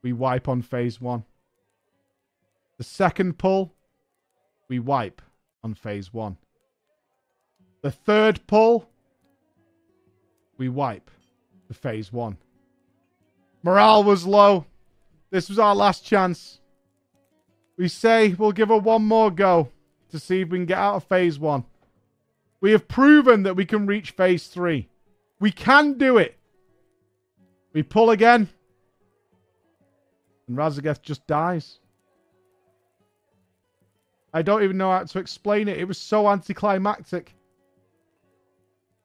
We 0.00 0.12
wipe 0.12 0.46
on 0.46 0.62
phase 0.62 1.00
one. 1.00 1.24
The 2.78 2.84
second 2.84 3.38
pull, 3.38 3.74
we 4.68 4.78
wipe 4.78 5.20
on 5.64 5.74
phase 5.74 6.14
one. 6.14 6.36
The 7.82 7.90
third 7.90 8.46
pull, 8.46 8.88
we 10.58 10.68
wipe 10.68 11.10
to 11.66 11.74
phase 11.74 12.12
one. 12.12 12.36
Morale 13.64 14.04
was 14.04 14.26
low. 14.26 14.64
This 15.30 15.48
was 15.48 15.58
our 15.58 15.74
last 15.74 16.04
chance. 16.04 16.60
We 17.76 17.88
say 17.88 18.34
we'll 18.34 18.52
give 18.52 18.68
her 18.68 18.78
one 18.78 19.04
more 19.04 19.30
go 19.30 19.70
to 20.10 20.18
see 20.18 20.42
if 20.42 20.50
we 20.50 20.58
can 20.58 20.66
get 20.66 20.78
out 20.78 20.96
of 20.96 21.04
phase 21.04 21.38
one. 21.38 21.64
We 22.60 22.72
have 22.72 22.86
proven 22.86 23.42
that 23.42 23.56
we 23.56 23.64
can 23.64 23.86
reach 23.86 24.12
phase 24.12 24.46
three. 24.46 24.88
We 25.40 25.50
can 25.50 25.94
do 25.94 26.18
it. 26.18 26.38
We 27.72 27.82
pull 27.82 28.10
again. 28.10 28.48
And 30.46 30.56
Raszageth 30.56 31.02
just 31.02 31.26
dies. 31.26 31.78
I 34.34 34.42
don't 34.42 34.62
even 34.62 34.78
know 34.78 34.92
how 34.92 35.04
to 35.04 35.18
explain 35.18 35.68
it. 35.68 35.78
It 35.78 35.88
was 35.88 35.98
so 35.98 36.28
anticlimactic. 36.28 37.34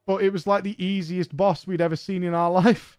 But 0.05 0.21
it 0.21 0.31
was 0.31 0.47
like 0.47 0.63
the 0.63 0.81
easiest 0.83 1.35
boss 1.35 1.65
we'd 1.65 1.81
ever 1.81 1.95
seen 1.95 2.23
in 2.23 2.33
our 2.33 2.51
life. 2.63 2.97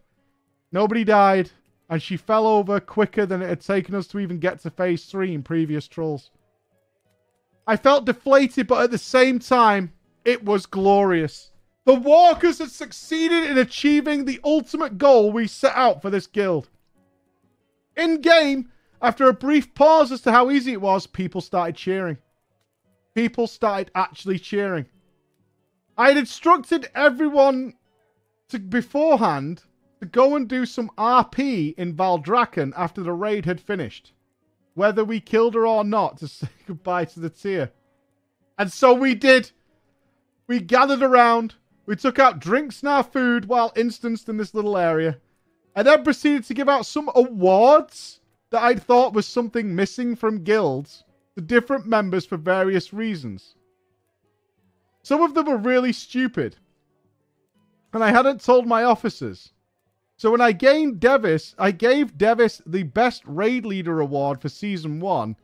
Nobody 0.73 1.05
died 1.05 1.51
and 1.89 2.03
she 2.03 2.17
fell 2.17 2.47
over 2.47 2.81
quicker 2.81 3.25
than 3.25 3.43
it 3.43 3.49
had 3.49 3.61
taken 3.61 3.95
us 3.95 4.07
to 4.09 4.19
even 4.19 4.39
get 4.39 4.61
to 4.61 4.71
phase 4.71 5.07
three 5.07 5.35
in 5.35 5.43
previous 5.43 5.89
trolls. 5.89 6.31
I 7.67 7.77
felt 7.77 8.07
deflated, 8.07 8.67
but 8.67 8.83
at 8.83 8.91
the 8.91 8.99
same 8.99 9.39
time, 9.39 9.93
it 10.25 10.45
was 10.45 10.67
glorious. 10.67 11.51
The 11.85 11.95
Walkers 11.95 12.59
had 12.59 12.71
succeeded 12.71 13.51
in 13.51 13.57
achieving 13.59 14.25
the 14.25 14.41
ultimate 14.45 14.99
goal 14.99 15.33
we 15.33 15.47
set 15.47 15.75
out 15.75 16.03
for 16.03 16.11
this 16.11 16.27
guild. 16.27 16.69
In 17.97 18.21
game, 18.21 18.71
after 19.01 19.29
a 19.29 19.35
brief 19.35 19.75
pause 19.75 20.13
as 20.13 20.21
to 20.23 20.33
how 20.33 20.51
easy 20.51 20.73
it 20.73 20.81
was, 20.81 21.07
people 21.07 21.41
started 21.41 21.77
cheering. 21.77 22.19
People 23.15 23.47
started 23.47 23.91
actually 23.95 24.39
cheering. 24.39 24.87
I 25.97 26.09
had 26.09 26.17
instructed 26.17 26.89
everyone 26.95 27.75
to 28.51 28.59
beforehand 28.59 29.63
to 30.01 30.07
go 30.07 30.37
and 30.37 30.49
do 30.49 30.65
some 30.65 30.91
RP 30.97 31.75
in 31.77 31.95
Valdrakken 31.95 32.73
after 32.77 33.03
the 33.03 33.13
raid 33.13 33.45
had 33.45 33.61
finished. 33.61 34.13
whether 34.75 35.05
we 35.05 35.19
killed 35.19 35.55
her 35.55 35.67
or 35.67 35.83
not, 35.83 36.19
to 36.19 36.29
say 36.29 36.49
goodbye 36.67 37.05
to 37.05 37.19
the 37.19 37.31
tier. 37.31 37.73
And 38.57 38.73
so 38.73 38.95
we 38.95 39.15
did. 39.15 39.51
We 40.47 40.61
gathered 40.61 41.03
around. 41.03 41.55
We 41.85 41.97
took 41.97 42.19
out 42.19 42.39
drinks 42.39 42.81
and 42.81 42.89
our 42.89 43.03
food 43.03 43.47
while 43.47 43.73
instanced 43.75 44.29
in 44.29 44.37
this 44.37 44.55
little 44.55 44.77
area. 44.77 45.19
And 45.75 45.87
then 45.87 46.05
proceeded 46.05 46.45
to 46.45 46.55
give 46.55 46.69
out 46.69 46.87
some 46.87 47.11
awards 47.15 48.21
that 48.51 48.63
I'd 48.63 48.83
thought 48.83 49.15
was 49.15 49.27
something 49.27 49.75
missing 49.75 50.15
from 50.17 50.45
guilds 50.45 51.05
to 51.35 51.41
different 51.41 51.87
members 51.87 52.25
for 52.25 52.37
various 52.37 52.93
reasons. 52.93 53.57
Some 55.03 55.23
of 55.23 55.35
them 55.35 55.47
were 55.47 55.57
really 55.57 55.93
stupid. 55.93 56.57
And 57.93 58.05
I 58.05 58.11
hadn't 58.11 58.45
told 58.45 58.67
my 58.67 58.85
officers. 58.85 59.53
So 60.19 60.33
when 60.33 60.41
I 60.41 60.53
gained 60.53 61.01
Devis, 61.01 61.55
I 61.59 61.71
gave 61.71 62.19
Devis 62.19 62.61
the 62.67 62.83
best 62.83 63.23
raid 63.25 63.65
leader 63.65 64.01
award 64.01 64.43
for 64.43 64.49
season 64.49 64.99
one. 64.99 65.37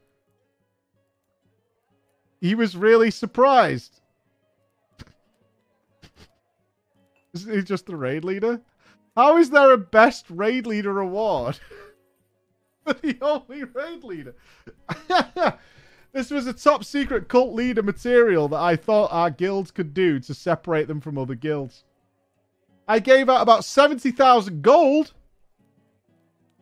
He 2.41 2.57
was 2.57 2.77
really 2.77 3.12
surprised. 3.12 4.01
is 7.33 7.47
he 7.47 7.62
just 7.62 7.87
the 7.87 7.97
raid 7.97 8.25
leader? 8.25 8.61
How 9.16 9.39
is 9.39 9.51
there 9.51 9.72
a 9.72 9.79
best 9.79 10.27
raid 10.29 10.66
leader 10.66 10.99
award? 10.99 11.61
for 12.85 12.93
the 13.03 13.16
only 13.22 13.62
raid 13.64 14.03
leader. 14.03 14.35
this 16.12 16.31
was 16.31 16.49
a 16.49 16.53
top 16.53 16.85
secret 16.85 17.29
cult 17.29 17.55
leader 17.55 17.83
material 17.83 18.49
that 18.49 18.61
I 18.61 18.75
thought 18.75 19.12
our 19.12 19.31
guilds 19.31 19.70
could 19.70 19.95
do 19.95 20.18
to 20.20 20.35
separate 20.35 20.89
them 20.89 21.01
from 21.01 21.16
other 21.16 21.37
guilds. 21.37 21.85
I 22.87 22.99
gave 22.99 23.28
out 23.28 23.43
about 23.43 23.64
70,000 23.64 24.62
gold. 24.62 25.12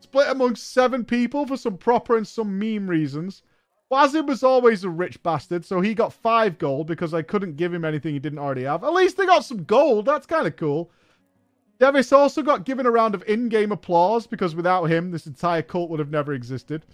Split 0.01 0.29
amongst 0.29 0.73
seven 0.73 1.05
people 1.05 1.47
for 1.47 1.57
some 1.57 1.77
proper 1.77 2.17
and 2.17 2.27
some 2.27 2.59
meme 2.59 2.89
reasons. 2.89 3.43
Wazin 3.91 4.27
was 4.27 4.43
always 4.43 4.85
a 4.85 4.89
rich 4.89 5.23
bastard, 5.23 5.65
so 5.65 5.81
he 5.81 5.95
got 5.95 6.13
five 6.13 6.59
gold 6.59 6.87
because 6.87 7.13
I 7.13 7.23
couldn't 7.23 7.57
give 7.57 7.75
him 7.75 7.85
anything 7.85 8.15
he 8.15 8.19
didn't 8.19 8.39
already 8.39 8.63
have. 8.65 8.85
At 8.85 8.95
least 8.95 9.17
they 9.17 9.27
got 9.27 9.45
some 9.45 9.65
gold. 9.65 10.07
That's 10.07 10.27
kind 10.27 10.47
of 10.47 10.57
cool. 10.57 10.91
Devis 11.79 12.13
also 12.13 12.43
got 12.43 12.65
given 12.65 12.87
a 12.87 12.91
round 12.91 13.15
of 13.15 13.25
in-game 13.27 13.73
applause 13.73 14.27
because 14.27 14.55
without 14.55 14.85
him, 14.85 15.11
this 15.11 15.27
entire 15.27 15.63
cult 15.63 15.91
would 15.91 15.99
have 15.99 16.11
never 16.11 16.33
existed. 16.33 16.87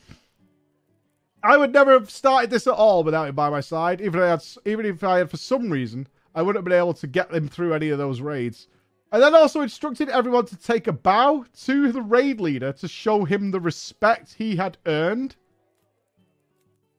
I 1.43 1.57
would 1.57 1.73
never 1.73 1.93
have 1.93 2.11
started 2.11 2.51
this 2.51 2.67
at 2.67 2.75
all 2.75 3.05
without 3.05 3.29
him 3.29 3.35
by 3.35 3.49
my 3.51 3.61
side. 3.61 4.01
Even 4.01 4.19
if 4.21 4.25
I 4.25 4.31
had, 4.31 4.45
even 4.65 4.87
if 4.87 5.05
I 5.05 5.19
had 5.19 5.31
for 5.31 5.37
some 5.37 5.71
reason, 5.71 6.09
I 6.35 6.43
wouldn't 6.43 6.57
have 6.57 6.65
been 6.65 6.79
able 6.79 6.95
to 6.95 7.07
get 7.07 7.33
him 7.33 7.49
through 7.49 7.75
any 7.75 7.91
of 7.91 7.99
those 7.99 8.21
raids. 8.21 8.67
I 9.11 9.19
then 9.19 9.35
also 9.35 9.63
instructed 9.63 10.11
everyone 10.11 10.45
to 10.47 10.57
take 10.57 10.87
a 10.87 10.93
bow 10.93 11.47
to 11.65 11.93
the 11.93 12.03
raid 12.03 12.41
leader 12.41 12.73
to 12.75 12.89
show 12.89 13.25
him 13.25 13.51
the 13.51 13.61
respect 13.61 14.35
he 14.35 14.57
had 14.57 14.77
earned. 14.85 15.37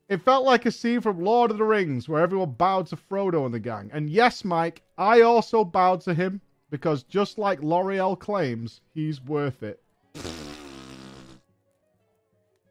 It 0.08 0.24
felt 0.24 0.44
like 0.44 0.66
a 0.66 0.72
scene 0.72 1.02
from 1.02 1.24
Lord 1.24 1.52
of 1.52 1.60
the 1.60 1.64
Rings 1.64 2.10
where 2.10 2.24
everyone 2.24 2.54
bowed 2.54 2.88
to 2.88 2.96
Frodo 2.96 3.46
and 3.46 3.54
the 3.54 3.60
gang. 3.60 3.92
And 3.94 4.10
yes, 4.10 4.44
Mike, 4.44 4.82
I 4.98 5.22
also 5.22 5.64
bowed 5.64 6.02
to 6.02 6.16
him 6.16 6.42
because 6.72 7.04
just 7.04 7.38
like 7.38 7.62
L'Oreal 7.62 8.18
claims, 8.18 8.82
he's 8.92 9.22
worth 9.22 9.62
it. 9.62 9.80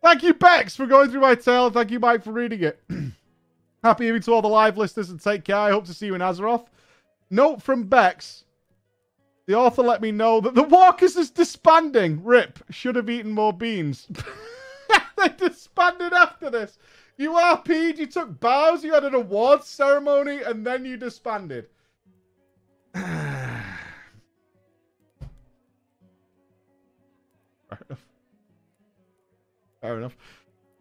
Thank 0.03 0.25
you, 0.25 0.35
Bex, 0.35 0.75
for 0.75 0.87
going 0.87 1.11
through 1.11 1.21
my 1.21 1.37
tale. 1.37 1.71
Thank 1.71 1.93
you, 1.93 2.01
Mike, 2.01 2.25
for 2.25 2.33
reading 2.33 2.63
it. 2.65 2.83
Happy 3.85 4.07
evening 4.07 4.23
to 4.23 4.33
all 4.33 4.43
the 4.43 4.49
live 4.49 4.77
listeners 4.77 5.11
and 5.11 5.23
take 5.23 5.45
care. 5.45 5.57
I 5.57 5.71
hope 5.71 5.85
to 5.85 5.95
see 5.95 6.07
you 6.07 6.17
in 6.17 6.21
Azeroth. 6.21 6.67
Note 7.31 7.63
from 7.63 7.85
Bex. 7.85 8.45
The 9.49 9.55
author 9.55 9.83
let 9.83 10.03
me 10.03 10.13
know 10.13 10.43
that 10.43 10.55
the 10.55 10.63
Walkers 10.63 11.17
is 11.17 11.31
disbanding. 11.31 12.23
Rip. 12.23 12.59
Should 12.69 12.97
have 12.97 13.09
eaten 13.09 13.31
more 13.31 13.55
beans. 13.55 14.07
they 15.17 15.29
disbanded 15.39 16.13
after 16.13 16.51
this. 16.51 16.79
You 17.17 17.31
RP'd, 17.31 17.99
you 17.99 18.07
took 18.07 18.39
bows, 18.41 18.85
you 18.85 18.93
had 18.93 19.05
an 19.05 19.15
awards 19.15 19.67
ceremony, 19.67 20.43
and 20.43 20.67
then 20.67 20.85
you 20.85 20.99
disbanded. 20.99 21.65
Fair 22.95 23.07
enough. 27.71 28.07
Fair 29.81 29.97
enough. 29.97 30.17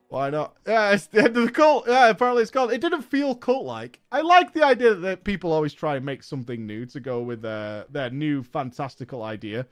Why 0.10 0.30
not? 0.30 0.55
Yeah, 0.66 0.91
it's 0.91 1.08
the 1.08 1.26
end 1.26 1.36
of 1.36 1.45
the 1.45 1.51
cult. 1.51 1.86
Yeah, 1.88 2.10
apparently 2.10 2.41
it's 2.41 2.51
called. 2.51 2.72
It 2.72 2.80
didn't 2.80 3.01
feel 3.01 3.36
cult-like. 3.36 3.99
I 4.12 4.22
like 4.22 4.53
the 4.53 4.64
idea 4.64 4.95
that 4.95 5.26
people 5.26 5.51
always 5.51 5.74
try 5.74 5.97
and 5.97 6.05
make 6.05 6.24
something 6.24 6.66
new 6.66 6.86
to 6.88 6.99
go 6.99 7.22
with 7.22 7.41
their 7.41 7.86
their 7.89 8.10
new 8.10 8.41
fantastical 8.43 9.22
idea. 9.22 9.68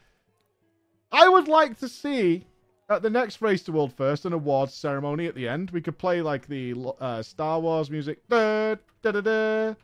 I 1.12 1.30
would 1.30 1.48
like 1.48 1.80
to 1.80 1.88
see 1.88 2.46
at 2.90 3.02
the 3.02 3.10
next 3.10 3.42
Race 3.42 3.64
to 3.64 3.72
World 3.72 3.94
First 3.94 4.26
an 4.26 4.34
awards 4.34 4.74
ceremony 4.74 5.26
at 5.28 5.36
the 5.36 5.48
end. 5.48 5.72
We 5.72 5.82
could 5.82 5.98
play 5.98 6.22
like 6.22 6.48
the 6.48 6.76
uh, 7.00 7.24
Star 7.24 7.60
Wars 7.62 7.90
music, 7.90 8.20
da, 8.28 8.76
da, 9.02 9.12
da, 9.12 9.22
the 9.22 9.76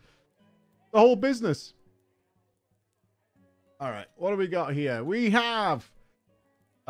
whole 0.94 1.16
business. 1.16 1.74
All 3.80 3.90
right, 3.90 4.08
what 4.18 4.32
do 4.32 4.36
we 4.36 4.48
got 4.48 4.74
here? 4.74 5.04
We 5.04 5.30
have 5.30 5.90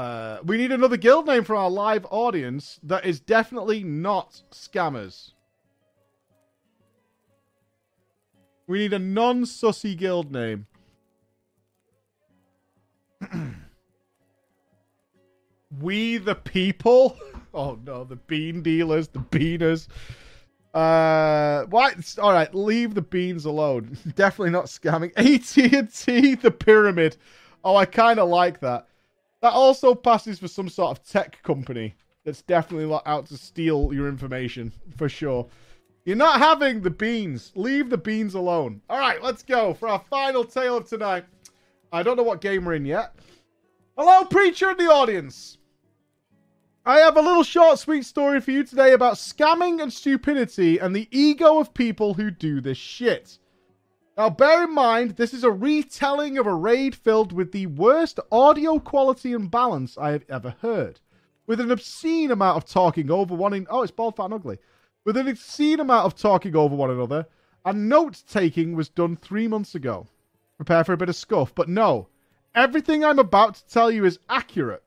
uh, 0.01 0.39
we 0.43 0.57
need 0.57 0.71
another 0.71 0.97
guild 0.97 1.27
name 1.27 1.43
for 1.43 1.55
our 1.55 1.69
live 1.69 2.07
audience 2.09 2.79
that 2.81 3.05
is 3.05 3.19
definitely 3.19 3.83
not 3.83 4.41
scammers. 4.51 5.33
We 8.65 8.79
need 8.79 8.93
a 8.93 8.99
non-sussy 8.99 9.95
guild 9.95 10.31
name. 10.31 10.65
we 15.79 16.17
the 16.17 16.35
people? 16.35 17.17
Oh 17.53 17.77
no, 17.85 18.05
the 18.05 18.15
bean 18.15 18.61
dealers, 18.61 19.09
the 19.09 19.19
beaners. 19.19 19.89
Uh, 20.73 21.65
what? 21.65 22.15
All 22.17 22.31
right, 22.31 22.55
leave 22.55 22.93
the 22.93 23.01
beans 23.01 23.43
alone. 23.43 23.97
Definitely 24.15 24.51
not 24.51 24.67
scamming. 24.67 25.11
AT&T, 25.17 26.35
the 26.35 26.49
pyramid. 26.49 27.17
Oh, 27.61 27.75
I 27.75 27.83
kind 27.83 28.21
of 28.21 28.29
like 28.29 28.61
that. 28.61 28.87
That 29.41 29.53
also 29.53 29.95
passes 29.95 30.39
for 30.39 30.47
some 30.47 30.69
sort 30.69 30.97
of 30.97 31.03
tech 31.03 31.41
company 31.43 31.95
that's 32.23 32.43
definitely 32.43 32.99
out 33.05 33.25
to 33.27 33.37
steal 33.37 33.91
your 33.91 34.07
information, 34.07 34.71
for 34.97 35.09
sure. 35.09 35.47
You're 36.05 36.15
not 36.15 36.39
having 36.39 36.81
the 36.81 36.89
beans. 36.89 37.51
Leave 37.55 37.89
the 37.89 37.97
beans 37.97 38.33
alone. 38.33 38.81
All 38.89 38.99
right, 38.99 39.21
let's 39.21 39.43
go 39.43 39.73
for 39.73 39.87
our 39.87 40.03
final 40.09 40.43
tale 40.43 40.77
of 40.77 40.87
tonight. 40.87 41.25
I 41.91 42.03
don't 42.03 42.17
know 42.17 42.23
what 42.23 42.41
game 42.41 42.65
we're 42.65 42.75
in 42.75 42.85
yet. 42.85 43.15
Hello, 43.97 44.23
preacher 44.25 44.71
in 44.71 44.77
the 44.77 44.91
audience. 44.91 45.57
I 46.85 46.99
have 46.99 47.17
a 47.17 47.21
little 47.21 47.43
short, 47.43 47.77
sweet 47.77 48.05
story 48.05 48.41
for 48.41 48.51
you 48.51 48.63
today 48.63 48.93
about 48.93 49.15
scamming 49.15 49.81
and 49.81 49.93
stupidity 49.93 50.79
and 50.79 50.95
the 50.95 51.07
ego 51.11 51.59
of 51.59 51.73
people 51.73 52.15
who 52.15 52.31
do 52.31 52.61
this 52.61 52.77
shit. 52.77 53.37
Now, 54.17 54.29
bear 54.29 54.65
in 54.65 54.75
mind, 54.75 55.11
this 55.11 55.33
is 55.33 55.45
a 55.45 55.51
retelling 55.51 56.37
of 56.37 56.45
a 56.45 56.53
raid 56.53 56.95
filled 56.95 57.31
with 57.31 57.53
the 57.53 57.67
worst 57.67 58.19
audio 58.31 58.77
quality 58.77 59.33
and 59.33 59.49
balance 59.49 59.97
I 59.97 60.11
have 60.11 60.25
ever 60.29 60.55
heard. 60.61 60.99
With 61.47 61.61
an 61.61 61.71
obscene 61.71 62.29
amount 62.29 62.57
of 62.57 62.65
talking 62.65 63.09
over 63.09 63.33
one... 63.33 63.53
In- 63.53 63.67
oh, 63.69 63.83
it's 63.83 63.91
bald, 63.91 64.17
fat, 64.17 64.25
and 64.25 64.33
ugly. 64.33 64.57
With 65.05 65.15
an 65.15 65.29
obscene 65.29 65.79
amount 65.79 66.05
of 66.05 66.15
talking 66.15 66.55
over 66.55 66.75
one 66.75 66.91
another, 66.91 67.25
and 67.65 67.87
note-taking 67.87 68.75
was 68.75 68.89
done 68.89 69.15
three 69.15 69.47
months 69.47 69.75
ago. 69.75 70.07
Prepare 70.57 70.83
for 70.83 70.93
a 70.93 70.97
bit 70.97 71.09
of 71.09 71.15
scuff, 71.15 71.55
but 71.55 71.69
no. 71.69 72.09
Everything 72.53 73.03
I'm 73.03 73.19
about 73.19 73.55
to 73.55 73.67
tell 73.67 73.89
you 73.89 74.03
is 74.05 74.19
accurate. 74.29 74.83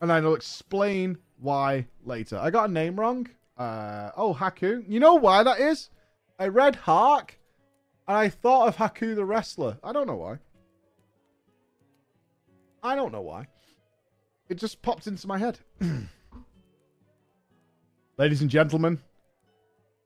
And 0.00 0.12
I'll 0.12 0.34
explain 0.34 1.18
why 1.38 1.86
later. 2.04 2.36
I 2.36 2.50
got 2.50 2.68
a 2.68 2.72
name 2.72 2.98
wrong. 2.98 3.28
Uh, 3.56 4.10
oh, 4.16 4.34
Haku. 4.34 4.84
You 4.88 5.00
know 5.00 5.14
why 5.14 5.42
that 5.44 5.60
is? 5.60 5.88
I 6.38 6.48
read 6.48 6.74
Hark 6.76 7.38
and 8.08 8.16
I 8.16 8.28
thought 8.28 8.68
of 8.68 8.76
Haku 8.76 9.14
the 9.14 9.24
wrestler. 9.24 9.78
I 9.82 9.92
don't 9.92 10.06
know 10.06 10.16
why. 10.16 10.38
I 12.82 12.94
don't 12.94 13.12
know 13.12 13.22
why. 13.22 13.46
It 14.48 14.56
just 14.58 14.80
popped 14.82 15.06
into 15.06 15.26
my 15.26 15.38
head. 15.38 15.58
Ladies 18.18 18.42
and 18.42 18.50
gentlemen, 18.50 19.00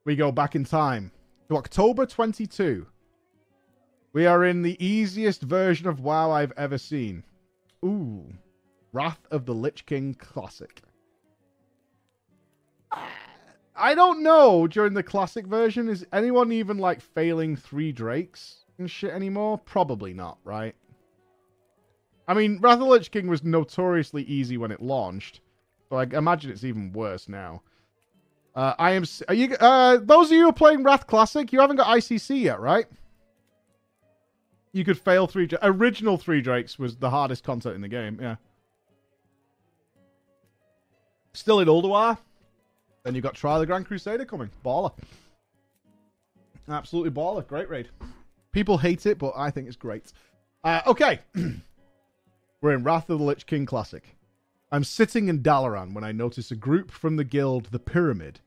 we 0.05 0.17
go 0.17 0.33
back 0.33 0.55
in 0.55 0.65
time 0.65 1.13
to 1.49 1.57
October 1.57 2.07
22. 2.07 2.87
We 4.13 4.27
are 4.27 4.45
in 4.45 4.63
the 4.63 4.83
easiest 4.85 5.43
version 5.43 5.87
of 5.87 6.01
WoW 6.01 6.31
I've 6.31 6.53
ever 6.57 6.79
seen. 6.79 7.23
Ooh. 7.85 8.25
Wrath 8.93 9.25
of 9.31 9.47
the 9.47 9.55
Lich 9.55 9.87
King 9.87 10.15
Classic. 10.15 10.83
Ah. 12.91 13.20
I 13.81 13.95
don't 13.95 14.23
know 14.23 14.67
during 14.67 14.95
the 14.95 15.03
classic 15.03 15.47
version. 15.47 15.89
Is 15.89 16.07
anyone 16.13 16.53
even 16.53 16.79
like 16.79 17.01
failing 17.01 17.57
three 17.57 17.93
drakes 17.93 18.65
and 18.79 18.91
shit 18.91 19.11
anymore? 19.11 19.59
Probably 19.59 20.13
not, 20.13 20.39
right? 20.45 20.75
I 22.29 22.35
mean, 22.35 22.61
Wrath 22.61 22.75
of 22.75 22.81
the 22.81 22.87
Lich 22.87 23.11
King 23.11 23.27
was 23.27 23.43
notoriously 23.43 24.23
easy 24.23 24.57
when 24.57 24.71
it 24.71 24.81
launched, 24.81 25.41
so 25.89 25.97
I 25.97 26.05
imagine 26.05 26.53
it's 26.53 26.63
even 26.63 26.93
worse 26.93 27.29
now. 27.29 27.63
Uh, 28.55 28.75
I 28.79 28.93
am. 28.93 29.05
Are 29.29 29.35
you? 29.35 29.55
Uh, 29.57 29.99
those 30.03 30.27
of 30.27 30.33
you 30.33 30.43
who 30.43 30.49
are 30.49 30.53
playing 30.53 30.83
Wrath 30.83 31.07
Classic, 31.07 31.53
you 31.53 31.61
haven't 31.61 31.77
got 31.77 31.87
ICC 31.87 32.43
yet, 32.43 32.61
right? 32.61 32.87
You 34.73 34.85
could 34.85 34.99
fail 34.99 35.27
three. 35.27 35.49
Original 35.63 36.17
three 36.19 36.41
drakes 36.41 36.79
was 36.79 36.97
the 36.97 37.11
hardest 37.11 37.43
content 37.43 37.75
in 37.75 37.81
the 37.81 37.89
game. 37.89 38.19
Yeah. 38.21 38.37
Still 41.33 41.61
in 41.61 41.69
Ulduar, 41.69 42.19
You've 43.15 43.25
got 43.25 43.35
Trial 43.35 43.57
of 43.57 43.61
the 43.61 43.67
Grand 43.67 43.87
Crusader 43.87 44.25
coming. 44.25 44.51
Baller. 44.65 44.93
Absolutely 46.69 47.11
baller. 47.11 47.47
Great 47.47 47.69
raid. 47.69 47.89
People 48.53 48.79
hate 48.79 49.07
it, 49.07 49.19
but 49.19 49.33
I 49.37 49.51
think 49.51 49.67
it's 49.67 49.77
great. 49.77 50.13
Uh, 50.65 50.83
okay. 50.87 51.21
We're 52.61 52.73
in 52.73 52.85
Wrath 52.85 53.09
of 53.09 53.19
the 53.19 53.25
Lich 53.25 53.47
King 53.47 53.67
Classic. 53.67 54.17
I'm 54.73 54.85
sitting 54.85 55.29
in 55.29 55.43
Dalaran 55.43 55.95
when 55.95 56.05
I 56.05 56.13
notice 56.13 56.51
a 56.51 56.57
group 56.57 56.91
from 56.91 57.17
the 57.17 57.25
guild 57.25 57.67
The 57.67 57.79
Pyramid 57.79 58.41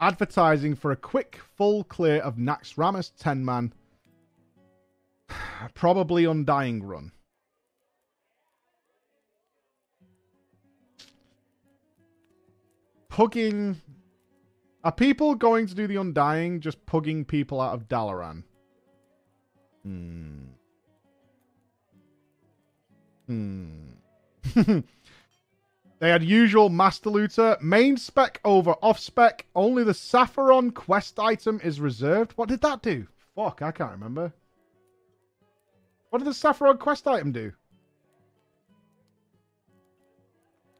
advertising 0.00 0.74
for 0.74 0.90
a 0.90 0.96
quick 0.96 1.38
full 1.56 1.84
clear 1.84 2.20
of 2.20 2.36
Naxxramas 2.36 3.12
10 3.18 3.44
man, 3.44 3.72
probably 5.74 6.24
Undying 6.24 6.82
run. 6.82 7.12
Pugging. 13.10 13.76
Are 14.84 14.92
people 14.92 15.34
going 15.34 15.66
to 15.66 15.74
do 15.74 15.86
the 15.86 15.96
Undying 15.96 16.60
just 16.60 16.84
pugging 16.86 17.26
people 17.26 17.60
out 17.60 17.74
of 17.74 17.88
Dalaran? 17.88 18.44
Hmm. 19.82 20.44
Hmm. 23.26 23.88
they 24.54 26.08
had 26.08 26.22
usual 26.22 26.68
Master 26.68 27.10
Looter, 27.10 27.56
main 27.60 27.96
spec 27.96 28.40
over 28.44 28.72
off 28.82 28.98
spec. 29.00 29.46
Only 29.54 29.82
the 29.82 29.92
Sapphiron 29.92 30.72
quest 30.72 31.18
item 31.18 31.60
is 31.62 31.80
reserved. 31.80 32.32
What 32.36 32.48
did 32.48 32.60
that 32.62 32.82
do? 32.82 33.06
Fuck, 33.34 33.62
I 33.62 33.72
can't 33.72 33.92
remember. 33.92 34.32
What 36.10 36.20
did 36.20 36.26
the 36.26 36.30
Sapphiron 36.30 36.78
quest 36.78 37.06
item 37.06 37.32
do? 37.32 37.52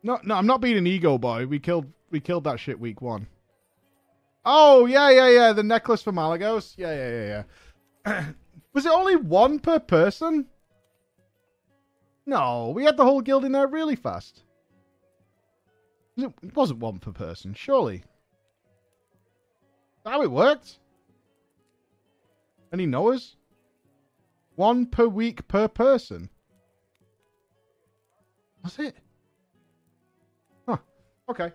No, 0.05 0.21
no, 0.23 0.37
I'm 0.37 0.47
not 0.47 0.61
being 0.61 0.79
an 0.79 0.87
ego 0.87 1.19
boy. 1.19 1.47
We 1.47 1.59
killed, 1.59 1.87
we 2.11 2.21
killed 2.21 2.45
that 2.45 2.61
shit 2.61 2.79
week 2.79 3.03
one. 3.03 3.27
Oh 4.51 4.87
yeah, 4.87 5.11
yeah, 5.11 5.29
yeah. 5.29 5.53
The 5.53 5.63
necklace 5.63 6.03
for 6.03 6.11
Malygos. 6.11 6.73
Yeah, 6.79 6.95
yeah, 6.95 7.11
yeah, 7.11 7.43
yeah. 8.07 8.25
Was 8.73 8.87
it 8.87 8.93
only 8.93 9.15
one 9.15 9.59
per 9.59 9.79
person? 9.79 10.47
No, 12.25 12.73
we 12.75 12.83
had 12.85 12.97
the 12.97 13.05
whole 13.05 13.21
guild 13.21 13.45
in 13.45 13.53
there 13.53 13.67
really 13.67 13.95
fast. 13.95 14.45
It 16.17 16.33
wasn't 16.55 16.81
one 16.81 16.99
per 16.99 17.13
person, 17.13 17.53
surely. 17.53 18.05
How 20.07 20.23
it 20.23 20.31
worked? 20.31 20.79
Any 22.73 22.87
knowers? 22.87 23.37
One 24.57 24.87
per 24.87 25.07
week 25.07 25.47
per 25.47 25.69
person. 25.69 26.31
That's 28.63 28.79
it. 28.79 28.97
Huh. 30.67 30.79
Okay. 31.29 31.53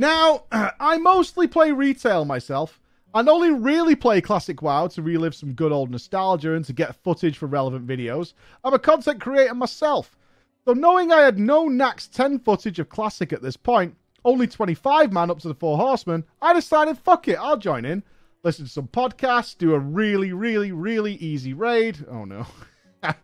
Now, 0.00 0.44
I 0.80 0.96
mostly 0.96 1.46
play 1.46 1.72
retail 1.72 2.24
myself, 2.24 2.80
and 3.12 3.28
only 3.28 3.50
really 3.50 3.94
play 3.94 4.22
Classic 4.22 4.62
WoW 4.62 4.86
to 4.86 5.02
relive 5.02 5.34
some 5.34 5.52
good 5.52 5.72
old 5.72 5.90
nostalgia 5.90 6.54
and 6.54 6.64
to 6.64 6.72
get 6.72 6.96
footage 7.04 7.36
for 7.36 7.44
relevant 7.44 7.86
videos. 7.86 8.32
I'm 8.64 8.72
a 8.72 8.78
content 8.78 9.20
creator 9.20 9.54
myself, 9.54 10.16
so 10.64 10.72
knowing 10.72 11.12
I 11.12 11.20
had 11.20 11.38
no 11.38 11.68
Naxx 11.68 12.10
10 12.10 12.38
footage 12.38 12.78
of 12.78 12.88
Classic 12.88 13.30
at 13.34 13.42
this 13.42 13.58
point, 13.58 13.94
only 14.24 14.46
25 14.46 15.12
man 15.12 15.30
up 15.30 15.38
to 15.40 15.48
the 15.48 15.54
Four 15.54 15.76
Horsemen, 15.76 16.24
I 16.40 16.54
decided, 16.54 16.96
fuck 16.96 17.28
it, 17.28 17.38
I'll 17.38 17.58
join 17.58 17.84
in, 17.84 18.02
listen 18.42 18.64
to 18.64 18.70
some 18.70 18.88
podcasts, 18.88 19.58
do 19.58 19.74
a 19.74 19.78
really, 19.78 20.32
really, 20.32 20.72
really 20.72 21.16
easy 21.16 21.52
raid. 21.52 22.06
Oh 22.10 22.24
no. 22.24 22.46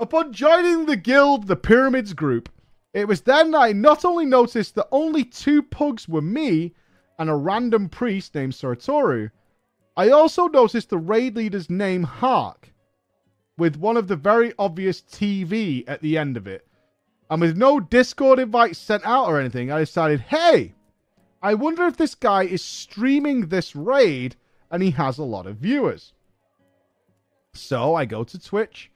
Upon 0.00 0.32
joining 0.32 0.86
the 0.86 0.96
guild, 0.96 1.46
the 1.46 1.54
Pyramids 1.54 2.14
group, 2.14 2.48
it 2.92 3.06
was 3.06 3.20
then 3.22 3.54
I 3.54 3.72
not 3.72 4.04
only 4.04 4.24
noticed 4.24 4.74
that 4.74 4.88
only 4.90 5.24
two 5.24 5.62
pugs 5.62 6.08
were 6.08 6.22
me 6.22 6.74
and 7.18 7.30
a 7.30 7.34
random 7.34 7.88
priest 7.88 8.34
named 8.34 8.52
Soratoru, 8.52 9.30
I 9.96 10.08
also 10.10 10.46
noticed 10.46 10.90
the 10.90 10.98
raid 10.98 11.36
leader's 11.36 11.68
name 11.68 12.02
Hark, 12.02 12.72
with 13.58 13.76
one 13.76 13.96
of 13.96 14.08
the 14.08 14.16
very 14.16 14.52
obvious 14.58 15.00
TV 15.02 15.84
at 15.86 16.00
the 16.00 16.16
end 16.16 16.36
of 16.36 16.46
it. 16.46 16.66
And 17.28 17.40
with 17.40 17.56
no 17.56 17.78
Discord 17.78 18.38
invites 18.38 18.78
sent 18.78 19.04
out 19.04 19.26
or 19.26 19.38
anything, 19.38 19.70
I 19.70 19.80
decided, 19.80 20.20
hey, 20.20 20.74
I 21.42 21.54
wonder 21.54 21.84
if 21.86 21.96
this 21.96 22.14
guy 22.14 22.42
is 22.44 22.64
streaming 22.64 23.48
this 23.48 23.76
raid 23.76 24.36
and 24.70 24.82
he 24.82 24.90
has 24.92 25.18
a 25.18 25.24
lot 25.24 25.46
of 25.46 25.56
viewers. 25.58 26.12
So 27.54 27.94
I 27.94 28.04
go 28.04 28.24
to 28.24 28.38
Twitch, 28.38 28.90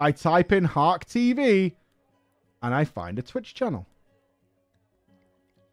I 0.00 0.12
type 0.12 0.52
in 0.52 0.64
Hark 0.64 1.06
TV, 1.06 1.74
and 2.62 2.74
I 2.74 2.84
find 2.84 3.18
a 3.18 3.22
Twitch 3.22 3.54
channel. 3.54 3.86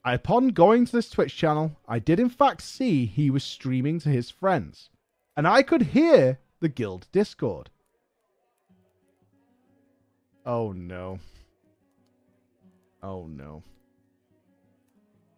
Upon 0.04 0.50
going 0.50 0.86
to 0.86 0.92
this 0.92 1.10
Twitch 1.10 1.36
channel, 1.36 1.76
I 1.88 1.98
did 1.98 2.20
in 2.20 2.30
fact 2.30 2.62
see 2.62 3.06
he 3.08 3.32
was 3.32 3.44
streaming 3.44 4.00
to 4.02 4.10
his 4.10 4.30
friends, 4.30 4.90
and 5.36 5.48
I 5.48 5.64
could 5.64 5.82
hear 5.82 6.40
the 6.60 6.70
guild 6.70 7.08
Discord. 7.12 7.72
Oh 10.46 10.72
no. 10.74 11.20
Oh 13.02 13.26
no. 13.26 13.64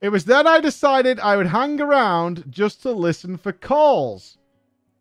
It 0.02 0.10
was 0.10 0.26
then 0.26 0.46
I 0.46 0.60
decided 0.60 1.20
I 1.20 1.38
would 1.38 1.48
hang 1.48 1.80
around 1.80 2.44
just 2.50 2.82
to 2.82 2.92
listen 2.92 3.38
for 3.38 3.54
calls. 3.54 4.38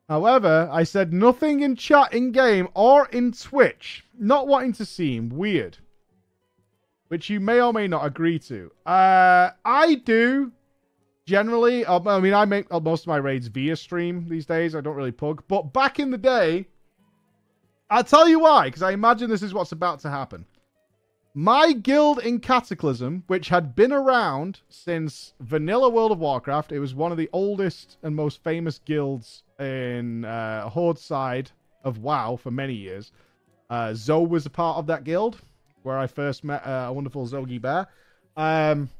However, 0.08 0.68
I 0.72 0.84
said 0.84 1.12
nothing 1.12 1.60
in 1.60 1.74
chat 1.74 2.14
in 2.14 2.30
game 2.30 2.68
or 2.72 3.06
in 3.08 3.32
Twitch, 3.32 4.04
not 4.16 4.46
wanting 4.46 4.72
to 4.74 4.84
seem 4.86 5.28
weird 5.28 5.78
which 7.08 7.30
you 7.30 7.40
may 7.40 7.60
or 7.60 7.72
may 7.72 7.86
not 7.86 8.04
agree 8.04 8.38
to. 8.38 8.70
Uh, 8.84 9.50
I 9.64 9.94
do 10.04 10.52
generally. 11.26 11.86
I 11.86 12.20
mean, 12.20 12.34
I 12.34 12.44
make 12.44 12.70
most 12.70 13.02
of 13.02 13.08
my 13.08 13.16
raids 13.16 13.48
via 13.48 13.76
stream 13.76 14.28
these 14.28 14.46
days. 14.46 14.74
I 14.74 14.80
don't 14.80 14.96
really 14.96 15.12
pug, 15.12 15.42
but 15.48 15.72
back 15.72 15.98
in 15.98 16.10
the 16.10 16.18
day, 16.18 16.66
I'll 17.90 18.04
tell 18.04 18.28
you 18.28 18.40
why. 18.40 18.66
Because 18.66 18.82
I 18.82 18.92
imagine 18.92 19.30
this 19.30 19.42
is 19.42 19.54
what's 19.54 19.72
about 19.72 20.00
to 20.00 20.10
happen. 20.10 20.46
My 21.38 21.72
guild 21.72 22.18
in 22.20 22.40
Cataclysm, 22.40 23.22
which 23.26 23.50
had 23.50 23.76
been 23.76 23.92
around 23.92 24.60
since 24.70 25.34
vanilla 25.38 25.90
World 25.90 26.10
of 26.10 26.18
Warcraft, 26.18 26.72
it 26.72 26.78
was 26.78 26.94
one 26.94 27.12
of 27.12 27.18
the 27.18 27.28
oldest 27.30 27.98
and 28.02 28.16
most 28.16 28.42
famous 28.42 28.78
guilds 28.78 29.42
in 29.60 30.24
uh, 30.24 30.70
Horde 30.70 30.98
side 30.98 31.50
of 31.84 31.98
WoW 31.98 32.36
for 32.36 32.50
many 32.50 32.72
years. 32.72 33.12
Uh, 33.68 33.92
Zoe 33.92 34.26
was 34.26 34.46
a 34.46 34.50
part 34.50 34.78
of 34.78 34.86
that 34.86 35.04
guild 35.04 35.42
where 35.86 35.96
I 35.96 36.08
first 36.08 36.42
met 36.42 36.66
uh, 36.66 36.86
a 36.88 36.92
wonderful 36.92 37.26
Zogi 37.28 37.60
Bear. 37.60 37.86
Um, 38.36 38.90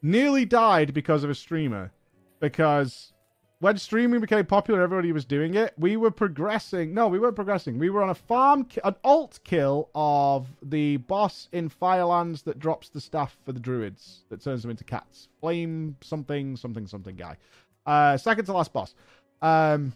nearly 0.00 0.44
died 0.44 0.94
because 0.94 1.24
of 1.24 1.30
a 1.30 1.34
streamer. 1.34 1.90
Because 2.38 3.12
when 3.58 3.76
streaming 3.78 4.20
became 4.20 4.46
popular, 4.46 4.80
everybody 4.80 5.10
was 5.10 5.24
doing 5.24 5.54
it. 5.54 5.74
We 5.76 5.96
were 5.96 6.12
progressing. 6.12 6.94
No, 6.94 7.08
we 7.08 7.18
weren't 7.18 7.34
progressing. 7.34 7.80
We 7.80 7.90
were 7.90 8.00
on 8.00 8.10
a 8.10 8.14
farm, 8.14 8.64
ki- 8.64 8.80
an 8.84 8.94
alt 9.02 9.40
kill 9.42 9.90
of 9.96 10.46
the 10.62 10.98
boss 10.98 11.48
in 11.50 11.68
Firelands 11.68 12.42
that 12.42 12.60
drops 12.60 12.88
the 12.90 13.00
staff 13.00 13.36
for 13.44 13.50
the 13.50 13.58
druids 13.58 14.24
that 14.28 14.40
turns 14.40 14.62
them 14.62 14.70
into 14.70 14.84
cats. 14.84 15.26
Flame 15.40 15.96
something, 16.00 16.56
something, 16.56 16.86
something 16.86 17.16
guy. 17.16 17.36
Uh, 17.84 18.16
second 18.16 18.44
to 18.44 18.52
last 18.52 18.72
boss. 18.72 18.94
Um, 19.42 19.94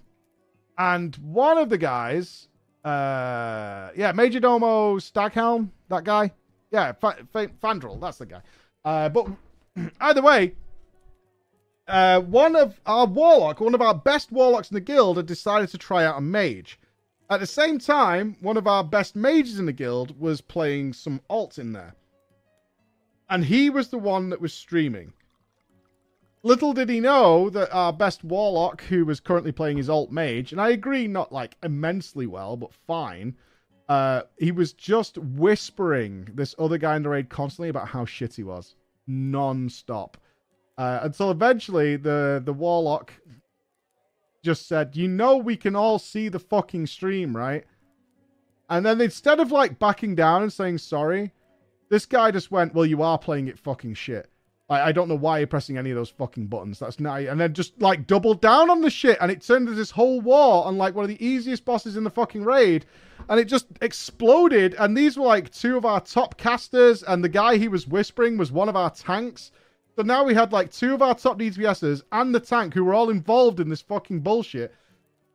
and 0.77 1.15
one 1.17 1.59
of 1.59 1.69
the 1.69 1.79
guys 1.79 2.49
uh, 2.85 3.91
yeah, 3.97 4.13
Majordomo 4.13 5.01
Staghelm, 5.01 5.71
that 5.89 6.05
guy. 6.05 6.33
Yeah, 6.71 6.93
F- 7.03 7.27
F- 7.35 7.51
Fandral, 7.63 8.01
that's 8.01 8.19
the 8.19 8.27
guy. 8.27 8.43
Uh, 8.85 9.09
but 9.09 9.29
either 10.01 10.23
way, 10.23 10.55
uh, 11.87 12.21
one 12.21 12.57
of 12.57 12.81
our 12.87 13.07
warlock, 13.07 13.61
one 13.61 13.75
of 13.75 13.83
our 13.83 13.95
best 13.95 14.33
warlocks 14.33 14.71
in 14.71 14.75
the 14.75 14.81
guild, 14.81 15.17
had 15.17 15.27
decided 15.27 15.69
to 15.71 15.79
try 15.79 16.05
out 16.05 16.19
a 16.19 16.21
mage. 16.21 16.79
At 17.31 17.41
the 17.41 17.47
same 17.47 17.79
time, 17.79 18.37
one 18.41 18.57
of 18.57 18.67
our 18.67 18.85
best 18.85 19.17
mages 19.17 19.59
in 19.59 19.67
the 19.67 19.73
guild 19.73 20.19
was 20.21 20.41
playing 20.41 20.93
some 20.93 21.21
alt 21.31 21.59
in 21.59 21.73
there. 21.73 21.95
And 23.31 23.45
he 23.45 23.71
was 23.71 23.89
the 23.89 23.99
one 23.99 24.31
that 24.31 24.41
was 24.41 24.53
streaming. 24.53 25.13
Little 26.45 26.73
did 26.73 26.89
he 26.89 26.99
know 26.99 27.49
that 27.51 27.73
our 27.73 27.93
best 27.93 28.25
warlock, 28.25 28.83
who 28.83 29.05
was 29.05 29.21
currently 29.21 29.53
playing 29.53 29.77
his 29.77 29.89
alt 29.89 30.11
mage, 30.11 30.51
and 30.51 30.61
I 30.61 30.71
agree, 30.71 31.07
not 31.07 31.31
like 31.31 31.57
immensely 31.63 32.27
well, 32.27 32.57
but 32.57 32.75
fine. 32.75 33.37
Uh, 33.89 34.23
he 34.39 34.51
was 34.51 34.73
just 34.73 35.19
whispering 35.19 36.29
this 36.35 36.55
other 36.59 36.79
guy 36.79 36.97
in 36.97 37.05
the 37.05 37.11
raid 37.11 37.29
constantly 37.29 37.69
about 37.69 37.89
how 37.89 38.05
shit 38.05 38.35
he 38.35 38.43
was, 38.43 38.75
non-stop, 39.07 40.17
uh, 40.79 41.01
until 41.03 41.31
eventually 41.31 41.97
the 41.97 42.43
the 42.45 42.53
warlock 42.53 43.13
just 44.43 44.67
said, 44.67 44.97
"You 44.97 45.07
know, 45.07 45.37
we 45.37 45.57
can 45.57 45.77
all 45.77 46.01
see 46.01 46.29
the 46.29 46.41
fucking 46.41 46.87
stream, 46.89 47.37
right?" 47.37 47.65
And 48.69 48.85
then 48.85 49.01
instead 49.01 49.39
of 49.39 49.53
like 49.53 49.79
backing 49.79 50.17
down 50.17 50.43
and 50.43 50.53
saying 50.53 50.79
sorry, 50.79 51.33
this 51.89 52.07
guy 52.07 52.33
just 52.33 52.51
went, 52.51 52.75
"Well, 52.75 52.87
you 52.87 53.03
are 53.03 53.19
playing 53.19 53.47
it 53.47 53.61
fucking 53.61 53.95
shit." 53.95 54.32
I, 54.69 54.89
I 54.89 54.93
don't 54.93 55.09
know 55.09 55.17
why 55.17 55.39
you're 55.39 55.47
pressing 55.47 55.79
any 55.79 55.91
of 55.91 55.97
those 55.97 56.11
fucking 56.11 56.47
buttons. 56.47 56.79
That's 56.79 57.01
not. 57.01 57.23
And 57.23 57.41
then 57.41 57.53
just 57.53 57.81
like 57.81 58.07
double 58.07 58.35
down 58.35 58.71
on 58.71 58.81
the 58.81 58.91
shit, 58.91 59.19
and 59.21 59.31
it 59.31 59.43
turned 59.43 59.69
into 59.69 59.75
this 59.75 59.91
whole 59.91 60.21
war 60.21 60.65
on 60.65 60.79
like 60.79 60.95
one 60.95 61.05
of 61.05 61.09
the 61.09 61.25
easiest 61.25 61.65
bosses 61.65 61.97
in 61.97 62.05
the 62.05 62.11
fucking 62.11 62.45
raid, 62.45 62.87
and 63.29 63.39
it 63.39 63.45
just 63.45 63.67
exploded. 63.81 64.75
And 64.79 64.97
these 64.97 65.17
were 65.17 65.27
like 65.27 65.51
two 65.51 65.77
of 65.77 65.85
our 65.85 66.01
top 66.01 66.37
casters, 66.37 67.03
and 67.03 67.23
the 67.23 67.29
guy 67.29 67.57
he 67.57 67.69
was 67.69 67.87
whispering 67.87 68.39
was 68.39 68.53
one 68.53 68.69
of 68.69 68.77
our 68.77 68.91
tanks. 68.91 69.51
So 69.97 70.03
now 70.03 70.25
we 70.25 70.35
had 70.35 70.53
like 70.53 70.73
two 70.73 70.95
of 70.95 71.03
our 71.03 71.15
top 71.15 71.39
DPSs 71.39 72.03
and 72.13 72.35
the 72.35 72.41
tank 72.41 72.73
who 72.73 72.85
were 72.85 72.95
all 72.95 73.11
involved 73.11 73.61
in 73.61 73.69
this 73.69 73.83
fucking 73.83 74.21
bullshit. 74.21 74.75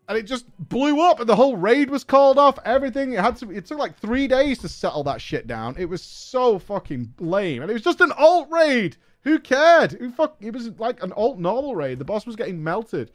And 0.10 0.18
it 0.18 0.24
just 0.24 0.46
blew 0.58 1.02
up 1.02 1.20
and 1.20 1.28
the 1.28 1.36
whole 1.36 1.58
raid 1.58 1.90
was 1.90 2.04
called 2.04 2.40
off. 2.40 2.58
Everything 2.66 3.12
it 3.12 3.20
had 3.20 3.36
to 3.38 3.52
it 3.52 3.66
took 3.66 3.78
like 3.78 4.00
three 4.00 4.28
days 4.28 4.58
to 4.60 4.70
settle 4.70 5.04
that 5.04 5.22
shit 5.22 5.48
down. 5.48 5.76
It 5.78 5.90
was 5.90 6.02
so 6.02 6.58
fucking 6.58 7.14
lame. 7.20 7.62
And 7.62 7.70
it 7.70 7.74
was 7.74 7.84
just 7.84 8.02
an 8.02 8.14
alt 8.18 8.48
raid. 8.50 8.98
Who 9.28 9.40
cared? 9.40 9.92
Who 9.92 10.10
fuck 10.10 10.38
it 10.40 10.54
was 10.54 10.70
like 10.80 11.04
an 11.04 11.12
alt 11.12 11.38
normal 11.38 11.76
raid. 11.76 12.00
The 12.00 12.06
boss 12.06 12.26
was 12.26 12.38
getting 12.38 12.64
melted. 12.64 13.12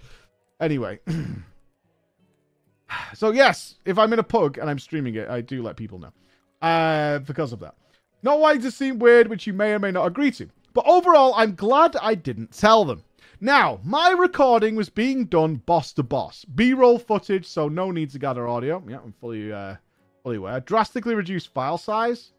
Anyway. 0.60 1.00
so 3.14 3.30
yes, 3.30 3.76
if 3.86 3.96
I'm 3.96 4.12
in 4.12 4.18
a 4.18 4.22
pug 4.22 4.58
and 4.58 4.68
I'm 4.68 4.78
streaming 4.78 5.14
it, 5.14 5.30
I 5.30 5.40
do 5.40 5.62
let 5.62 5.76
people 5.76 5.98
know. 5.98 6.12
Uh 6.60 7.20
because 7.20 7.54
of 7.54 7.60
that. 7.60 7.76
Not 8.22 8.40
wanting 8.40 8.60
to 8.60 8.70
seem 8.70 8.98
weird, 8.98 9.28
which 9.28 9.46
you 9.46 9.54
may 9.54 9.72
or 9.72 9.78
may 9.78 9.90
not 9.90 10.06
agree 10.06 10.30
to. 10.32 10.50
But 10.74 10.84
overall, 10.86 11.32
I'm 11.34 11.54
glad 11.54 11.96
I 11.96 12.14
didn't 12.14 12.52
tell 12.52 12.84
them. 12.84 13.02
Now, 13.40 13.80
my 13.82 14.10
recording 14.10 14.76
was 14.76 14.90
being 14.90 15.24
done 15.24 15.62
boss 15.64 15.94
to 15.94 16.02
boss. 16.02 16.44
B-roll 16.44 16.98
footage, 16.98 17.46
so 17.46 17.68
no 17.68 17.90
need 17.90 18.10
to 18.10 18.18
gather 18.18 18.46
audio. 18.46 18.84
Yeah, 18.86 18.98
I'm 19.02 19.14
fully, 19.18 19.50
uh, 19.50 19.76
fully 20.22 20.36
aware. 20.36 20.60
Drastically 20.60 21.14
reduced 21.14 21.54
file 21.54 21.78
size. 21.78 22.32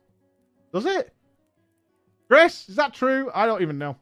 Does 0.71 0.85
it? 0.85 1.11
Chris, 2.27 2.69
is 2.69 2.75
that 2.75 2.93
true? 2.93 3.29
I 3.33 3.45
don't 3.45 3.61
even 3.61 3.77
know. 3.77 3.97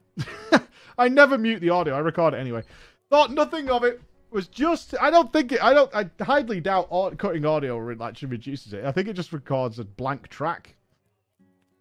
I 0.97 1.07
never 1.07 1.37
mute 1.37 1.59
the 1.59 1.69
audio. 1.69 1.95
I 1.95 1.99
record 1.99 2.33
it 2.33 2.37
anyway. 2.37 2.63
Thought 3.09 3.31
nothing 3.31 3.69
of 3.69 3.83
it. 3.83 4.01
Was 4.29 4.47
just. 4.47 4.95
I 5.01 5.09
don't 5.09 5.33
think 5.33 5.51
it. 5.51 5.61
I 5.61 5.73
don't. 5.73 5.93
I 5.93 6.09
highly 6.23 6.61
doubt 6.61 6.89
cutting 7.17 7.45
audio 7.45 7.91
actually 8.01 8.29
reduces 8.29 8.71
it. 8.71 8.85
I 8.85 8.91
think 8.93 9.09
it 9.09 9.13
just 9.13 9.33
records 9.33 9.79
a 9.79 9.83
blank 9.83 10.29
track. 10.29 10.75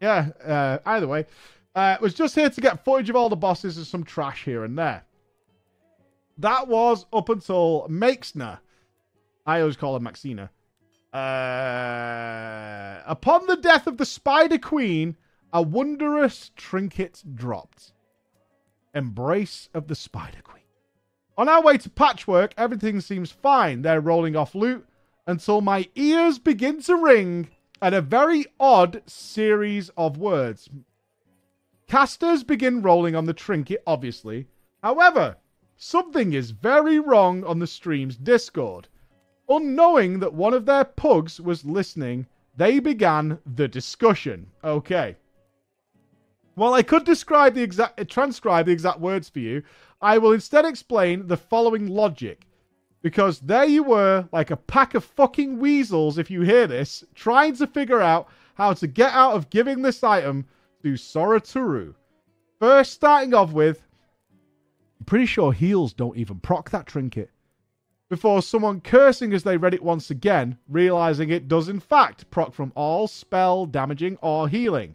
Yeah. 0.01 0.30
Uh, 0.45 0.78
either 0.86 1.07
way. 1.07 1.26
Uh, 1.74 1.97
was 2.01 2.14
just 2.14 2.34
here 2.34 2.51
to 2.51 2.61
get 2.61 2.84
footage 2.84 3.09
of 3.09 3.14
all 3.14 3.28
the 3.28 3.36
bosses 3.36 3.76
and 3.76 3.86
some 3.86 4.03
trash 4.03 4.45
here 4.45 4.64
and 4.64 4.76
there. 4.76 5.05
That 6.38 6.66
was 6.66 7.07
up 7.12 7.28
until 7.28 7.86
Maexxna. 7.88 8.59
I 9.47 9.61
always 9.61 9.76
call 9.76 9.95
her 9.95 10.01
Maxina. 10.01 10.49
Uh, 11.12 13.03
upon 13.07 13.47
the 13.47 13.57
death 13.57 13.86
of 13.86 13.99
the 13.99 14.07
Spider 14.07 14.59
Queen, 14.59 15.16
a 15.53 15.63
wondrous 15.63 16.51
trinket 16.57 17.23
dropped. 17.35 17.93
Embrace 18.95 19.69
of 19.75 19.89
the 19.89 19.95
Spider 19.95 20.43
Queen. 20.43 20.63
On 21.37 21.49
our 21.49 21.63
way 21.63 21.79
to 21.79 21.89
Patchwerk, 21.89 22.53
everything 22.57 23.01
seems 23.01 23.31
fine. 23.33 23.83
They're 23.83 24.01
rolling 24.01 24.37
off 24.37 24.55
loot 24.55 24.87
until 25.27 25.61
my 25.61 25.89
ears 25.95 26.39
begin 26.39 26.83
to 26.83 26.97
ring 26.97 27.49
at 27.83 27.95
a 27.95 28.01
very 28.01 28.45
odd 28.59 29.03
series 29.07 29.89
of 29.97 30.19
words. 30.19 30.69
Casters 31.89 32.45
begin 32.45 32.83
rolling 32.83 33.17
on 33.17 33.25
the 33.25 33.33
trinket, 33.33 33.83
obviously. 33.87 34.47
However, 34.83 35.37
something 35.77 36.33
is 36.33 36.51
very 36.51 36.99
wrong 36.99 37.43
on 37.45 37.59
the 37.59 37.67
stream's 37.67 38.17
Discord. 38.17 38.89
Unknowing 39.49 40.21
that 40.21 40.35
one 40.35 40.55
of 40.55 40.67
their 40.67 40.85
pugs 40.85 41.41
was 41.41 41.65
listening, 41.65 42.27
they 42.57 42.79
began 42.79 43.39
the 43.45 43.67
discussion. 43.67 44.47
Okay. 44.63 45.17
While 46.55 46.75
I 46.75 46.83
could 46.83 47.05
describe 47.05 47.55
the 47.55 47.63
exact 47.63 48.01
uh, 48.01 48.05
transcribe 48.05 48.67
the 48.67 48.73
exact 48.73 49.01
words 49.01 49.29
for 49.29 49.39
you, 49.39 49.63
I 50.03 50.19
will 50.19 50.33
instead 50.33 50.65
explain 50.65 51.27
the 51.27 51.37
following 51.37 51.87
logic. 51.87 52.47
Because 53.03 53.41
there 53.41 53.65
you 53.65 53.83
were, 53.83 54.29
like 54.31 54.51
a 54.51 54.57
pack 54.57 54.95
of 54.95 55.05
fucking 55.05 55.59
weasels, 55.59 56.19
if 56.19 56.31
you 56.31 56.43
hear 56.43 56.67
this, 56.67 57.03
trying 57.15 57.57
to 57.57 57.67
figure 57.67 58.01
out 58.01 58.29
how 58.55 58.75
to 58.75 58.87
get 58.87 59.13
out 59.15 59.33
of 59.33 59.49
giving 59.49 59.81
this 59.81 60.05
item 60.05 60.47
to 60.83 60.95
Soratoru. 60.95 61.95
First, 62.59 62.93
starting 62.93 63.33
off 63.33 63.53
with, 63.53 63.87
I'm 64.99 65.07
pretty 65.07 65.25
sure 65.25 65.53
heals 65.53 65.95
don't 65.95 66.19
even 66.19 66.41
proc 66.41 66.69
that 66.71 66.87
trinket. 66.87 67.31
Before 68.11 68.43
someone 68.43 68.83
cursing 68.83 69.33
as 69.33 69.45
they 69.45 69.57
read 69.57 69.73
it 69.73 69.83
once 69.83 70.11
again, 70.11 70.59
realizing 70.69 71.31
it 71.31 71.49
does 71.49 71.69
in 71.71 71.81
fact 71.81 72.31
proc 72.31 72.53
from 72.53 72.73
all 72.75 73.07
spell, 73.07 73.65
damaging, 73.65 74.19
or 74.21 74.49
healing. 74.49 74.95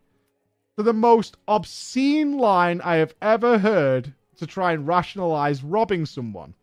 To 0.77 0.83
the 0.83 0.93
most 0.93 1.37
obscene 1.47 2.37
line 2.37 2.81
I 2.81 2.97
have 2.97 3.15
ever 3.21 3.57
heard 3.59 4.13
to 4.37 4.45
try 4.45 4.73
and 4.73 4.85
rationalize 4.85 5.63
robbing 5.63 6.05
someone. 6.05 6.53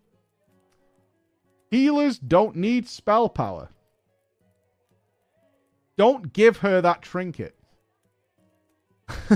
Healers 1.71 2.19
don't 2.19 2.57
need 2.57 2.87
spell 2.87 3.31
power. 3.31 3.71
Don't 5.97 6.33
give 6.33 6.59
her 6.59 6.83
that 6.83 7.01
trinket. 7.01 7.55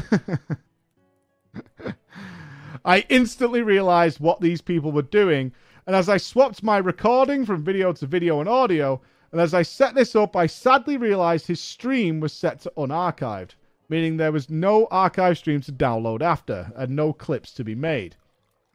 I 2.84 3.04
instantly 3.08 3.62
realized 3.62 4.20
what 4.20 4.40
these 4.40 4.60
people 4.60 4.92
were 4.92 5.02
doing, 5.02 5.52
and 5.86 5.96
as 5.96 6.08
I 6.08 6.18
swapped 6.18 6.62
my 6.62 6.76
recording 6.78 7.46
from 7.46 7.64
video 7.64 7.92
to 7.94 8.06
video 8.06 8.40
and 8.40 8.48
audio, 8.48 9.00
and 9.32 9.40
as 9.40 9.54
I 9.54 9.62
set 9.62 9.94
this 9.94 10.14
up, 10.14 10.36
I 10.36 10.46
sadly 10.46 10.96
realized 10.96 11.46
his 11.46 11.60
stream 11.60 12.20
was 12.20 12.32
set 12.32 12.60
to 12.60 12.72
unarchived, 12.76 13.54
meaning 13.88 14.16
there 14.16 14.32
was 14.32 14.50
no 14.50 14.86
archive 14.90 15.38
stream 15.38 15.60
to 15.62 15.72
download 15.72 16.22
after, 16.22 16.72
and 16.76 16.94
no 16.94 17.12
clips 17.12 17.52
to 17.54 17.64
be 17.64 17.74
made. 17.74 18.16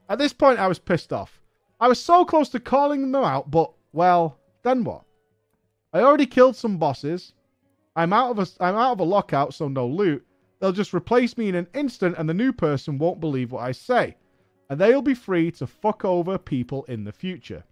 At 0.09 0.19
this 0.19 0.33
point, 0.33 0.59
I 0.59 0.67
was 0.67 0.79
pissed 0.79 1.13
off. 1.13 1.41
I 1.79 1.87
was 1.87 1.99
so 1.99 2.25
close 2.25 2.49
to 2.49 2.59
calling 2.59 3.11
them 3.11 3.23
out, 3.23 3.49
but, 3.49 3.71
well, 3.91 4.37
then 4.63 4.83
what? 4.83 5.03
I 5.93 6.01
already 6.01 6.25
killed 6.25 6.55
some 6.55 6.77
bosses. 6.77 7.33
I'm 7.95 8.13
out 8.13 8.31
of 8.31 8.39
a, 8.39 8.63
I'm 8.63 8.75
out 8.75 8.93
of 8.93 8.99
a 8.99 9.03
lockout, 9.03 9.53
so 9.53 9.67
no 9.67 9.87
loot. 9.87 10.25
They'll 10.59 10.71
just 10.71 10.93
replace 10.93 11.37
me 11.37 11.49
in 11.49 11.55
an 11.55 11.67
instant 11.73 12.15
and 12.17 12.29
the 12.29 12.33
new 12.33 12.53
person 12.53 12.97
won't 12.97 13.19
believe 13.19 13.51
what 13.51 13.63
I 13.63 13.71
say. 13.71 14.15
And 14.69 14.79
they'll 14.79 15.01
be 15.01 15.15
free 15.15 15.51
to 15.53 15.67
fuck 15.67 16.05
over 16.05 16.37
people 16.37 16.85
in 16.85 17.03
the 17.03 17.11
future. 17.11 17.63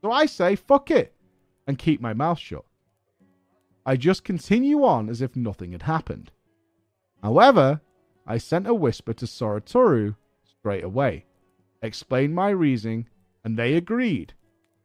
So 0.00 0.10
I 0.10 0.26
say, 0.26 0.56
fuck 0.56 0.90
it, 0.90 1.14
and 1.66 1.78
keep 1.78 2.00
my 2.00 2.14
mouth 2.14 2.38
shut. 2.38 2.64
I 3.84 3.96
just 3.96 4.24
continue 4.24 4.82
on 4.82 5.08
as 5.08 5.20
if 5.20 5.36
nothing 5.36 5.72
had 5.72 5.82
happened. 5.82 6.32
However, 7.22 7.80
I 8.26 8.38
sent 8.38 8.66
a 8.66 8.74
whisper 8.74 9.12
to 9.14 9.26
Soratoru 9.26 10.16
straight 10.44 10.84
away, 10.84 11.26
explained 11.82 12.34
my 12.34 12.50
reasoning, 12.50 13.08
and 13.44 13.58
they 13.58 13.74
agreed. 13.74 14.34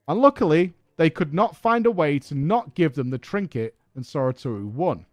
And 0.07 0.19
luckily, 0.19 0.73
they 0.97 1.09
could 1.09 1.33
not 1.33 1.55
find 1.55 1.85
a 1.85 1.91
way 1.91 2.19
to 2.19 2.35
not 2.35 2.75
give 2.75 2.95
them 2.95 3.09
the 3.09 3.17
trinket, 3.17 3.75
and 3.95 4.03
Soratoru 4.03 4.65
won. 4.65 5.05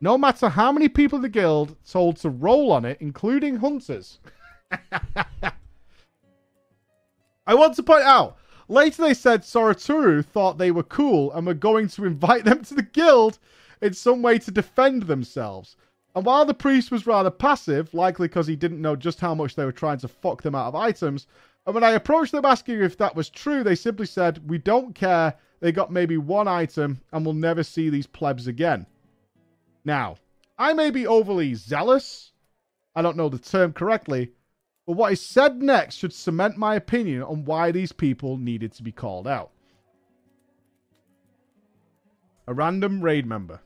No 0.00 0.16
matter 0.16 0.48
how 0.48 0.72
many 0.72 0.88
people 0.88 1.18
the 1.18 1.28
guild 1.28 1.76
told 1.84 2.16
to 2.18 2.30
roll 2.30 2.72
on 2.72 2.84
it, 2.84 2.98
including 3.00 3.56
hunters. 3.56 4.18
I 7.46 7.54
want 7.54 7.74
to 7.74 7.82
point 7.82 8.04
out, 8.04 8.38
later 8.68 9.02
they 9.02 9.14
said 9.14 9.42
Soratoru 9.42 10.24
thought 10.24 10.58
they 10.58 10.70
were 10.70 10.82
cool 10.82 11.32
and 11.32 11.46
were 11.46 11.54
going 11.54 11.88
to 11.88 12.04
invite 12.06 12.44
them 12.44 12.62
to 12.64 12.74
the 12.74 12.82
guild 12.82 13.38
in 13.82 13.92
some 13.92 14.22
way 14.22 14.38
to 14.38 14.50
defend 14.50 15.02
themselves. 15.02 15.76
And 16.14 16.24
while 16.24 16.44
the 16.44 16.54
priest 16.54 16.90
was 16.90 17.06
rather 17.06 17.30
passive, 17.30 17.94
likely 17.94 18.26
because 18.26 18.46
he 18.46 18.56
didn't 18.56 18.82
know 18.82 18.96
just 18.96 19.20
how 19.20 19.34
much 19.34 19.54
they 19.54 19.64
were 19.64 19.72
trying 19.72 19.98
to 19.98 20.08
fuck 20.08 20.42
them 20.42 20.54
out 20.54 20.68
of 20.68 20.74
items, 20.74 21.26
and 21.66 21.74
when 21.74 21.84
I 21.84 21.90
approached 21.90 22.32
them 22.32 22.44
asking 22.44 22.80
if 22.80 22.96
that 22.98 23.14
was 23.14 23.28
true, 23.28 23.62
they 23.62 23.74
simply 23.74 24.06
said, 24.06 24.48
We 24.48 24.58
don't 24.58 24.94
care. 24.94 25.34
They 25.60 25.72
got 25.72 25.92
maybe 25.92 26.16
one 26.16 26.48
item 26.48 27.00
and 27.12 27.24
we'll 27.24 27.34
never 27.34 27.62
see 27.62 27.90
these 27.90 28.06
plebs 28.06 28.46
again. 28.46 28.86
Now, 29.84 30.16
I 30.58 30.72
may 30.72 30.90
be 30.90 31.06
overly 31.06 31.54
zealous. 31.54 32.32
I 32.94 33.02
don't 33.02 33.16
know 33.16 33.28
the 33.28 33.38
term 33.38 33.72
correctly. 33.72 34.32
But 34.86 34.94
what 34.94 35.12
is 35.12 35.20
said 35.20 35.62
next 35.62 35.96
should 35.96 36.12
cement 36.12 36.56
my 36.56 36.74
opinion 36.74 37.22
on 37.22 37.44
why 37.44 37.70
these 37.70 37.92
people 37.92 38.36
needed 38.38 38.72
to 38.72 38.82
be 38.82 38.90
called 38.90 39.28
out. 39.28 39.50
A 42.46 42.54
random 42.54 43.00
raid 43.02 43.26
member. 43.26 43.60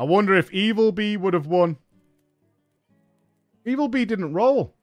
I 0.00 0.04
wonder 0.04 0.32
if 0.34 0.50
Evil 0.50 0.92
Bee 0.92 1.18
would 1.18 1.34
have 1.34 1.46
won. 1.46 1.76
Evil 3.66 3.86
Bee 3.86 4.06
didn't 4.06 4.32
roll. 4.32 4.74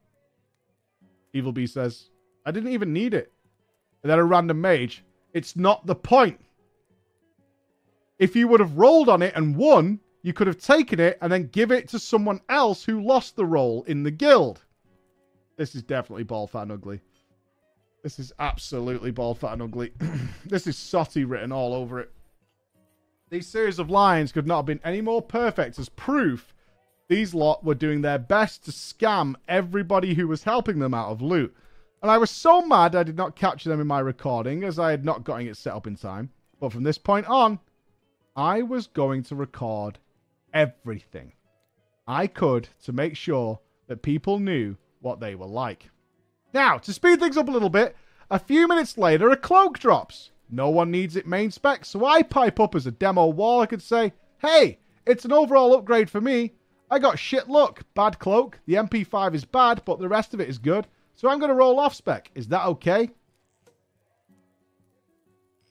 Evil 1.34 1.51
Bee 1.51 1.65
says, 1.65 2.11
I 2.45 2.51
didn't 2.51 2.72
even 2.72 2.93
need 2.93 3.15
it. 3.15 3.34
And 4.03 4.11
then 4.11 4.20
a 4.20 4.24
random 4.24 4.61
mage. 4.61 5.03
It's 5.34 5.55
not 5.55 5.88
the 5.88 5.95
point. 5.95 6.39
If 8.20 8.36
you 8.36 8.47
would 8.47 8.59
have 8.59 8.78
rolled 8.78 9.09
on 9.09 9.24
it 9.24 9.36
and 9.36 9.55
won, 9.55 9.99
you 10.22 10.34
could 10.34 10.45
have 10.45 10.59
taken 10.59 10.99
it 10.99 11.18
and 11.20 11.32
then 11.32 11.47
give 11.47 11.72
it 11.72 11.88
to 11.89 11.97
someone 11.97 12.39
else 12.47 12.84
who 12.84 13.01
lost 13.01 13.36
the 13.36 13.45
roll 13.45 13.82
in 13.88 14.03
the 14.03 14.11
guild. 14.11 14.63
This 15.57 15.74
is 15.74 15.82
definitely 15.82 16.26
ball 16.26 16.45
fat 16.45 16.63
and 16.63 16.74
ugly. 16.74 17.01
This 18.03 18.20
is 18.20 18.34
absolutely 18.38 19.09
ball 19.09 19.34
fat 19.34 19.53
and 19.53 19.63
ugly. 19.63 19.93
this 20.45 20.68
is 20.68 20.76
Sotty 20.76 21.28
written 21.28 21.51
all 21.51 21.74
over 21.74 22.01
it. 22.01 22.13
These 23.30 23.47
series 23.47 23.78
of 23.78 23.89
lines 23.89 24.32
could 24.32 24.47
not 24.47 24.57
have 24.57 24.65
been 24.65 24.80
any 24.86 25.01
more 25.01 25.21
perfect 25.21 25.78
as 25.80 25.89
proof 25.89 26.53
These 27.09 27.34
lot 27.34 27.63
were 27.63 27.75
doing 27.75 28.01
their 28.01 28.19
best 28.19 28.65
to 28.65 28.71
scam 28.71 29.36
everybody 29.47 30.13
who 30.13 30.28
was 30.28 30.43
helping 30.43 30.80
them 30.80 30.93
out 30.93 31.09
of 31.09 31.21
loot. 31.21 31.55
And 32.01 32.11
I 32.11 32.17
was 32.17 32.30
so 32.30 32.61
mad 32.61 32.95
I 32.95 33.03
did 33.03 33.15
not 33.17 33.36
capture 33.36 33.69
them 33.69 33.80
in 33.82 33.88
my 33.88 33.99
recording 33.99 34.63
as 34.63 34.78
I 34.78 34.91
had 34.91 35.05
not 35.05 35.23
gotten 35.23 35.47
it 35.47 35.57
set 35.57 35.73
up 35.73 35.88
in 35.88 35.95
time. 35.95 36.32
But 36.59 36.71
from 36.71 36.84
this 36.84 36.97
point 36.97 37.25
on, 37.28 37.59
I 38.36 38.61
was 38.61 38.88
going 38.88 39.23
to 39.23 39.36
record 39.36 39.99
everything 40.53 41.34
I 42.07 42.28
could 42.28 42.69
to 42.84 42.93
make 42.93 43.15
sure 43.15 43.59
that 43.88 44.01
people 44.01 44.39
knew 44.39 44.75
what 44.99 45.19
they 45.19 45.36
were 45.36 45.47
like. 45.47 45.89
Now, 46.53 46.78
to 46.78 46.93
speed 46.93 47.19
things 47.19 47.38
up 47.38 47.47
a 47.47 47.51
little 47.51 47.69
bit, 47.69 47.95
a 48.30 48.39
few 48.39 48.67
minutes 48.67 48.97
later, 48.97 49.30
a 49.30 49.38
cloak 49.38 49.80
drops. 49.80 50.32
No 50.50 50.70
one 50.70 50.91
needs 50.91 51.16
it 51.16 51.28
main 51.28 51.52
spec, 51.52 51.84
so 51.86 52.06
I 52.06 52.24
pipe 52.24 52.60
up 52.60 52.76
as 52.76 52.88
a 52.88 52.91
demo 52.91 53.28
wall. 53.28 53.62
I 53.62 53.66
could 53.66 53.82
say, 53.82 54.14
hey, 54.39 54.80
it's 55.06 55.26
an 55.26 55.34
overall 55.34 55.76
upgrade 55.76 56.10
for 56.10 56.22
me. 56.22 56.54
I 56.89 57.00
got 57.00 57.20
shit 57.20 57.50
luck. 57.50 57.84
Bad 57.95 58.20
cloak. 58.20 58.60
The 58.66 58.76
MP5 58.76 59.36
is 59.36 59.43
bad, 59.45 59.82
but 59.86 60.00
the 60.00 60.08
rest 60.08 60.34
of 60.34 60.39
it 60.39 60.50
is 60.50 60.58
good. 60.58 60.88
So 61.16 61.30
I'm 61.30 61.39
going 61.39 61.50
to 61.50 61.56
roll 61.56 61.80
off 61.80 61.93
spec. 61.93 62.32
Is 62.34 62.48
that 62.48 62.66
okay? 62.66 63.10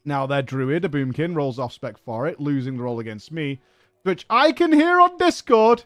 Now 0.04 0.26
their 0.26 0.42
druid, 0.42 0.84
a 0.84 0.88
boomkin, 0.88 1.34
rolls 1.34 1.58
off 1.58 1.72
spec 1.72 1.98
for 1.98 2.26
it, 2.26 2.38
losing 2.38 2.76
the 2.76 2.82
roll 2.82 3.00
against 3.00 3.32
me, 3.32 3.60
which 4.02 4.26
I 4.30 4.52
can 4.52 4.72
hear 4.72 5.00
on 5.00 5.16
Discord. 5.16 5.84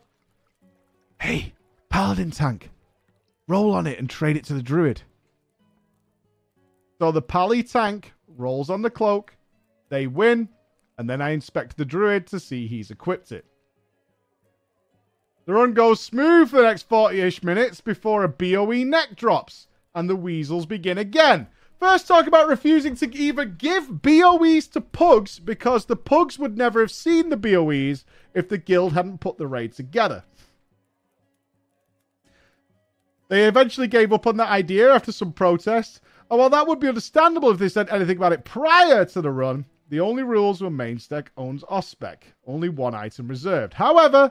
Hey, 1.20 1.54
paladin 1.88 2.30
tank, 2.30 2.70
roll 3.48 3.72
on 3.72 3.86
it 3.86 3.98
and 3.98 4.10
trade 4.10 4.36
it 4.36 4.44
to 4.44 4.54
the 4.54 4.62
druid. 4.62 5.02
So 6.98 7.10
the 7.12 7.22
pally 7.22 7.62
tank 7.62 8.12
rolls 8.36 8.70
on 8.70 8.82
the 8.82 8.90
cloak, 8.90 9.36
they 9.88 10.06
win, 10.06 10.48
and 10.98 11.08
then 11.08 11.20
I 11.20 11.30
inspect 11.30 11.76
the 11.76 11.84
druid 11.84 12.26
to 12.28 12.40
see 12.40 12.66
he's 12.66 12.90
equipped 12.90 13.32
it. 13.32 13.44
The 15.46 15.54
run 15.54 15.72
goes 15.72 16.00
smooth 16.00 16.50
for 16.50 16.58
the 16.58 16.62
next 16.62 16.88
40 16.88 17.20
ish 17.20 17.42
minutes 17.42 17.80
before 17.80 18.22
a 18.22 18.28
BOE 18.28 18.84
neck 18.84 19.16
drops 19.16 19.66
and 19.94 20.08
the 20.08 20.16
weasels 20.16 20.66
begin 20.66 20.98
again. 20.98 21.48
First, 21.78 22.06
talk 22.06 22.26
about 22.26 22.48
refusing 22.48 22.94
to 22.96 23.16
even 23.16 23.56
give 23.56 24.02
BOEs 24.02 24.68
to 24.72 24.80
pugs 24.82 25.38
because 25.38 25.86
the 25.86 25.96
pugs 25.96 26.38
would 26.38 26.58
never 26.58 26.80
have 26.80 26.90
seen 26.90 27.30
the 27.30 27.36
BOEs 27.36 28.04
if 28.34 28.48
the 28.48 28.58
guild 28.58 28.92
hadn't 28.92 29.20
put 29.20 29.38
the 29.38 29.46
raid 29.46 29.72
together. 29.72 30.24
They 33.30 33.46
eventually 33.46 33.88
gave 33.88 34.12
up 34.12 34.26
on 34.26 34.36
that 34.36 34.50
idea 34.50 34.92
after 34.92 35.12
some 35.12 35.32
protests. 35.32 36.00
Oh, 36.30 36.34
and 36.34 36.40
while 36.40 36.50
that 36.50 36.68
would 36.68 36.78
be 36.78 36.88
understandable 36.88 37.50
if 37.50 37.58
they 37.58 37.68
said 37.68 37.88
anything 37.90 38.16
about 38.16 38.32
it 38.32 38.44
prior 38.44 39.04
to 39.04 39.20
the 39.20 39.32
run, 39.32 39.64
the 39.88 39.98
only 39.98 40.22
rules 40.22 40.62
were 40.62 40.70
Mainspec 40.70 41.26
owns 41.36 41.64
Ospec, 41.64 42.18
only 42.46 42.68
one 42.68 42.94
item 42.94 43.26
reserved. 43.26 43.74
However, 43.74 44.30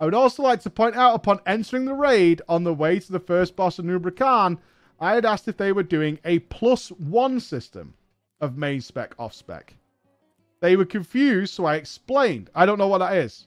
I 0.00 0.06
would 0.06 0.14
also 0.14 0.42
like 0.42 0.62
to 0.62 0.70
point 0.70 0.96
out 0.96 1.14
upon 1.14 1.40
entering 1.44 1.84
the 1.84 1.92
raid 1.92 2.40
on 2.48 2.64
the 2.64 2.72
way 2.72 2.98
to 2.98 3.12
the 3.12 3.20
first 3.20 3.56
boss 3.56 3.78
of 3.78 3.84
Anub'Rekhan, 3.84 4.58
I 5.00 5.14
had 5.14 5.26
asked 5.26 5.48
if 5.48 5.58
they 5.58 5.72
were 5.72 5.82
doing 5.82 6.18
a 6.24 6.38
plus 6.38 6.88
one 6.88 7.40
system 7.40 7.94
of 8.40 8.56
main 8.56 8.80
spec 8.80 9.14
off 9.18 9.34
spec. 9.34 9.74
They 10.60 10.76
were 10.76 10.86
confused, 10.86 11.52
so 11.52 11.66
I 11.66 11.76
explained. 11.76 12.48
I 12.54 12.64
don't 12.64 12.78
know 12.78 12.88
what 12.88 12.98
that 12.98 13.16
is. 13.16 13.46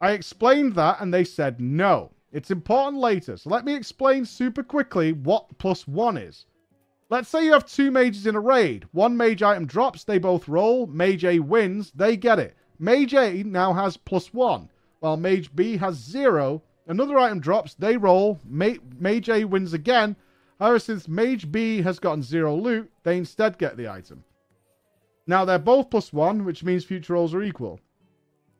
I 0.00 0.12
explained 0.12 0.74
that 0.76 1.00
and 1.00 1.12
they 1.12 1.24
said 1.24 1.60
no. 1.60 2.12
It's 2.30 2.50
important 2.50 3.00
later, 3.00 3.36
so 3.36 3.48
let 3.50 3.64
me 3.64 3.74
explain 3.74 4.24
super 4.24 4.62
quickly 4.62 5.12
what 5.12 5.56
plus 5.58 5.88
one 5.88 6.16
is. 6.16 6.44
Let's 7.10 7.30
say 7.30 7.44
you 7.46 7.52
have 7.52 7.64
two 7.64 7.90
mages 7.90 8.26
in 8.26 8.34
a 8.34 8.40
raid. 8.40 8.86
One 8.92 9.16
mage 9.16 9.42
item 9.42 9.64
drops, 9.64 10.04
they 10.04 10.18
both 10.18 10.46
roll. 10.46 10.86
Mage 10.86 11.24
A 11.24 11.38
wins, 11.38 11.90
they 11.94 12.18
get 12.18 12.38
it. 12.38 12.54
Mage 12.78 13.14
A 13.14 13.42
now 13.44 13.72
has 13.72 13.96
plus 13.96 14.34
one, 14.34 14.68
while 15.00 15.16
Mage 15.16 15.54
B 15.56 15.78
has 15.78 15.94
zero. 15.96 16.62
Another 16.86 17.18
item 17.18 17.40
drops, 17.40 17.74
they 17.74 17.96
roll. 17.96 18.38
Ma- 18.46 18.74
Mage 18.98 19.30
A 19.30 19.44
wins 19.44 19.72
again. 19.72 20.14
However, 20.60 20.78
since 20.78 21.08
Mage 21.08 21.50
B 21.50 21.80
has 21.80 21.98
gotten 21.98 22.22
zero 22.22 22.54
loot, 22.54 22.90
they 23.04 23.16
instead 23.16 23.56
get 23.56 23.78
the 23.78 23.88
item. 23.88 24.22
Now 25.26 25.44
they're 25.46 25.58
both 25.58 25.88
plus 25.88 26.12
one, 26.12 26.44
which 26.44 26.62
means 26.62 26.84
future 26.84 27.14
rolls 27.14 27.32
are 27.32 27.42
equal. 27.42 27.80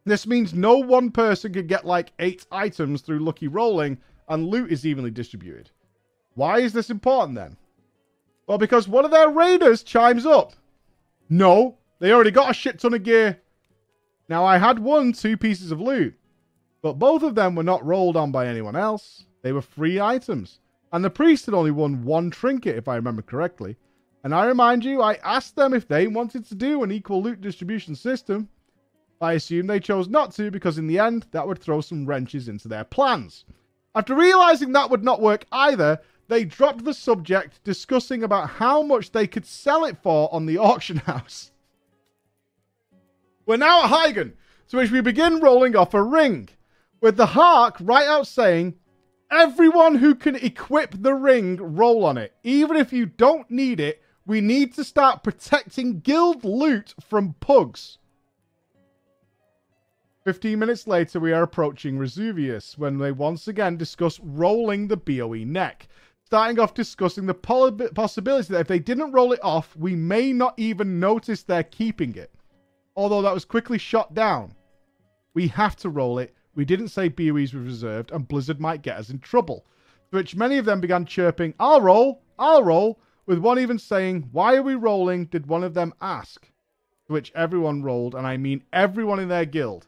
This 0.09 0.26
means 0.26 0.54
no 0.54 0.78
one 0.78 1.11
person 1.11 1.52
can 1.52 1.66
get 1.66 1.84
like 1.84 2.12
eight 2.18 2.46
items 2.50 3.02
through 3.02 3.18
lucky 3.18 3.48
rolling, 3.48 3.98
and 4.28 4.46
loot 4.46 4.72
is 4.72 4.86
evenly 4.86 5.11
distributed. 5.11 5.70
Why 6.34 6.61
is 6.61 6.72
this 6.72 6.90
important 6.90 7.34
then? 7.36 7.56
Well, 8.46 8.59
because 8.59 8.88
one 8.88 9.04
of 9.04 9.11
their 9.11 9.28
raiders 9.28 9.82
chimes 9.82 10.24
up. 10.24 10.54
No, 11.28 11.76
they 11.98 12.12
already 12.12 12.30
got 12.30 12.50
a 12.50 12.54
shit 12.54 12.78
ton 12.78 12.94
of 12.94 13.02
gear. 13.02 13.40
Now, 14.28 14.44
I 14.44 14.59
had 14.59 14.78
won 14.78 15.12
two 15.12 15.36
pieces 15.36 15.70
of 15.72 15.80
loot, 15.80 16.14
but 16.80 16.98
both 16.98 17.22
of 17.22 17.34
them 17.34 17.54
were 17.54 17.62
not 17.62 17.84
rolled 17.84 18.16
on 18.16 18.30
by 18.30 18.46
anyone 18.46 18.76
else. 18.76 19.24
They 19.42 19.52
were 19.52 19.62
free 19.62 20.00
items. 20.00 20.61
And 20.92 21.04
the 21.04 21.11
priest 21.11 21.46
had 21.46 21.54
only 21.54 21.70
won 21.70 22.04
one 22.04 22.30
trinket, 22.30 22.76
if 22.76 22.88
I 22.88 22.96
remember 22.96 23.22
correctly. 23.22 23.76
And 24.24 24.34
I 24.34 24.46
remind 24.46 24.84
you, 24.84 25.02
I 25.02 25.14
asked 25.16 25.56
them 25.56 25.74
if 25.74 25.86
they 25.86 26.06
wanted 26.06 26.46
to 26.46 26.54
do 26.54 26.82
an 26.82 26.90
equal 26.90 27.22
loot 27.22 27.40
distribution 27.40 27.94
system. 27.94 28.48
I 29.21 29.33
assume 29.33 29.66
they 29.66 29.81
chose 29.81 30.09
not 30.09 30.33
to 30.35 30.51
because 30.51 30.79
in 30.79 30.87
the 30.87 30.99
end, 30.99 31.27
that 31.33 31.47
would 31.47 31.59
throw 31.59 31.81
some 31.81 32.07
wrenches 32.07 32.49
into 32.49 32.69
their 32.69 32.85
plans. 32.85 33.45
After 33.95 34.14
realizing 34.14 34.73
that 34.73 34.91
would 34.91 35.03
not 35.03 35.21
work 35.21 35.45
either, 35.51 36.01
they 36.29 36.45
dropped 36.45 36.85
the 36.85 36.95
subject 36.95 37.62
discussing 37.64 38.23
about 38.23 38.51
how 38.51 38.83
much 38.83 39.12
they 39.12 39.27
could 39.27 39.47
sell 39.47 39.85
it 39.85 39.97
for 40.03 40.33
on 40.33 40.47
the 40.47 40.59
auction 40.59 40.99
house. 40.99 41.51
We're 43.47 43.57
now 43.57 43.85
at 43.85 43.91
Heigan, 43.91 44.35
to 44.69 44.77
which 44.77 44.91
we 44.91 45.01
begin 45.01 45.41
rolling 45.41 45.75
off 45.75 45.95
a 45.95 46.03
ring, 46.03 46.51
with 47.01 47.16
the 47.16 47.27
Hark 47.27 47.77
right 47.81 48.07
out 48.07 48.27
saying, 48.27 48.75
Everyone 49.31 49.97
who 49.97 50.14
can 50.14 50.37
equip 50.37 51.03
the 51.03 51.14
ring, 51.14 51.57
roll 51.57 52.05
on 52.05 52.16
it. 52.16 52.35
Even 52.45 52.77
if 52.77 52.93
you 52.93 53.07
don't 53.07 53.51
need 53.51 53.79
it, 53.79 54.03
we 54.25 54.41
need 54.41 54.75
to 54.75 54.85
start 54.85 55.23
protecting 55.23 56.01
guild 56.01 56.45
loot 56.45 56.95
from 57.01 57.35
pugs. 57.41 57.97
15 60.29 60.59
minutes 60.59 60.87
later, 60.87 61.18
we 61.18 61.33
are 61.33 61.43
approaching 61.43 61.99
Razuvious 61.99 62.76
when 62.76 62.99
they 62.99 63.12
once 63.12 63.49
again 63.49 63.76
discuss 63.76 64.20
rolling 64.20 64.87
the 64.87 64.97
BOE 64.97 65.45
neck. 65.45 65.89
Starting 66.24 66.61
off 66.61 66.74
discussing 66.74 67.26
the 67.26 67.33
possibility 67.33 68.53
that 68.53 68.61
if 68.61 68.68
they 68.68 68.79
didn't 68.79 69.12
roll 69.12 69.33
it 69.33 69.41
off, 69.43 69.74
we 69.76 69.97
may 69.97 70.33
not 70.33 70.55
even 70.59 71.01
notice 71.01 71.43
they're 71.43 71.62
keeping 71.62 72.14
it 72.14 72.31
although 72.99 73.22
that 73.22 73.33
was 73.33 73.47
quickly 73.47 73.79
shot 73.79 74.12
down. 74.12 74.55
We 75.33 75.49
have 75.49 75.76
to 75.76 75.89
roll 75.89 76.18
it. 76.18 76.35
We 76.55 76.66
didn't 76.66 76.89
say 76.89 77.09
BOEs 77.09 77.55
were 77.55 77.61
reserved, 77.61 78.11
and 78.11 78.29
Blizzard 78.29 78.61
might 78.61 78.83
get 78.83 78.99
us 78.99 79.09
in 79.09 79.20
trouble. 79.20 79.64
To 80.11 80.18
which 80.18 80.37
many 80.37 80.59
of 80.59 80.66
them 80.66 80.81
began 80.81 81.07
chirping, 81.07 81.55
I'll 81.59 81.81
roll, 81.81 82.22
I'll 82.39 82.64
roll, 82.64 83.01
with 83.24 83.39
one 83.39 83.59
even 83.59 83.79
saying, 83.79 84.29
Why 84.33 84.57
are 84.57 84.62
we 84.62 84.74
rolling? 84.74 85.24
Did 85.24 85.47
one 85.47 85.64
of 85.64 85.72
them 85.72 85.95
ask? 86.03 86.51
To 87.07 87.14
which 87.14 87.33
everyone 87.35 87.83
rolled, 87.83 88.14
and 88.14 88.26
I 88.26 88.37
mean 88.37 88.64
everyone 88.74 89.20
in 89.20 89.29
their 89.29 89.47
guild. 89.47 89.87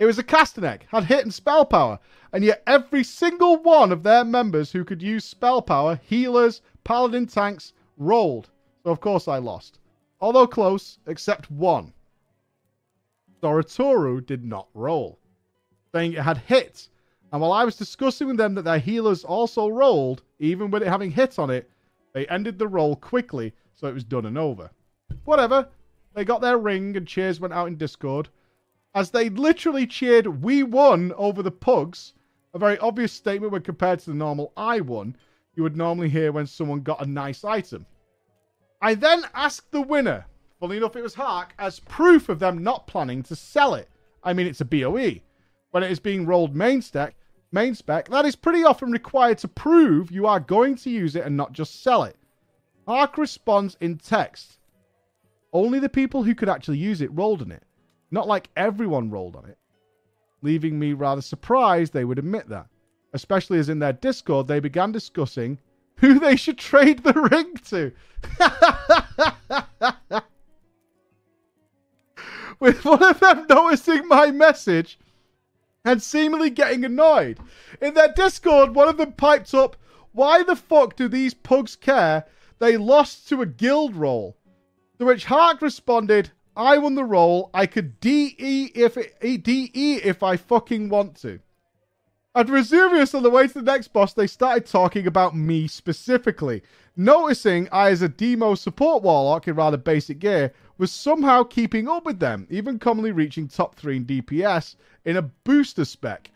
It 0.00 0.06
was 0.06 0.18
a 0.18 0.22
caster 0.22 0.62
neck, 0.62 0.86
had 0.88 1.04
hit 1.04 1.24
and 1.24 1.32
spell 1.32 1.66
power, 1.66 1.98
and 2.32 2.42
yet 2.42 2.62
every 2.66 3.04
single 3.04 3.58
one 3.58 3.92
of 3.92 4.02
their 4.02 4.24
members 4.24 4.72
who 4.72 4.82
could 4.82 5.02
use 5.02 5.26
spell 5.26 5.60
power, 5.60 6.00
healers, 6.02 6.62
paladin 6.84 7.26
tanks, 7.26 7.74
rolled. 7.98 8.48
So 8.82 8.90
of 8.90 9.00
course 9.00 9.28
I 9.28 9.36
lost. 9.36 9.78
Although 10.18 10.46
close, 10.46 10.98
except 11.06 11.50
one. 11.50 11.92
Soratoru 13.42 14.24
did 14.24 14.42
not 14.42 14.68
roll, 14.72 15.18
saying 15.92 16.14
it 16.14 16.22
had 16.22 16.38
hit. 16.38 16.88
And 17.30 17.42
while 17.42 17.52
I 17.52 17.64
was 17.64 17.76
discussing 17.76 18.28
with 18.28 18.38
them 18.38 18.54
that 18.54 18.64
their 18.64 18.78
healers 18.78 19.22
also 19.22 19.68
rolled, 19.68 20.22
even 20.38 20.70
with 20.70 20.82
it 20.82 20.88
having 20.88 21.10
hit 21.10 21.38
on 21.38 21.50
it, 21.50 21.70
they 22.14 22.26
ended 22.28 22.58
the 22.58 22.68
roll 22.68 22.96
quickly, 22.96 23.52
so 23.74 23.86
it 23.86 23.94
was 23.94 24.04
done 24.04 24.24
and 24.24 24.38
over. 24.38 24.70
Whatever. 25.24 25.68
They 26.14 26.24
got 26.24 26.40
their 26.40 26.56
ring 26.56 26.96
and 26.96 27.06
cheers 27.06 27.38
went 27.38 27.52
out 27.52 27.68
in 27.68 27.76
Discord. 27.76 28.30
As 28.94 29.10
they 29.10 29.28
literally 29.28 29.86
cheered, 29.86 30.42
we 30.42 30.62
won 30.62 31.12
over 31.16 31.42
the 31.42 31.50
pugs. 31.50 32.14
A 32.52 32.58
very 32.58 32.76
obvious 32.78 33.12
statement 33.12 33.52
when 33.52 33.62
compared 33.62 34.00
to 34.00 34.10
the 34.10 34.16
normal 34.16 34.52
I 34.56 34.80
won, 34.80 35.16
you 35.54 35.62
would 35.62 35.76
normally 35.76 36.08
hear 36.08 36.32
when 36.32 36.46
someone 36.46 36.80
got 36.80 37.02
a 37.02 37.08
nice 37.08 37.44
item. 37.44 37.86
I 38.82 38.94
then 38.94 39.24
asked 39.34 39.70
the 39.70 39.82
winner, 39.82 40.26
Funny 40.58 40.76
enough, 40.76 40.96
it 40.96 41.02
was 41.02 41.14
Hark 41.14 41.54
as 41.58 41.80
proof 41.80 42.28
of 42.28 42.38
them 42.38 42.62
not 42.62 42.86
planning 42.86 43.22
to 43.22 43.36
sell 43.36 43.74
it. 43.74 43.88
I 44.22 44.34
mean, 44.34 44.46
it's 44.46 44.60
a 44.60 44.64
BOE. 44.66 45.20
When 45.70 45.82
it 45.82 45.90
is 45.90 46.00
being 46.00 46.26
rolled 46.26 46.54
main 46.54 46.82
spec, 46.82 47.14
main 47.50 47.74
spec, 47.74 48.08
that 48.08 48.26
is 48.26 48.36
pretty 48.36 48.64
often 48.64 48.90
required 48.90 49.38
to 49.38 49.48
prove 49.48 50.10
you 50.10 50.26
are 50.26 50.40
going 50.40 50.76
to 50.76 50.90
use 50.90 51.16
it 51.16 51.24
and 51.24 51.36
not 51.36 51.52
just 51.52 51.82
sell 51.82 52.02
it. 52.02 52.16
Hark 52.86 53.16
responds 53.16 53.76
in 53.80 53.96
text. 53.96 54.58
Only 55.52 55.78
the 55.78 55.88
people 55.88 56.24
who 56.24 56.34
could 56.34 56.48
actually 56.48 56.78
use 56.78 57.00
it 57.00 57.14
rolled 57.14 57.40
in 57.40 57.52
it. 57.52 57.62
Not 58.10 58.28
like 58.28 58.50
everyone 58.56 59.10
rolled 59.10 59.36
on 59.36 59.44
it. 59.46 59.58
Leaving 60.42 60.78
me 60.78 60.92
rather 60.92 61.22
surprised 61.22 61.92
they 61.92 62.04
would 62.04 62.18
admit 62.18 62.48
that. 62.48 62.66
Especially 63.12 63.58
as 63.58 63.68
in 63.68 63.78
their 63.78 63.92
Discord 63.92 64.46
they 64.46 64.60
began 64.60 64.92
discussing 64.92 65.58
who 65.96 66.18
they 66.20 66.36
should 66.36 66.58
trade 66.58 67.02
the 67.02 67.12
ring 67.12 67.56
to. 67.68 67.92
with 72.60 72.84
one 72.84 73.02
of 73.02 73.20
them 73.20 73.46
noticing 73.48 74.06
my 74.06 74.30
message 74.30 74.98
and 75.84 76.02
seemingly 76.02 76.50
getting 76.50 76.84
annoyed. 76.84 77.38
In 77.80 77.94
their 77.94 78.12
Discord, 78.12 78.74
one 78.74 78.88
of 78.88 78.98
them 78.98 79.12
piped 79.12 79.54
up, 79.54 79.76
Why 80.12 80.42
the 80.42 80.56
fuck 80.56 80.96
do 80.96 81.08
these 81.08 81.34
pugs 81.34 81.74
care? 81.76 82.26
They 82.58 82.76
lost 82.76 83.28
to 83.28 83.40
a 83.40 83.46
guild 83.46 83.96
roll. 83.96 84.36
To 84.98 85.06
which 85.06 85.24
Hark 85.24 85.62
responded, 85.62 86.30
I 86.60 86.76
won 86.76 86.94
the 86.94 87.04
role. 87.04 87.48
I 87.54 87.64
could 87.64 88.00
DE 88.00 88.70
if 88.74 88.98
eh, 88.98 89.38
DE 89.38 89.94
if 90.04 90.22
I 90.22 90.36
fucking 90.36 90.90
want 90.90 91.16
to. 91.22 91.40
At 92.34 92.48
Razuvious 92.48 93.14
on 93.14 93.22
the 93.22 93.30
way 93.30 93.48
to 93.48 93.54
the 93.54 93.62
next 93.62 93.94
boss, 93.94 94.12
they 94.12 94.26
started 94.26 94.66
talking 94.66 95.06
about 95.06 95.34
me 95.34 95.66
specifically. 95.66 96.62
Noticing 96.94 97.66
I, 97.72 97.90
as 97.90 98.02
a 98.02 98.10
demo 98.10 98.54
support 98.54 99.02
warlock 99.02 99.48
in 99.48 99.54
rather 99.54 99.78
basic 99.78 100.18
gear, 100.18 100.52
was 100.76 100.92
somehow 100.92 101.44
keeping 101.44 101.88
up 101.88 102.04
with 102.04 102.20
them, 102.20 102.46
even 102.50 102.78
commonly 102.78 103.12
reaching 103.12 103.48
top 103.48 103.74
3 103.76 103.96
in 103.96 104.04
DPS 104.04 104.76
in 105.06 105.16
a 105.16 105.22
booster 105.22 105.86
spec. 105.86 106.30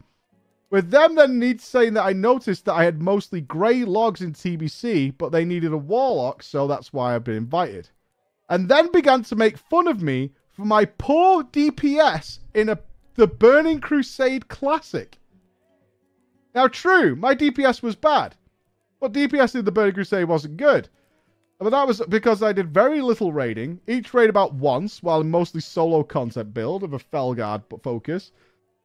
With 0.70 0.90
them 0.90 1.16
then 1.16 1.38
needs 1.38 1.64
saying 1.64 1.92
that 1.94 2.06
I 2.06 2.14
noticed 2.14 2.64
that 2.64 2.74
I 2.74 2.84
had 2.84 3.02
mostly 3.02 3.42
grey 3.42 3.84
logs 3.84 4.22
in 4.22 4.32
TBC, 4.32 5.18
but 5.18 5.32
they 5.32 5.44
needed 5.44 5.74
a 5.74 5.76
warlock, 5.76 6.42
so 6.42 6.66
that's 6.66 6.94
why 6.94 7.14
I've 7.14 7.24
been 7.24 7.36
invited. 7.36 7.90
And 8.48 8.68
then 8.68 8.92
began 8.92 9.22
to 9.24 9.36
make 9.36 9.56
fun 9.56 9.88
of 9.88 10.02
me 10.02 10.32
for 10.52 10.64
my 10.64 10.84
poor 10.84 11.42
DPS 11.44 12.40
in 12.54 12.68
a 12.68 12.78
the 13.16 13.26
Burning 13.26 13.80
Crusade 13.80 14.48
Classic. 14.48 15.18
Now, 16.54 16.66
true, 16.66 17.14
my 17.14 17.34
DPS 17.34 17.82
was 17.82 17.94
bad, 17.94 18.34
but 19.00 19.12
DPS 19.12 19.54
in 19.54 19.64
the 19.64 19.72
Burning 19.72 19.94
Crusade 19.94 20.26
wasn't 20.26 20.56
good. 20.56 20.88
But 21.58 21.70
that 21.70 21.86
was 21.86 22.02
because 22.08 22.42
I 22.42 22.52
did 22.52 22.74
very 22.74 23.00
little 23.00 23.32
raiding, 23.32 23.80
each 23.86 24.12
raid 24.12 24.30
about 24.30 24.54
once, 24.54 25.02
while 25.02 25.22
mostly 25.22 25.60
solo 25.60 26.02
content 26.02 26.52
build 26.52 26.82
of 26.82 26.92
a 26.92 26.98
Felguard 26.98 27.62
focus, 27.82 28.32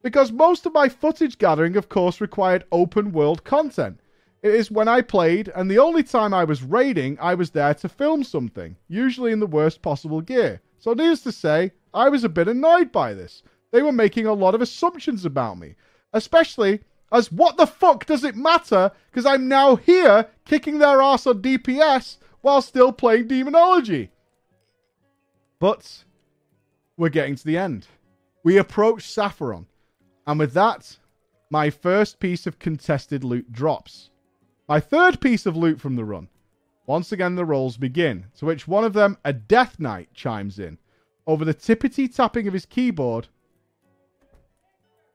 because 0.03 0.31
most 0.31 0.65
of 0.67 0.73
my 0.73 0.87
footage 0.87 1.39
gathering, 1.39 1.75
of 1.75 1.89
course, 1.89 2.21
required 2.21 2.65
open 2.71 3.11
world 3.11 3.43
content. 3.43 3.99
It 4.41 4.55
is 4.55 4.71
when 4.71 4.87
I 4.87 5.01
played, 5.01 5.49
and 5.53 5.69
the 5.69 5.79
only 5.79 6.01
time 6.01 6.33
I 6.33 6.45
was 6.45 6.63
raiding, 6.63 7.17
I 7.19 7.33
was 7.35 7.49
there 7.51 7.73
to 7.73 7.89
film 7.89 8.23
something, 8.23 8.77
usually 8.87 9.33
in 9.33 9.41
the 9.41 9.47
worst 9.47 9.81
possible 9.81 10.21
gear. 10.21 10.61
So, 10.77 10.93
needless 10.93 11.21
to 11.23 11.31
say, 11.33 11.73
I 11.93 12.07
was 12.07 12.23
a 12.23 12.29
bit 12.29 12.47
annoyed 12.47 12.91
by 12.91 13.13
this. 13.13 13.43
They 13.71 13.81
were 13.81 13.91
making 13.91 14.25
a 14.25 14.33
lot 14.33 14.55
of 14.55 14.61
assumptions 14.61 15.25
about 15.25 15.59
me, 15.59 15.75
especially 16.13 16.79
as 17.11 17.31
what 17.31 17.57
the 17.57 17.67
fuck 17.67 18.05
does 18.05 18.23
it 18.23 18.35
matter? 18.35 18.91
Because 19.11 19.25
I'm 19.25 19.47
now 19.47 19.75
here 19.75 20.27
kicking 20.45 20.79
their 20.79 21.01
ass 21.01 21.27
on 21.27 21.41
DPS 21.41 22.17
while 22.41 22.61
still 22.61 22.93
playing 22.93 23.27
Demonology. 23.27 24.11
But 25.59 26.05
we're 26.95 27.09
getting 27.09 27.35
to 27.35 27.45
the 27.45 27.57
end. 27.57 27.87
We 28.43 28.57
approach 28.57 29.03
Sapphiron, 29.03 29.65
and 30.25 30.39
with 30.39 30.53
that, 30.53 30.97
my 31.49 31.69
first 31.69 32.19
piece 32.19 32.47
of 32.47 32.59
contested 32.59 33.25
loot 33.25 33.51
drops. 33.51 34.11
My 34.69 34.79
third 34.79 35.19
piece 35.19 35.47
of 35.47 35.57
loot 35.57 35.81
from 35.81 35.95
the 35.95 36.05
run. 36.05 36.27
Once 36.85 37.11
again, 37.11 37.33
the 37.33 37.43
rolls 37.43 37.75
begin, 37.75 38.27
to 38.37 38.45
which 38.45 38.67
one 38.67 38.83
of 38.83 38.93
them, 38.93 39.17
a 39.25 39.33
Death 39.33 39.79
Knight, 39.79 40.13
chimes 40.13 40.59
in. 40.59 40.77
Over 41.25 41.43
the 41.43 41.55
tippity 41.55 42.07
tapping 42.07 42.47
of 42.47 42.53
his 42.53 42.67
keyboard, 42.67 43.27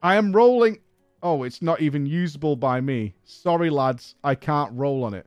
I 0.02 0.16
am 0.16 0.32
rolling. 0.32 0.80
Oh, 1.22 1.44
it's 1.44 1.62
not 1.62 1.80
even 1.80 2.04
usable 2.04 2.56
by 2.56 2.80
me. 2.80 3.14
Sorry, 3.22 3.70
lads, 3.70 4.16
I 4.24 4.34
can't 4.34 4.72
roll 4.74 5.04
on 5.04 5.14
it. 5.14 5.26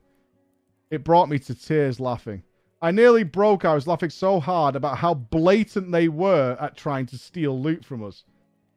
It 0.91 1.05
brought 1.05 1.29
me 1.29 1.39
to 1.39 1.55
tears 1.55 1.97
laughing. 1.97 2.43
I 2.81 2.91
nearly 2.91 3.23
broke. 3.23 3.63
I 3.63 3.75
was 3.75 3.87
laughing 3.87 4.09
so 4.09 4.41
hard 4.41 4.75
about 4.75 4.97
how 4.97 5.13
blatant 5.13 5.93
they 5.93 6.09
were 6.09 6.57
at 6.59 6.75
trying 6.75 7.05
to 7.07 7.17
steal 7.17 7.59
loot 7.61 7.85
from 7.85 8.03
us. 8.03 8.25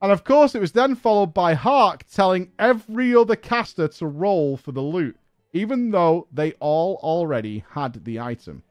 And 0.00 0.12
of 0.12 0.22
course, 0.22 0.54
it 0.54 0.60
was 0.60 0.72
then 0.72 0.94
followed 0.94 1.34
by 1.34 1.54
Hark 1.54 2.04
telling 2.08 2.52
every 2.56 3.14
other 3.16 3.36
caster 3.36 3.88
to 3.88 4.06
roll 4.06 4.56
for 4.56 4.72
the 4.72 4.80
loot, 4.80 5.16
even 5.52 5.90
though 5.90 6.26
they 6.32 6.52
all 6.60 6.98
already 7.02 7.64
had 7.70 8.04
the 8.04 8.20
item. 8.20 8.62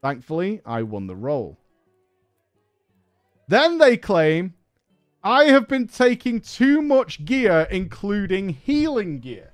Thankfully, 0.00 0.60
I 0.66 0.82
won 0.82 1.06
the 1.06 1.16
roll. 1.16 1.58
Then 3.48 3.78
they 3.78 3.96
claim 3.96 4.54
I 5.24 5.44
have 5.44 5.68
been 5.68 5.86
taking 5.86 6.40
too 6.40 6.82
much 6.82 7.24
gear, 7.24 7.68
including 7.70 8.48
healing 8.48 9.20
gear. 9.20 9.52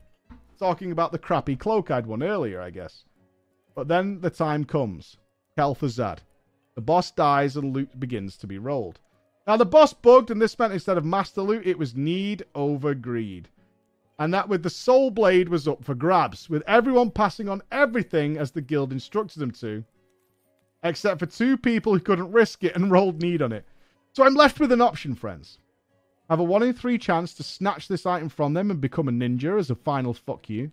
Talking 0.59 0.92
about 0.92 1.12
the 1.12 1.18
crappy 1.18 1.57
cloak 1.57 1.90
I'd 1.90 2.07
won 2.07 2.22
earlier, 2.22 2.61
I 2.61 2.70
guess. 2.70 3.05
But 3.74 3.86
then 3.86 4.20
the 4.20 4.30
time 4.30 4.64
comes. 4.64 5.18
Kel'Thuzad. 5.57 6.18
The 6.74 6.80
boss 6.80 7.11
dies 7.11 7.57
and 7.57 7.74
loot 7.74 8.01
begins 8.01 8.36
to 8.38 8.46
be 8.46 8.59
rolled. 8.59 8.99
Now, 9.46 9.57
the 9.57 9.66
boss 9.66 9.92
bugged, 9.92 10.30
and 10.30 10.40
this 10.40 10.59
meant 10.59 10.72
instead 10.72 10.96
of 10.96 11.05
master 11.05 11.42
loot, 11.42 11.66
it 11.66 11.78
was 11.78 11.94
need 11.94 12.44
over 12.55 12.94
greed. 12.94 13.49
And 14.18 14.34
that 14.34 14.48
with 14.48 14.62
the 14.62 14.70
soul 14.70 15.10
blade 15.10 15.48
was 15.48 15.68
up 15.68 15.84
for 15.84 15.94
grabs, 15.94 16.50
with 16.50 16.62
everyone 16.66 17.10
passing 17.10 17.48
on 17.48 17.62
everything 17.70 18.36
as 18.36 18.50
the 18.50 18.60
guild 18.60 18.92
instructed 18.92 19.38
them 19.38 19.52
to, 19.52 19.84
except 20.82 21.20
for 21.20 21.26
two 21.26 21.56
people 21.56 21.92
who 21.92 22.00
couldn't 22.00 22.32
risk 22.32 22.64
it 22.64 22.74
and 22.74 22.90
rolled 22.90 23.22
need 23.22 23.42
on 23.42 23.52
it. 23.52 23.64
So 24.12 24.24
I'm 24.24 24.34
left 24.34 24.58
with 24.58 24.72
an 24.72 24.80
option, 24.80 25.14
friends. 25.14 25.58
I 26.28 26.32
have 26.32 26.40
a 26.40 26.44
1 26.44 26.62
in 26.62 26.74
3 26.74 26.98
chance 26.98 27.32
to 27.34 27.42
snatch 27.42 27.88
this 27.88 28.04
item 28.04 28.28
from 28.28 28.54
them 28.54 28.70
and 28.70 28.80
become 28.80 29.08
a 29.08 29.12
ninja 29.12 29.58
as 29.58 29.70
a 29.70 29.74
final 29.74 30.12
fuck 30.12 30.50
you. 30.50 30.72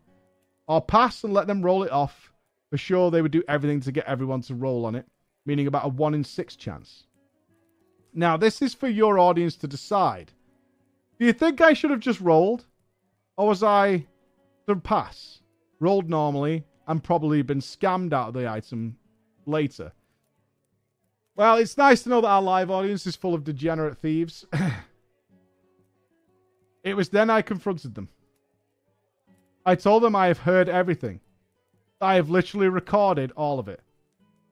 Or 0.67 0.81
pass 0.81 1.23
and 1.23 1.33
let 1.33 1.47
them 1.47 1.61
roll 1.61 1.83
it 1.83 1.91
off. 1.91 2.31
For 2.71 2.77
sure, 2.77 3.11
they 3.11 3.21
would 3.21 3.31
do 3.31 3.43
everything 3.47 3.79
to 3.81 3.91
get 3.91 4.05
everyone 4.05 4.41
to 4.41 4.55
roll 4.55 4.85
on 4.85 4.95
it, 4.95 5.05
meaning 5.45 5.67
about 5.67 5.85
a 5.85 5.89
1 5.89 6.15
in 6.15 6.23
6 6.23 6.55
chance. 6.55 7.05
Now, 8.13 8.35
this 8.35 8.61
is 8.61 8.73
for 8.73 8.87
your 8.87 9.19
audience 9.19 9.55
to 9.57 9.67
decide. 9.67 10.31
Do 11.19 11.25
you 11.25 11.33
think 11.33 11.61
I 11.61 11.73
should 11.73 11.91
have 11.91 11.99
just 11.99 12.19
rolled? 12.19 12.65
Or 13.37 13.47
was 13.47 13.63
I 13.63 14.05
to 14.67 14.75
pass? 14.75 15.41
Rolled 15.79 16.09
normally 16.09 16.65
and 16.87 17.03
probably 17.03 17.41
been 17.41 17.59
scammed 17.59 18.13
out 18.13 18.29
of 18.29 18.33
the 18.33 18.49
item 18.49 18.97
later. 19.45 19.91
Well, 21.35 21.57
it's 21.57 21.77
nice 21.77 22.03
to 22.03 22.09
know 22.09 22.21
that 22.21 22.27
our 22.27 22.41
live 22.41 22.71
audience 22.71 23.05
is 23.05 23.15
full 23.15 23.33
of 23.33 23.43
degenerate 23.43 23.97
thieves. 23.97 24.45
It 26.85 26.95
was 26.95 27.09
then 27.09 27.31
I 27.31 27.41
confronted 27.41 27.95
them. 27.95 28.09
I 29.65 29.73
told 29.73 30.03
them 30.03 30.15
I 30.15 30.27
have 30.27 30.37
heard 30.37 30.69
everything. 30.69 31.19
I 31.99 32.13
have 32.13 32.29
literally 32.29 32.69
recorded 32.69 33.31
all 33.35 33.57
of 33.57 33.67
it. 33.67 33.81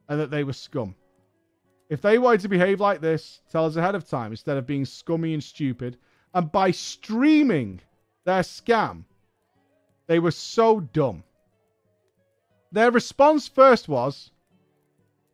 And 0.08 0.18
that 0.18 0.32
they 0.32 0.42
were 0.42 0.52
scum. 0.52 0.96
If 1.88 2.02
they 2.02 2.18
wanted 2.18 2.40
to 2.40 2.48
behave 2.48 2.80
like 2.80 3.00
this, 3.00 3.40
tell 3.50 3.66
us 3.66 3.76
ahead 3.76 3.94
of 3.94 4.08
time 4.08 4.32
instead 4.32 4.56
of 4.56 4.66
being 4.66 4.84
scummy 4.84 5.32
and 5.32 5.44
stupid. 5.44 5.96
And 6.34 6.50
by 6.50 6.72
streaming 6.72 7.80
their 8.24 8.42
scam, 8.42 9.04
they 10.06 10.18
were 10.18 10.30
so 10.30 10.80
dumb. 10.80 11.24
Their 12.72 12.90
response 12.90 13.48
first 13.48 13.88
was, 13.88 14.30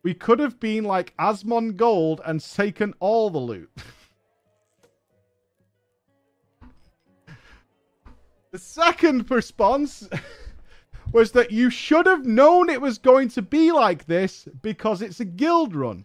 we 0.03 0.15
could 0.15 0.39
have 0.39 0.61
been 0.61 0.85
like 0.85 1.17
Asmongold 1.19 2.21
and 2.25 2.41
taken 2.43 2.95
all 3.01 3.31
the 3.31 3.39
loot. 3.39 3.71
The 8.53 8.59
second 8.59 9.31
response 9.31 10.09
was 11.13 11.31
that 11.33 11.53
you 11.53 11.71
should 11.71 12.07
have 12.07 12.27
known 12.27 12.69
it 12.69 12.81
was 12.81 12.99
going 12.99 13.29
to 13.29 13.43
be 13.43 13.71
like 13.71 14.07
this 14.07 14.49
because 14.61 15.03
it's 15.03 15.21
a 15.21 15.25
guild 15.25 15.77
run. 15.77 16.05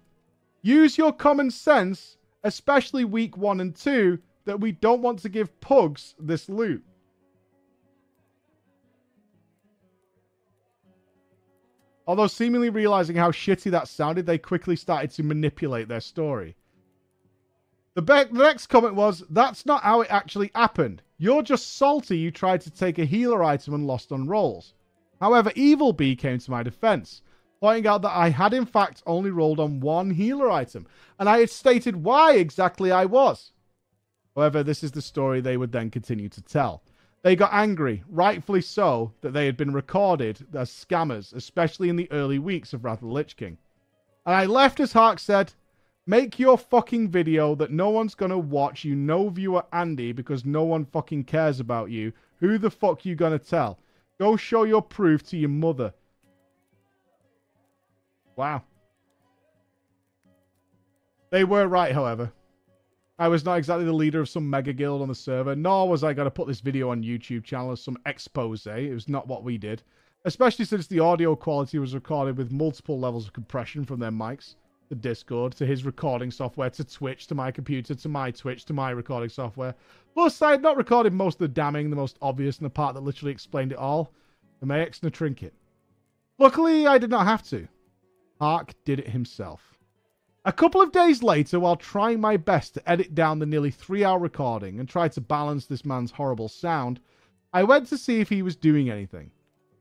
Use 0.62 0.96
your 0.96 1.12
common 1.12 1.50
sense, 1.50 2.18
especially 2.44 3.04
week 3.04 3.36
one 3.36 3.60
and 3.62 3.76
two, 3.76 4.20
that 4.46 4.60
we 4.60 4.72
don't 4.72 5.02
want 5.02 5.20
to 5.20 5.30
give 5.30 5.60
pugs 5.60 6.16
this 6.20 6.48
loot. 6.48 6.84
Although 12.08 12.28
seemingly 12.28 12.70
realizing 12.70 13.16
how 13.16 13.32
shitty 13.32 13.72
that 13.72 13.88
sounded, 13.88 14.26
they 14.26 14.38
quickly 14.38 14.76
started 14.76 15.10
to 15.12 15.24
manipulate 15.24 15.88
their 15.88 16.00
story. 16.00 16.56
The, 17.96 18.02
the 18.02 18.28
next 18.32 18.68
comment 18.68 18.94
was, 18.94 19.24
That's 19.30 19.66
not 19.66 19.84
how 19.84 20.02
it 20.02 20.12
actually 20.12 20.52
happened. 20.54 21.02
You're 21.18 21.42
just 21.42 21.78
salty 21.78 22.18
you 22.18 22.30
tried 22.30 22.62
to 22.62 22.72
take 22.72 23.00
a 23.00 23.06
healer 23.06 23.44
item 23.44 23.74
and 23.74 23.88
lost 23.88 24.12
on 24.12 24.28
rolls. 24.28 24.74
However, 25.20 25.52
Evil 25.56 25.94
Bee 25.94 26.16
came 26.16 26.40
to 26.40 26.52
my 26.52 26.62
defense, 26.62 27.22
pointing 27.62 27.88
out 27.88 28.02
that 28.02 28.16
I 28.16 28.30
had 28.30 28.54
in 28.54 28.66
fact 28.66 29.02
only 29.08 29.32
rolled 29.32 29.62
on 29.62 29.80
one 29.80 30.12
healer 30.12 30.52
item, 30.52 30.86
and 31.18 31.30
I 31.30 31.40
had 31.40 31.50
stated 31.50 32.04
why 32.04 32.34
exactly 32.34 32.92
I 32.92 33.06
was. 33.06 33.54
However, 34.36 34.64
this 34.64 34.84
is 34.84 34.92
the 34.92 35.02
story 35.02 35.40
they 35.40 35.58
would 35.58 35.72
then 35.72 35.90
continue 35.90 36.30
to 36.30 36.42
tell. 36.42 36.84
They 37.22 37.36
got 37.36 37.54
angry, 37.54 38.04
rightfully 38.08 38.62
so, 38.62 39.14
that 39.22 39.34
they 39.34 39.46
had 39.46 39.58
been 39.58 39.74
recorded 39.74 40.46
as 40.54 40.70
scammers, 40.70 41.34
especially 41.34 41.90
in 41.90 41.96
the 41.96 42.12
early 42.12 42.38
weeks 42.38 42.74
of 42.74 42.84
Wrath 42.84 43.02
of 43.02 43.08
the 43.08 43.14
Lich 43.14 43.36
King. 43.36 43.58
And 44.26 44.36
I 44.36 44.46
left 44.46 44.80
as 44.80 44.94
Hark 44.94 45.20
said, 45.20 45.54
Make 46.06 46.38
your 46.38 46.58
fucking 46.58 47.10
video 47.10 47.56
that 47.56 47.72
no 47.72 47.90
one's 47.90 48.14
gonna 48.14 48.38
watch, 48.38 48.84
you 48.84 48.96
no 48.96 49.30
viewer 49.30 49.66
Andy, 49.74 50.12
because 50.12 50.46
no 50.46 50.64
one 50.64 50.86
fucking 50.86 51.24
cares 51.24 51.60
about 51.60 51.90
you. 51.90 52.14
Who 52.42 52.60
the 52.60 52.70
fuck 52.70 53.06
you 53.06 53.16
gonna 53.16 53.40
tell? 53.40 53.80
Go 54.20 54.38
show 54.38 54.64
your 54.64 54.84
proof 54.84 55.24
to 55.30 55.38
your 55.38 55.50
mother. 55.50 55.94
Wow. 58.36 58.64
They 61.32 61.44
were 61.44 61.68
right, 61.68 61.94
however. 61.94 62.32
I 63.18 63.30
was 63.30 63.46
not 63.46 63.58
exactly 63.58 63.86
the 63.86 63.94
leader 63.94 64.20
of 64.20 64.28
some 64.28 64.50
mega 64.50 64.74
guild 64.74 65.02
on 65.02 65.08
the 65.08 65.16
server, 65.16 65.56
nor 65.56 65.88
was 65.88 66.04
I 66.04 66.14
going 66.14 66.26
to 66.26 66.32
put 66.32 66.48
this 66.48 66.60
video 66.60 66.90
on 66.90 67.02
YouTube 67.02 67.46
channel 67.46 67.72
as 67.72 67.82
some 67.82 67.98
expose. 68.06 68.68
It 68.68 68.94
was 68.94 69.08
not 69.08 69.28
what 69.28 69.44
we 69.44 69.58
did. 69.58 69.84
Especially 70.26 70.66
since 70.66 70.88
the 70.88 71.00
audio 71.00 71.34
quality 71.34 71.80
was 71.80 71.94
recorded 71.94 72.38
with 72.38 72.52
multiple 72.52 73.00
levels 73.00 73.28
of 73.28 73.34
compression 73.34 73.86
from 73.86 74.02
their 74.02 74.12
mics, 74.12 74.56
the 74.90 74.96
Discord, 74.96 75.54
to 75.54 75.66
his 75.66 75.86
recording 75.86 76.30
software, 76.30 76.70
to 76.72 76.84
Twitch, 76.84 77.28
to 77.28 77.36
my 77.36 77.52
computer, 77.52 77.96
to 77.96 78.10
my 78.10 78.32
Twitch, 78.32 78.66
to 78.66 78.74
my 78.74 78.90
recording 78.90 79.30
software. 79.30 79.76
Plus, 80.14 80.42
I 80.42 80.52
had 80.52 80.62
not 80.62 80.76
recorded 80.76 81.14
most 81.14 81.36
of 81.36 81.40
the 81.40 81.48
damning, 81.48 81.90
the 81.90 81.96
most 81.96 82.18
obvious, 82.22 82.58
and 82.58 82.66
the 82.66 82.70
part 82.70 82.96
that 82.96 83.04
literally 83.04 83.32
explained 83.32 83.72
it 83.72 83.78
all. 83.78 84.12
The 84.60 84.66
Mayx 84.66 85.02
and 85.02 85.08
the 85.08 85.12
Trinket. 85.12 85.54
Luckily, 86.38 86.86
I 86.86 86.98
did 86.98 87.12
not 87.12 87.26
have 87.26 87.44
to. 87.50 87.68
Hark 88.42 88.74
did 88.84 89.00
it 89.00 89.08
himself. 89.08 89.75
A 90.48 90.54
couple 90.54 90.80
of 90.80 90.92
days 90.92 91.24
later, 91.24 91.60
while 91.60 91.76
trying 91.76 92.22
my 92.22 92.38
best 92.38 92.76
to 92.76 92.88
edit 92.88 93.16
down 93.16 93.40
the 93.40 93.48
nearly 93.48 93.72
three 93.72 94.04
hour 94.04 94.20
recording 94.20 94.80
and 94.80 94.88
try 94.88 95.08
to 95.08 95.20
balance 95.20 95.66
this 95.66 95.84
man's 95.84 96.12
horrible 96.12 96.50
sound, 96.50 97.00
I 97.52 97.64
went 97.64 97.88
to 97.88 97.98
see 97.98 98.20
if 98.20 98.30
he 98.30 98.44
was 98.44 98.56
doing 98.56 98.88
anything. 98.88 99.32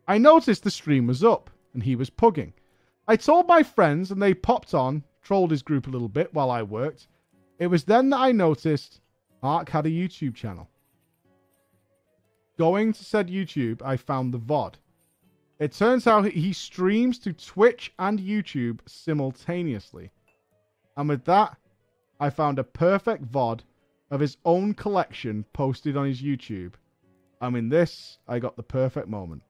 I 0.09 0.17
noticed 0.17 0.65
the 0.65 0.71
stream 0.71 1.07
was 1.07 1.23
up 1.23 1.51
and 1.75 1.83
he 1.83 1.95
was 1.95 2.09
pugging. 2.09 2.55
I 3.07 3.17
told 3.17 3.47
my 3.47 3.63
friends 3.63 4.11
and 4.11 4.23
they 4.23 4.33
popped 4.33 4.73
on, 4.73 5.05
trolled 5.21 5.51
his 5.51 5.61
group 5.61 5.87
a 5.87 5.91
little 5.91 6.09
bit 6.09 6.33
while 6.33 6.51
I 6.51 6.63
worked. 6.63 7.09
It 7.59 7.67
was 7.67 7.85
then 7.85 8.09
that 8.09 8.21
I 8.21 8.33
noticed 8.33 9.03
Mark 9.43 9.69
had 9.69 9.85
a 9.85 9.91
YouTube 9.91 10.35
channel. 10.35 10.71
Going 12.57 12.95
to 12.95 13.05
said 13.05 13.29
YouTube, 13.29 13.83
I 13.83 13.99
found 13.99 14.33
the 14.33 14.39
VOD. 14.39 14.77
It 15.59 15.73
turns 15.73 16.07
out 16.07 16.25
he 16.25 16.55
streams 16.55 17.19
to 17.19 17.35
Twitch 17.35 17.93
and 17.99 18.19
YouTube 18.19 18.81
simultaneously. 18.87 20.11
And 20.97 21.09
with 21.09 21.25
that, 21.25 21.57
I 22.21 22.31
found 22.31 22.59
a 22.59 22.65
perfect 22.65 23.31
VOD 23.31 23.61
of 24.11 24.21
his 24.21 24.37
own 24.45 24.75
collection 24.75 25.45
posted 25.53 25.97
on 25.97 26.07
his 26.07 26.23
YouTube. 26.23 26.75
And 27.41 27.57
in 27.57 27.69
this, 27.69 28.19
I 28.29 28.39
got 28.39 28.57
the 28.57 28.63
perfect 28.63 29.09
moment. 29.09 29.43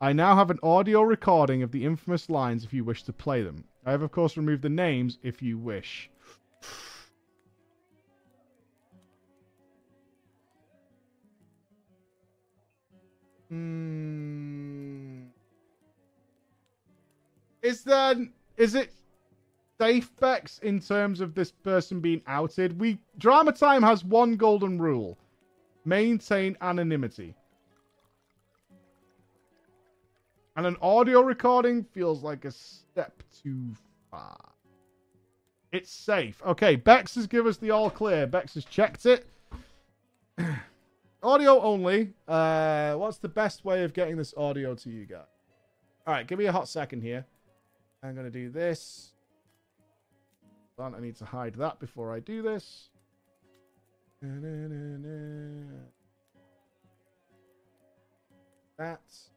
I 0.00 0.12
now 0.12 0.34
have 0.34 0.50
an 0.50 0.58
audio 0.62 1.02
recording 1.02 1.62
of 1.62 1.70
the 1.70 1.84
infamous 1.84 2.28
lines 2.28 2.64
if 2.64 2.72
you 2.72 2.84
wish 2.84 3.02
to 3.04 3.12
play 3.12 3.42
them. 3.42 3.64
I 3.84 3.92
have, 3.92 4.02
of 4.02 4.10
course, 4.10 4.36
removed 4.36 4.62
the 4.62 4.68
names 4.68 5.18
if 5.22 5.42
you 5.42 5.58
wish. 5.58 6.10
Hmm. 13.48 15.22
Is 17.62 17.82
there 17.82 18.14
is 18.56 18.74
it 18.74 18.92
safe 19.80 20.14
Bex 20.16 20.58
in 20.58 20.78
terms 20.78 21.20
of 21.20 21.34
this 21.34 21.50
person 21.50 22.00
being 22.00 22.20
outed? 22.26 22.78
We 22.78 22.98
Drama 23.18 23.52
Time 23.52 23.82
has 23.82 24.04
one 24.04 24.36
golden 24.36 24.78
rule: 24.78 25.18
maintain 25.84 26.56
anonymity. 26.60 27.34
And 30.56 30.66
an 30.66 30.76
audio 30.82 31.22
recording 31.22 31.84
feels 31.84 32.22
like 32.22 32.44
a 32.44 32.50
step 32.50 33.22
too 33.42 33.74
far. 34.10 34.36
It's 35.72 35.90
safe. 35.90 36.42
Okay, 36.44 36.76
Bex 36.76 37.14
has 37.14 37.26
given 37.26 37.48
us 37.48 37.56
the 37.56 37.70
all 37.70 37.88
clear. 37.88 38.26
Bex 38.26 38.54
has 38.54 38.64
checked 38.66 39.06
it. 39.06 39.26
audio 41.22 41.62
only. 41.62 42.12
Uh, 42.28 42.94
what's 42.94 43.18
the 43.18 43.28
best 43.28 43.64
way 43.64 43.84
of 43.84 43.94
getting 43.94 44.16
this 44.16 44.34
audio 44.36 44.74
to 44.74 44.90
you 44.90 45.06
guys? 45.06 45.20
All 46.06 46.12
right, 46.12 46.26
give 46.26 46.38
me 46.38 46.46
a 46.46 46.52
hot 46.52 46.68
second 46.68 47.02
here. 47.02 47.24
I'm 48.02 48.14
going 48.14 48.26
to 48.26 48.32
do 48.32 48.50
this. 48.50 49.12
I 50.80 51.00
need 51.00 51.16
to 51.16 51.24
hide 51.24 51.54
that 51.56 51.78
before 51.78 52.12
I 52.12 52.20
do 52.20 52.42
this. 52.42 52.90
That's 58.78 59.30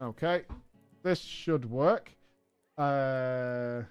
Okay. 0.00 0.44
This 1.02 1.20
should 1.20 1.68
work. 1.68 2.12
Uh... 2.76 3.82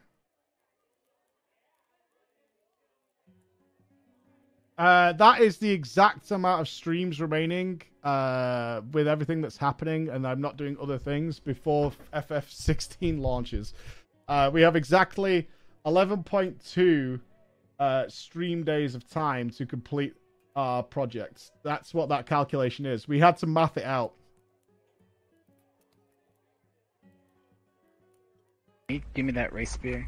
Uh, 4.78 5.12
that 5.14 5.42
is 5.42 5.58
the 5.58 5.70
exact 5.70 6.30
amount 6.30 6.62
of 6.62 6.68
streams 6.68 7.20
remaining 7.20 7.82
uh, 8.04 8.82
with 8.92 9.08
everything 9.08 9.42
that's 9.42 9.58
happening, 9.58 10.08
and 10.10 10.26
I'm 10.28 10.40
not 10.40 10.56
doing 10.56 10.78
other 10.80 11.00
things 11.00 11.40
before 11.40 11.92
FF16 12.14 13.20
launches. 13.20 13.74
Uh, 14.28 14.52
we 14.54 14.62
have 14.62 14.76
exactly 14.76 15.48
11.2 15.86 17.20
uh, 17.80 18.08
stream 18.08 18.64
days 18.64 18.94
of 18.94 19.10
time 19.10 19.50
to 19.52 19.66
complete 19.66 20.14
our 20.56 20.84
projects. 20.84 21.52
That's 21.64 21.94
what 21.94 22.10
that 22.10 22.28
calculation 22.28 22.86
is. 22.86 23.08
We 23.08 23.20
had 23.20 23.38
to 23.38 23.48
math 23.48 23.78
it 23.78 23.86
out. 23.86 24.14
Give 28.90 29.26
me 29.26 29.34
that 29.34 29.52
race 29.54 29.72
spear. 29.72 30.08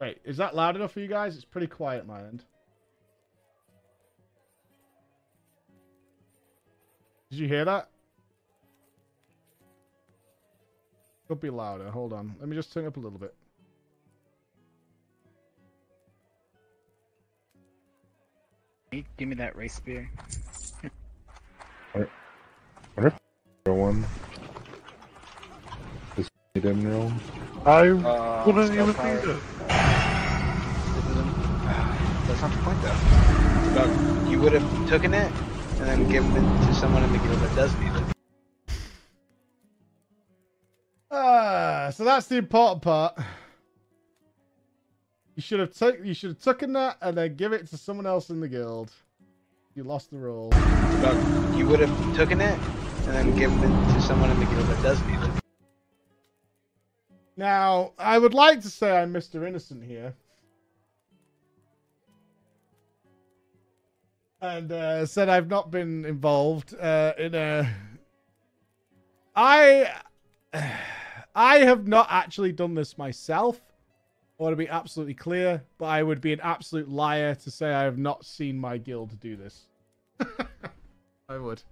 Wait, 0.00 0.18
is 0.24 0.36
that 0.36 0.54
loud 0.54 0.76
enough 0.76 0.92
for 0.92 1.00
you 1.00 1.08
guys? 1.08 1.34
It's 1.34 1.44
pretty 1.44 1.66
quiet 1.66 2.06
my 2.06 2.20
end. 2.20 2.44
Did 7.30 7.40
you 7.40 7.48
hear 7.48 7.64
that? 7.64 7.88
Could 11.26 11.40
be 11.40 11.50
louder. 11.50 11.90
Hold 11.90 12.12
on. 12.12 12.34
Let 12.40 12.48
me 12.48 12.56
just 12.56 12.72
turn 12.72 12.86
up 12.86 12.96
a 12.96 13.00
little 13.00 13.18
bit. 13.18 13.34
Give 19.18 19.28
me 19.28 19.34
that 19.34 19.54
race 19.54 19.74
spear. 19.74 20.10
what, 21.92 22.08
what 22.94 23.06
if 23.06 23.14
one 23.66 24.06
didn't 26.54 26.90
roll? 26.90 27.12
I 27.66 27.88
uh, 27.88 28.44
wouldn't 28.46 28.72
even 28.72 28.94
think 28.94 29.22
that. 29.22 29.67
That's 32.38 32.52
not 32.52 32.52
the 32.52 32.58
point, 32.58 32.80
though. 32.82 32.94
It's 33.58 33.66
about 33.66 33.90
you 34.24 34.38
would 34.38 34.52
have 34.52 34.64
taken 34.86 35.12
it 35.12 35.32
and 35.80 35.88
then 35.88 36.06
given 36.06 36.36
it 36.36 36.62
to 36.66 36.72
someone 36.72 37.02
in 37.02 37.10
the 37.10 37.18
guild 37.18 37.40
that 37.40 37.52
does 37.56 37.76
need 37.76 37.96
it. 37.96 38.04
Ah, 41.10 41.90
so 41.92 42.04
that's 42.04 42.28
the 42.28 42.36
important 42.36 42.82
part. 42.82 43.18
You 45.34 45.42
should 45.42 45.58
have 45.58 45.72
took 45.72 45.98
you 46.04 46.14
should 46.14 46.30
have 46.30 46.40
taken 46.40 46.74
that 46.74 46.98
and 47.02 47.18
then 47.18 47.34
give 47.34 47.52
it 47.52 47.66
to 47.70 47.76
someone 47.76 48.06
else 48.06 48.30
in 48.30 48.38
the 48.38 48.48
guild. 48.48 48.92
You 49.74 49.82
lost 49.82 50.12
the 50.12 50.18
role. 50.18 50.52
about 50.52 51.16
you 51.50 51.66
would 51.66 51.80
have 51.80 51.90
taken 52.12 52.40
it 52.40 52.60
and 53.04 53.16
then 53.16 53.34
given 53.34 53.64
it 53.64 53.74
to 53.88 54.00
someone 54.00 54.30
in 54.30 54.38
the 54.38 54.46
guild 54.46 54.68
that 54.68 54.80
does 54.80 55.02
need 55.02 55.22
it. 55.22 55.34
Now, 57.36 57.94
I 57.98 58.16
would 58.16 58.32
like 58.32 58.60
to 58.60 58.70
say 58.70 58.96
I'm 58.96 59.12
Mr. 59.12 59.44
Innocent 59.44 59.82
here. 59.82 60.14
And 64.40 64.70
uh, 64.70 65.06
said 65.06 65.28
I've 65.28 65.48
not 65.48 65.70
been 65.70 66.04
involved 66.04 66.74
uh, 66.74 67.12
in 67.18 67.34
a. 67.34 67.68
I. 69.34 69.92
I 71.34 71.58
have 71.58 71.86
not 71.86 72.08
actually 72.10 72.50
done 72.50 72.74
this 72.74 72.98
myself. 72.98 73.60
I 74.38 74.42
want 74.42 74.52
to 74.52 74.56
be 74.56 74.68
absolutely 74.68 75.14
clear, 75.14 75.62
but 75.78 75.86
I 75.86 76.02
would 76.02 76.20
be 76.20 76.32
an 76.32 76.40
absolute 76.40 76.88
liar 76.88 77.36
to 77.36 77.50
say 77.50 77.72
I 77.72 77.84
have 77.84 77.98
not 77.98 78.24
seen 78.24 78.58
my 78.58 78.76
guild 78.76 79.20
do 79.20 79.36
this. 79.36 79.66
I 81.28 81.38
would 81.38 81.62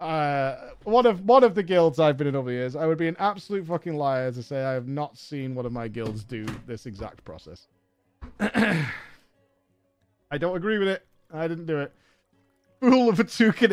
uh, 0.00 0.70
one 0.84 1.06
of 1.06 1.24
one 1.24 1.42
of 1.42 1.54
the 1.54 1.62
guilds 1.62 1.98
I've 1.98 2.16
been 2.16 2.28
in 2.28 2.36
over 2.36 2.50
the 2.50 2.56
years, 2.56 2.76
I 2.76 2.86
would 2.86 2.98
be 2.98 3.08
an 3.08 3.16
absolute 3.18 3.66
fucking 3.66 3.96
liar 3.96 4.30
to 4.30 4.42
say 4.42 4.64
I 4.64 4.72
have 4.72 4.86
not 4.86 5.18
seen 5.18 5.54
one 5.54 5.66
of 5.66 5.72
my 5.72 5.88
guilds 5.88 6.24
do 6.24 6.46
this 6.66 6.86
exact 6.86 7.24
process. 7.24 7.66
I 8.40 8.86
don't 10.38 10.56
agree 10.56 10.78
with 10.78 10.88
it. 10.88 11.07
I 11.32 11.46
didn't 11.48 11.66
do 11.66 11.78
it. 11.78 11.92
Fool 12.80 13.08
of 13.08 13.20
a 13.20 13.24
took 13.24 13.62
it. 13.62 13.72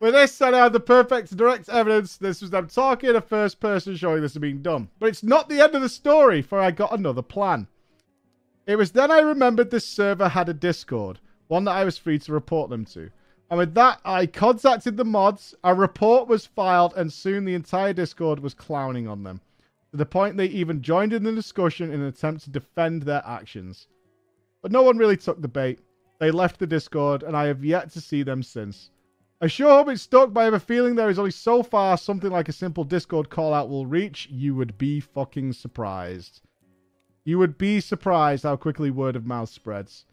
with 0.00 0.14
this, 0.14 0.40
I 0.40 0.56
had 0.56 0.72
the 0.72 0.80
perfect 0.80 1.36
direct 1.36 1.68
evidence. 1.68 2.16
This 2.16 2.40
was 2.40 2.50
them 2.50 2.68
talking 2.68 3.14
a 3.16 3.20
first 3.20 3.60
person 3.60 3.96
showing 3.96 4.22
this 4.22 4.36
being 4.36 4.62
done. 4.62 4.88
But 4.98 5.08
it's 5.08 5.22
not 5.22 5.48
the 5.48 5.60
end 5.60 5.74
of 5.74 5.82
the 5.82 5.88
story, 5.88 6.42
for 6.42 6.60
I 6.60 6.70
got 6.70 6.96
another 6.96 7.22
plan. 7.22 7.66
It 8.66 8.76
was 8.76 8.92
then 8.92 9.10
I 9.10 9.20
remembered 9.20 9.70
this 9.70 9.86
server 9.86 10.28
had 10.28 10.48
a 10.48 10.54
Discord, 10.54 11.18
one 11.48 11.64
that 11.64 11.76
I 11.76 11.84
was 11.84 11.98
free 11.98 12.18
to 12.20 12.32
report 12.32 12.70
them 12.70 12.84
to. 12.86 13.10
And 13.50 13.58
with 13.58 13.74
that, 13.74 14.00
I 14.04 14.26
contacted 14.26 14.96
the 14.96 15.04
mods, 15.04 15.54
a 15.62 15.74
report 15.74 16.28
was 16.28 16.46
filed, 16.46 16.94
and 16.96 17.12
soon 17.12 17.44
the 17.44 17.54
entire 17.54 17.92
Discord 17.92 18.40
was 18.40 18.54
clowning 18.54 19.06
on 19.06 19.22
them. 19.22 19.40
To 19.90 19.98
the 19.98 20.06
point 20.06 20.36
they 20.36 20.46
even 20.46 20.82
joined 20.82 21.12
in 21.12 21.24
the 21.24 21.32
discussion 21.32 21.92
in 21.92 22.00
an 22.00 22.06
attempt 22.06 22.44
to 22.44 22.50
defend 22.50 23.02
their 23.02 23.22
actions. 23.26 23.86
But 24.62 24.72
no 24.72 24.82
one 24.82 24.96
really 24.96 25.16
took 25.16 25.40
the 25.40 25.48
bait. 25.48 25.80
They 26.24 26.30
left 26.30 26.58
the 26.58 26.66
Discord, 26.66 27.22
and 27.22 27.36
I 27.36 27.48
have 27.48 27.66
yet 27.66 27.90
to 27.90 28.00
see 28.00 28.22
them 28.22 28.42
since. 28.42 28.88
I 29.42 29.46
sure 29.46 29.68
hope 29.68 29.90
it's 29.90 30.00
stuck, 30.00 30.32
but 30.32 30.40
I 30.40 30.44
have 30.44 30.54
a 30.54 30.58
feeling 30.58 30.94
there 30.94 31.10
is 31.10 31.18
only 31.18 31.30
so 31.30 31.62
far 31.62 31.98
something 31.98 32.30
like 32.30 32.48
a 32.48 32.52
simple 32.52 32.82
Discord 32.82 33.28
call 33.28 33.52
out 33.52 33.68
will 33.68 33.84
reach. 33.84 34.30
You 34.30 34.54
would 34.54 34.78
be 34.78 35.00
fucking 35.00 35.52
surprised. 35.52 36.40
You 37.24 37.38
would 37.40 37.58
be 37.58 37.78
surprised 37.78 38.44
how 38.44 38.56
quickly 38.56 38.90
word 38.90 39.16
of 39.16 39.26
mouth 39.26 39.50
spreads. 39.50 40.06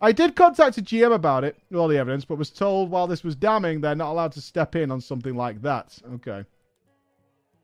I 0.00 0.12
did 0.12 0.36
contact 0.36 0.78
a 0.78 0.82
GM 0.82 1.12
about 1.12 1.42
it, 1.42 1.56
all 1.74 1.88
the 1.88 1.98
evidence, 1.98 2.24
but 2.24 2.38
was 2.38 2.50
told 2.50 2.88
while 2.88 3.08
this 3.08 3.24
was 3.24 3.34
damning, 3.34 3.80
they're 3.80 3.96
not 3.96 4.12
allowed 4.12 4.32
to 4.34 4.40
step 4.40 4.76
in 4.76 4.92
on 4.92 5.00
something 5.00 5.34
like 5.34 5.62
that. 5.62 5.98
Okay. 6.14 6.44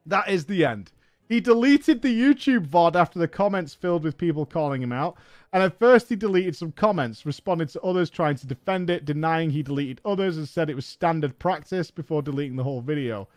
That 0.06 0.28
is 0.28 0.46
the 0.46 0.64
end. 0.64 0.90
He 1.28 1.40
deleted 1.40 2.02
the 2.02 2.20
YouTube 2.20 2.66
VOD 2.66 2.94
after 2.94 3.18
the 3.18 3.28
comments 3.28 3.74
filled 3.74 4.04
with 4.04 4.18
people 4.18 4.44
calling 4.44 4.82
him 4.82 4.92
out. 4.92 5.16
And 5.52 5.62
at 5.62 5.78
first, 5.78 6.08
he 6.08 6.16
deleted 6.16 6.56
some 6.56 6.72
comments, 6.72 7.24
responded 7.24 7.68
to 7.70 7.80
others 7.82 8.10
trying 8.10 8.36
to 8.36 8.46
defend 8.46 8.90
it, 8.90 9.04
denying 9.04 9.50
he 9.50 9.62
deleted 9.62 10.00
others, 10.04 10.36
and 10.36 10.48
said 10.48 10.68
it 10.68 10.76
was 10.76 10.86
standard 10.86 11.38
practice 11.38 11.90
before 11.90 12.22
deleting 12.22 12.56
the 12.56 12.64
whole 12.64 12.80
video. 12.80 13.28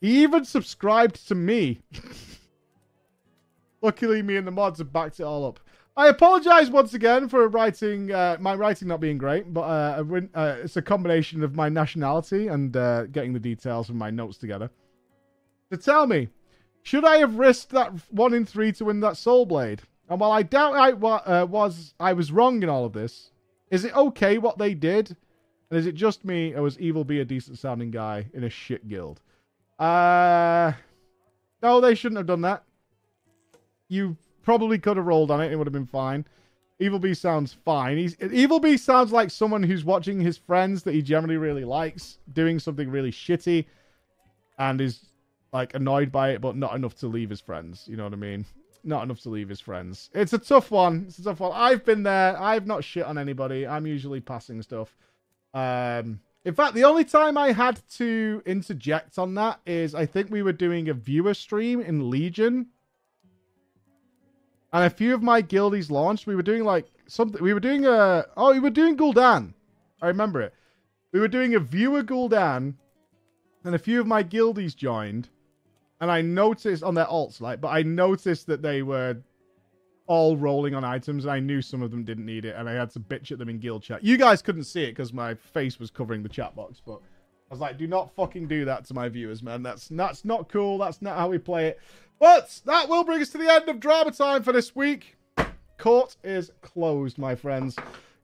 He 0.00 0.22
even 0.22 0.44
subscribed 0.44 1.26
to 1.28 1.34
me. 1.34 1.80
Luckily, 3.82 4.22
me 4.22 4.36
and 4.36 4.46
the 4.46 4.52
mods 4.52 4.78
have 4.78 4.92
backed 4.92 5.20
it 5.20 5.24
all 5.24 5.46
up. 5.46 5.60
I 5.96 6.08
apologize 6.08 6.70
once 6.70 6.94
again 6.94 7.28
for 7.28 7.48
writing 7.48 8.12
uh, 8.12 8.36
my 8.40 8.54
writing 8.54 8.88
not 8.88 9.00
being 9.00 9.18
great, 9.18 9.52
but 9.52 9.62
uh, 9.62 10.04
uh, 10.34 10.56
it's 10.62 10.76
a 10.76 10.82
combination 10.82 11.42
of 11.42 11.54
my 11.54 11.68
nationality 11.68 12.48
and 12.48 12.76
uh, 12.76 13.06
getting 13.06 13.32
the 13.32 13.40
details 13.40 13.88
from 13.88 13.98
my 13.98 14.10
notes 14.10 14.38
together. 14.38 14.70
So 15.70 15.78
tell 15.78 16.06
me, 16.06 16.28
should 16.82 17.04
I 17.04 17.18
have 17.18 17.36
risked 17.36 17.70
that 17.70 17.92
one 18.10 18.34
in 18.34 18.46
three 18.46 18.72
to 18.72 18.86
win 18.86 19.00
that 19.00 19.16
Soul 19.16 19.46
Blade? 19.46 19.82
And 20.08 20.18
while 20.18 20.32
I 20.32 20.42
doubt 20.42 20.74
I 20.74 20.90
uh, 20.90 21.46
was 21.46 21.94
I 22.00 22.12
was 22.12 22.32
wrong 22.32 22.62
in 22.62 22.68
all 22.68 22.84
of 22.84 22.92
this, 22.92 23.30
is 23.70 23.84
it 23.84 23.96
okay 23.96 24.38
what 24.38 24.58
they 24.58 24.74
did? 24.74 25.16
And 25.70 25.78
is 25.78 25.86
it 25.86 25.94
just 25.94 26.24
me, 26.24 26.52
or 26.52 26.62
was 26.62 26.78
Evil 26.80 27.04
B 27.04 27.20
a 27.20 27.24
decent 27.24 27.58
sounding 27.58 27.92
guy 27.92 28.26
in 28.34 28.42
a 28.42 28.50
shit 28.50 28.88
guild? 28.88 29.20
Uh, 29.78 30.72
no, 31.62 31.80
they 31.80 31.94
shouldn't 31.94 32.18
have 32.18 32.26
done 32.26 32.40
that. 32.40 32.64
You 33.88 34.16
probably 34.42 34.78
could 34.78 34.96
have 34.96 35.06
rolled 35.06 35.30
on 35.30 35.40
it; 35.40 35.52
it 35.52 35.56
would 35.56 35.66
have 35.66 35.72
been 35.72 35.86
fine. 35.86 36.24
Evil 36.80 36.98
B 36.98 37.14
sounds 37.14 37.52
fine. 37.64 37.98
He's 37.98 38.16
Evil 38.20 38.58
B 38.58 38.76
sounds 38.76 39.12
like 39.12 39.30
someone 39.30 39.62
who's 39.62 39.84
watching 39.84 40.18
his 40.18 40.38
friends 40.38 40.82
that 40.82 40.94
he 40.94 41.02
generally 41.02 41.36
really 41.36 41.64
likes 41.64 42.18
doing 42.32 42.58
something 42.58 42.90
really 42.90 43.12
shitty, 43.12 43.66
and 44.58 44.80
is 44.80 45.09
like 45.52 45.74
annoyed 45.74 46.12
by 46.12 46.30
it, 46.30 46.40
but 46.40 46.56
not 46.56 46.74
enough 46.74 46.94
to 46.96 47.06
leave 47.06 47.30
his 47.30 47.40
friends. 47.40 47.86
You 47.88 47.96
know 47.96 48.04
what 48.04 48.12
I 48.12 48.16
mean? 48.16 48.44
Not 48.84 49.02
enough 49.02 49.20
to 49.22 49.30
leave 49.30 49.48
his 49.48 49.60
friends. 49.60 50.10
It's 50.14 50.32
a 50.32 50.38
tough 50.38 50.70
one. 50.70 51.04
It's 51.08 51.18
a 51.18 51.24
tough 51.24 51.40
one. 51.40 51.52
I've 51.54 51.84
been 51.84 52.02
there. 52.02 52.40
I've 52.40 52.66
not 52.66 52.84
shit 52.84 53.04
on 53.04 53.18
anybody. 53.18 53.66
I'm 53.66 53.86
usually 53.86 54.20
passing 54.20 54.62
stuff. 54.62 54.96
Um, 55.52 56.20
in 56.44 56.54
fact, 56.54 56.74
the 56.74 56.84
only 56.84 57.04
time 57.04 57.36
I 57.36 57.52
had 57.52 57.80
to 57.96 58.42
interject 58.46 59.18
on 59.18 59.34
that 59.34 59.60
is 59.66 59.94
I 59.94 60.06
think 60.06 60.30
we 60.30 60.42
were 60.42 60.52
doing 60.52 60.88
a 60.88 60.94
viewer 60.94 61.34
stream 61.34 61.80
in 61.80 62.08
Legion. 62.08 62.68
And 64.72 64.84
a 64.84 64.90
few 64.90 65.14
of 65.14 65.22
my 65.22 65.42
guildies 65.42 65.90
launched. 65.90 66.26
We 66.26 66.36
were 66.36 66.42
doing 66.42 66.64
like 66.64 66.86
something. 67.08 67.42
We 67.42 67.52
were 67.52 67.60
doing 67.60 67.84
a. 67.84 68.26
Oh, 68.36 68.52
we 68.52 68.60
were 68.60 68.70
doing 68.70 68.96
Gul'dan. 68.96 69.52
I 70.00 70.06
remember 70.06 70.40
it. 70.40 70.54
We 71.12 71.18
were 71.18 71.28
doing 71.28 71.56
a 71.56 71.60
viewer 71.60 72.04
Gul'dan. 72.04 72.74
And 73.64 73.74
a 73.74 73.78
few 73.78 74.00
of 74.00 74.06
my 74.06 74.22
guildies 74.22 74.74
joined 74.74 75.28
and 76.00 76.10
I 76.10 76.20
noticed 76.22 76.82
on 76.82 76.94
their 76.94 77.06
alts, 77.06 77.40
like, 77.40 77.60
but 77.60 77.68
I 77.68 77.82
noticed 77.82 78.46
that 78.46 78.62
they 78.62 78.82
were 78.82 79.16
all 80.06 80.36
rolling 80.36 80.74
on 80.74 80.82
items, 80.84 81.24
and 81.24 81.32
I 81.32 81.38
knew 81.38 81.62
some 81.62 81.82
of 81.82 81.90
them 81.90 82.04
didn't 82.04 82.26
need 82.26 82.44
it, 82.44 82.56
and 82.56 82.68
I 82.68 82.72
had 82.72 82.90
to 82.92 83.00
bitch 83.00 83.30
at 83.30 83.38
them 83.38 83.48
in 83.48 83.58
guild 83.58 83.82
chat. 83.82 84.02
You 84.02 84.16
guys 84.16 84.42
couldn't 84.42 84.64
see 84.64 84.84
it 84.84 84.92
because 84.92 85.12
my 85.12 85.34
face 85.34 85.78
was 85.78 85.90
covering 85.90 86.22
the 86.22 86.28
chat 86.28 86.56
box, 86.56 86.82
but 86.84 87.00
I 87.50 87.54
was 87.54 87.60
like, 87.60 87.78
do 87.78 87.86
not 87.86 88.14
fucking 88.14 88.48
do 88.48 88.64
that 88.64 88.84
to 88.86 88.94
my 88.94 89.08
viewers, 89.08 89.42
man. 89.42 89.62
That's 89.62 89.88
that's 89.88 90.24
not 90.24 90.48
cool. 90.48 90.78
That's 90.78 91.02
not 91.02 91.16
how 91.16 91.28
we 91.28 91.38
play 91.38 91.68
it. 91.68 91.80
But 92.18 92.60
that 92.64 92.88
will 92.88 93.02
bring 93.02 93.22
us 93.22 93.30
to 93.30 93.38
the 93.38 93.50
end 93.50 93.68
of 93.68 93.80
drama 93.80 94.12
time 94.12 94.42
for 94.42 94.52
this 94.52 94.76
week. 94.76 95.16
Court 95.78 96.16
is 96.22 96.52
closed, 96.60 97.18
my 97.18 97.34
friends. 97.34 97.76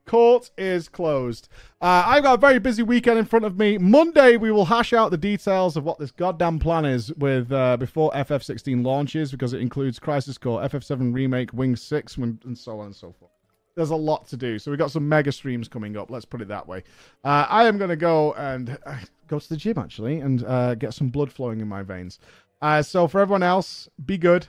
Court 0.06 0.50
is 0.56 0.88
closed. 0.88 1.48
Uh, 1.80 2.04
I've 2.06 2.22
got 2.22 2.34
a 2.34 2.40
very 2.40 2.58
busy 2.58 2.82
weekend 2.82 3.18
in 3.18 3.24
front 3.24 3.44
of 3.44 3.58
me. 3.58 3.76
Monday, 3.76 4.36
we 4.36 4.50
will 4.52 4.64
hash 4.64 4.92
out 4.92 5.10
the 5.10 5.16
details 5.16 5.76
of 5.76 5.84
what 5.84 5.98
this 5.98 6.12
goddamn 6.12 6.58
plan 6.58 6.84
is 6.84 7.12
with 7.14 7.50
uh, 7.52 7.76
before 7.76 8.10
FF16 8.12 8.84
launches 8.84 9.32
because 9.32 9.52
it 9.52 9.60
includes 9.60 9.98
Crisis 9.98 10.38
Core, 10.38 10.62
FF7 10.62 11.12
Remake, 11.12 11.52
Wing 11.52 11.76
6, 11.76 12.16
and 12.16 12.56
so 12.56 12.78
on 12.78 12.86
and 12.86 12.94
so 12.94 13.12
forth. 13.18 13.32
There's 13.74 13.90
a 13.90 13.96
lot 13.96 14.26
to 14.28 14.36
do. 14.36 14.58
So 14.58 14.70
we've 14.70 14.78
got 14.78 14.90
some 14.90 15.06
mega 15.06 15.30
streams 15.32 15.68
coming 15.68 15.96
up. 15.96 16.10
Let's 16.10 16.24
put 16.24 16.40
it 16.40 16.48
that 16.48 16.66
way. 16.66 16.84
Uh, 17.24 17.46
I 17.50 17.66
am 17.66 17.76
going 17.76 17.90
to 17.90 17.96
go 17.96 18.32
and 18.34 18.78
uh, 18.86 18.96
go 19.28 19.38
to 19.38 19.48
the 19.48 19.56
gym, 19.56 19.76
actually, 19.76 20.20
and 20.20 20.44
uh, 20.44 20.76
get 20.76 20.94
some 20.94 21.08
blood 21.08 21.30
flowing 21.30 21.60
in 21.60 21.68
my 21.68 21.82
veins. 21.82 22.20
Uh, 22.62 22.80
so 22.80 23.06
for 23.06 23.20
everyone 23.20 23.42
else, 23.42 23.88
be 24.06 24.16
good. 24.16 24.46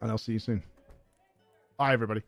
And 0.00 0.10
I'll 0.10 0.18
see 0.18 0.32
you 0.32 0.38
soon. 0.38 0.62
Bye, 1.78 1.92
everybody. 1.92 2.22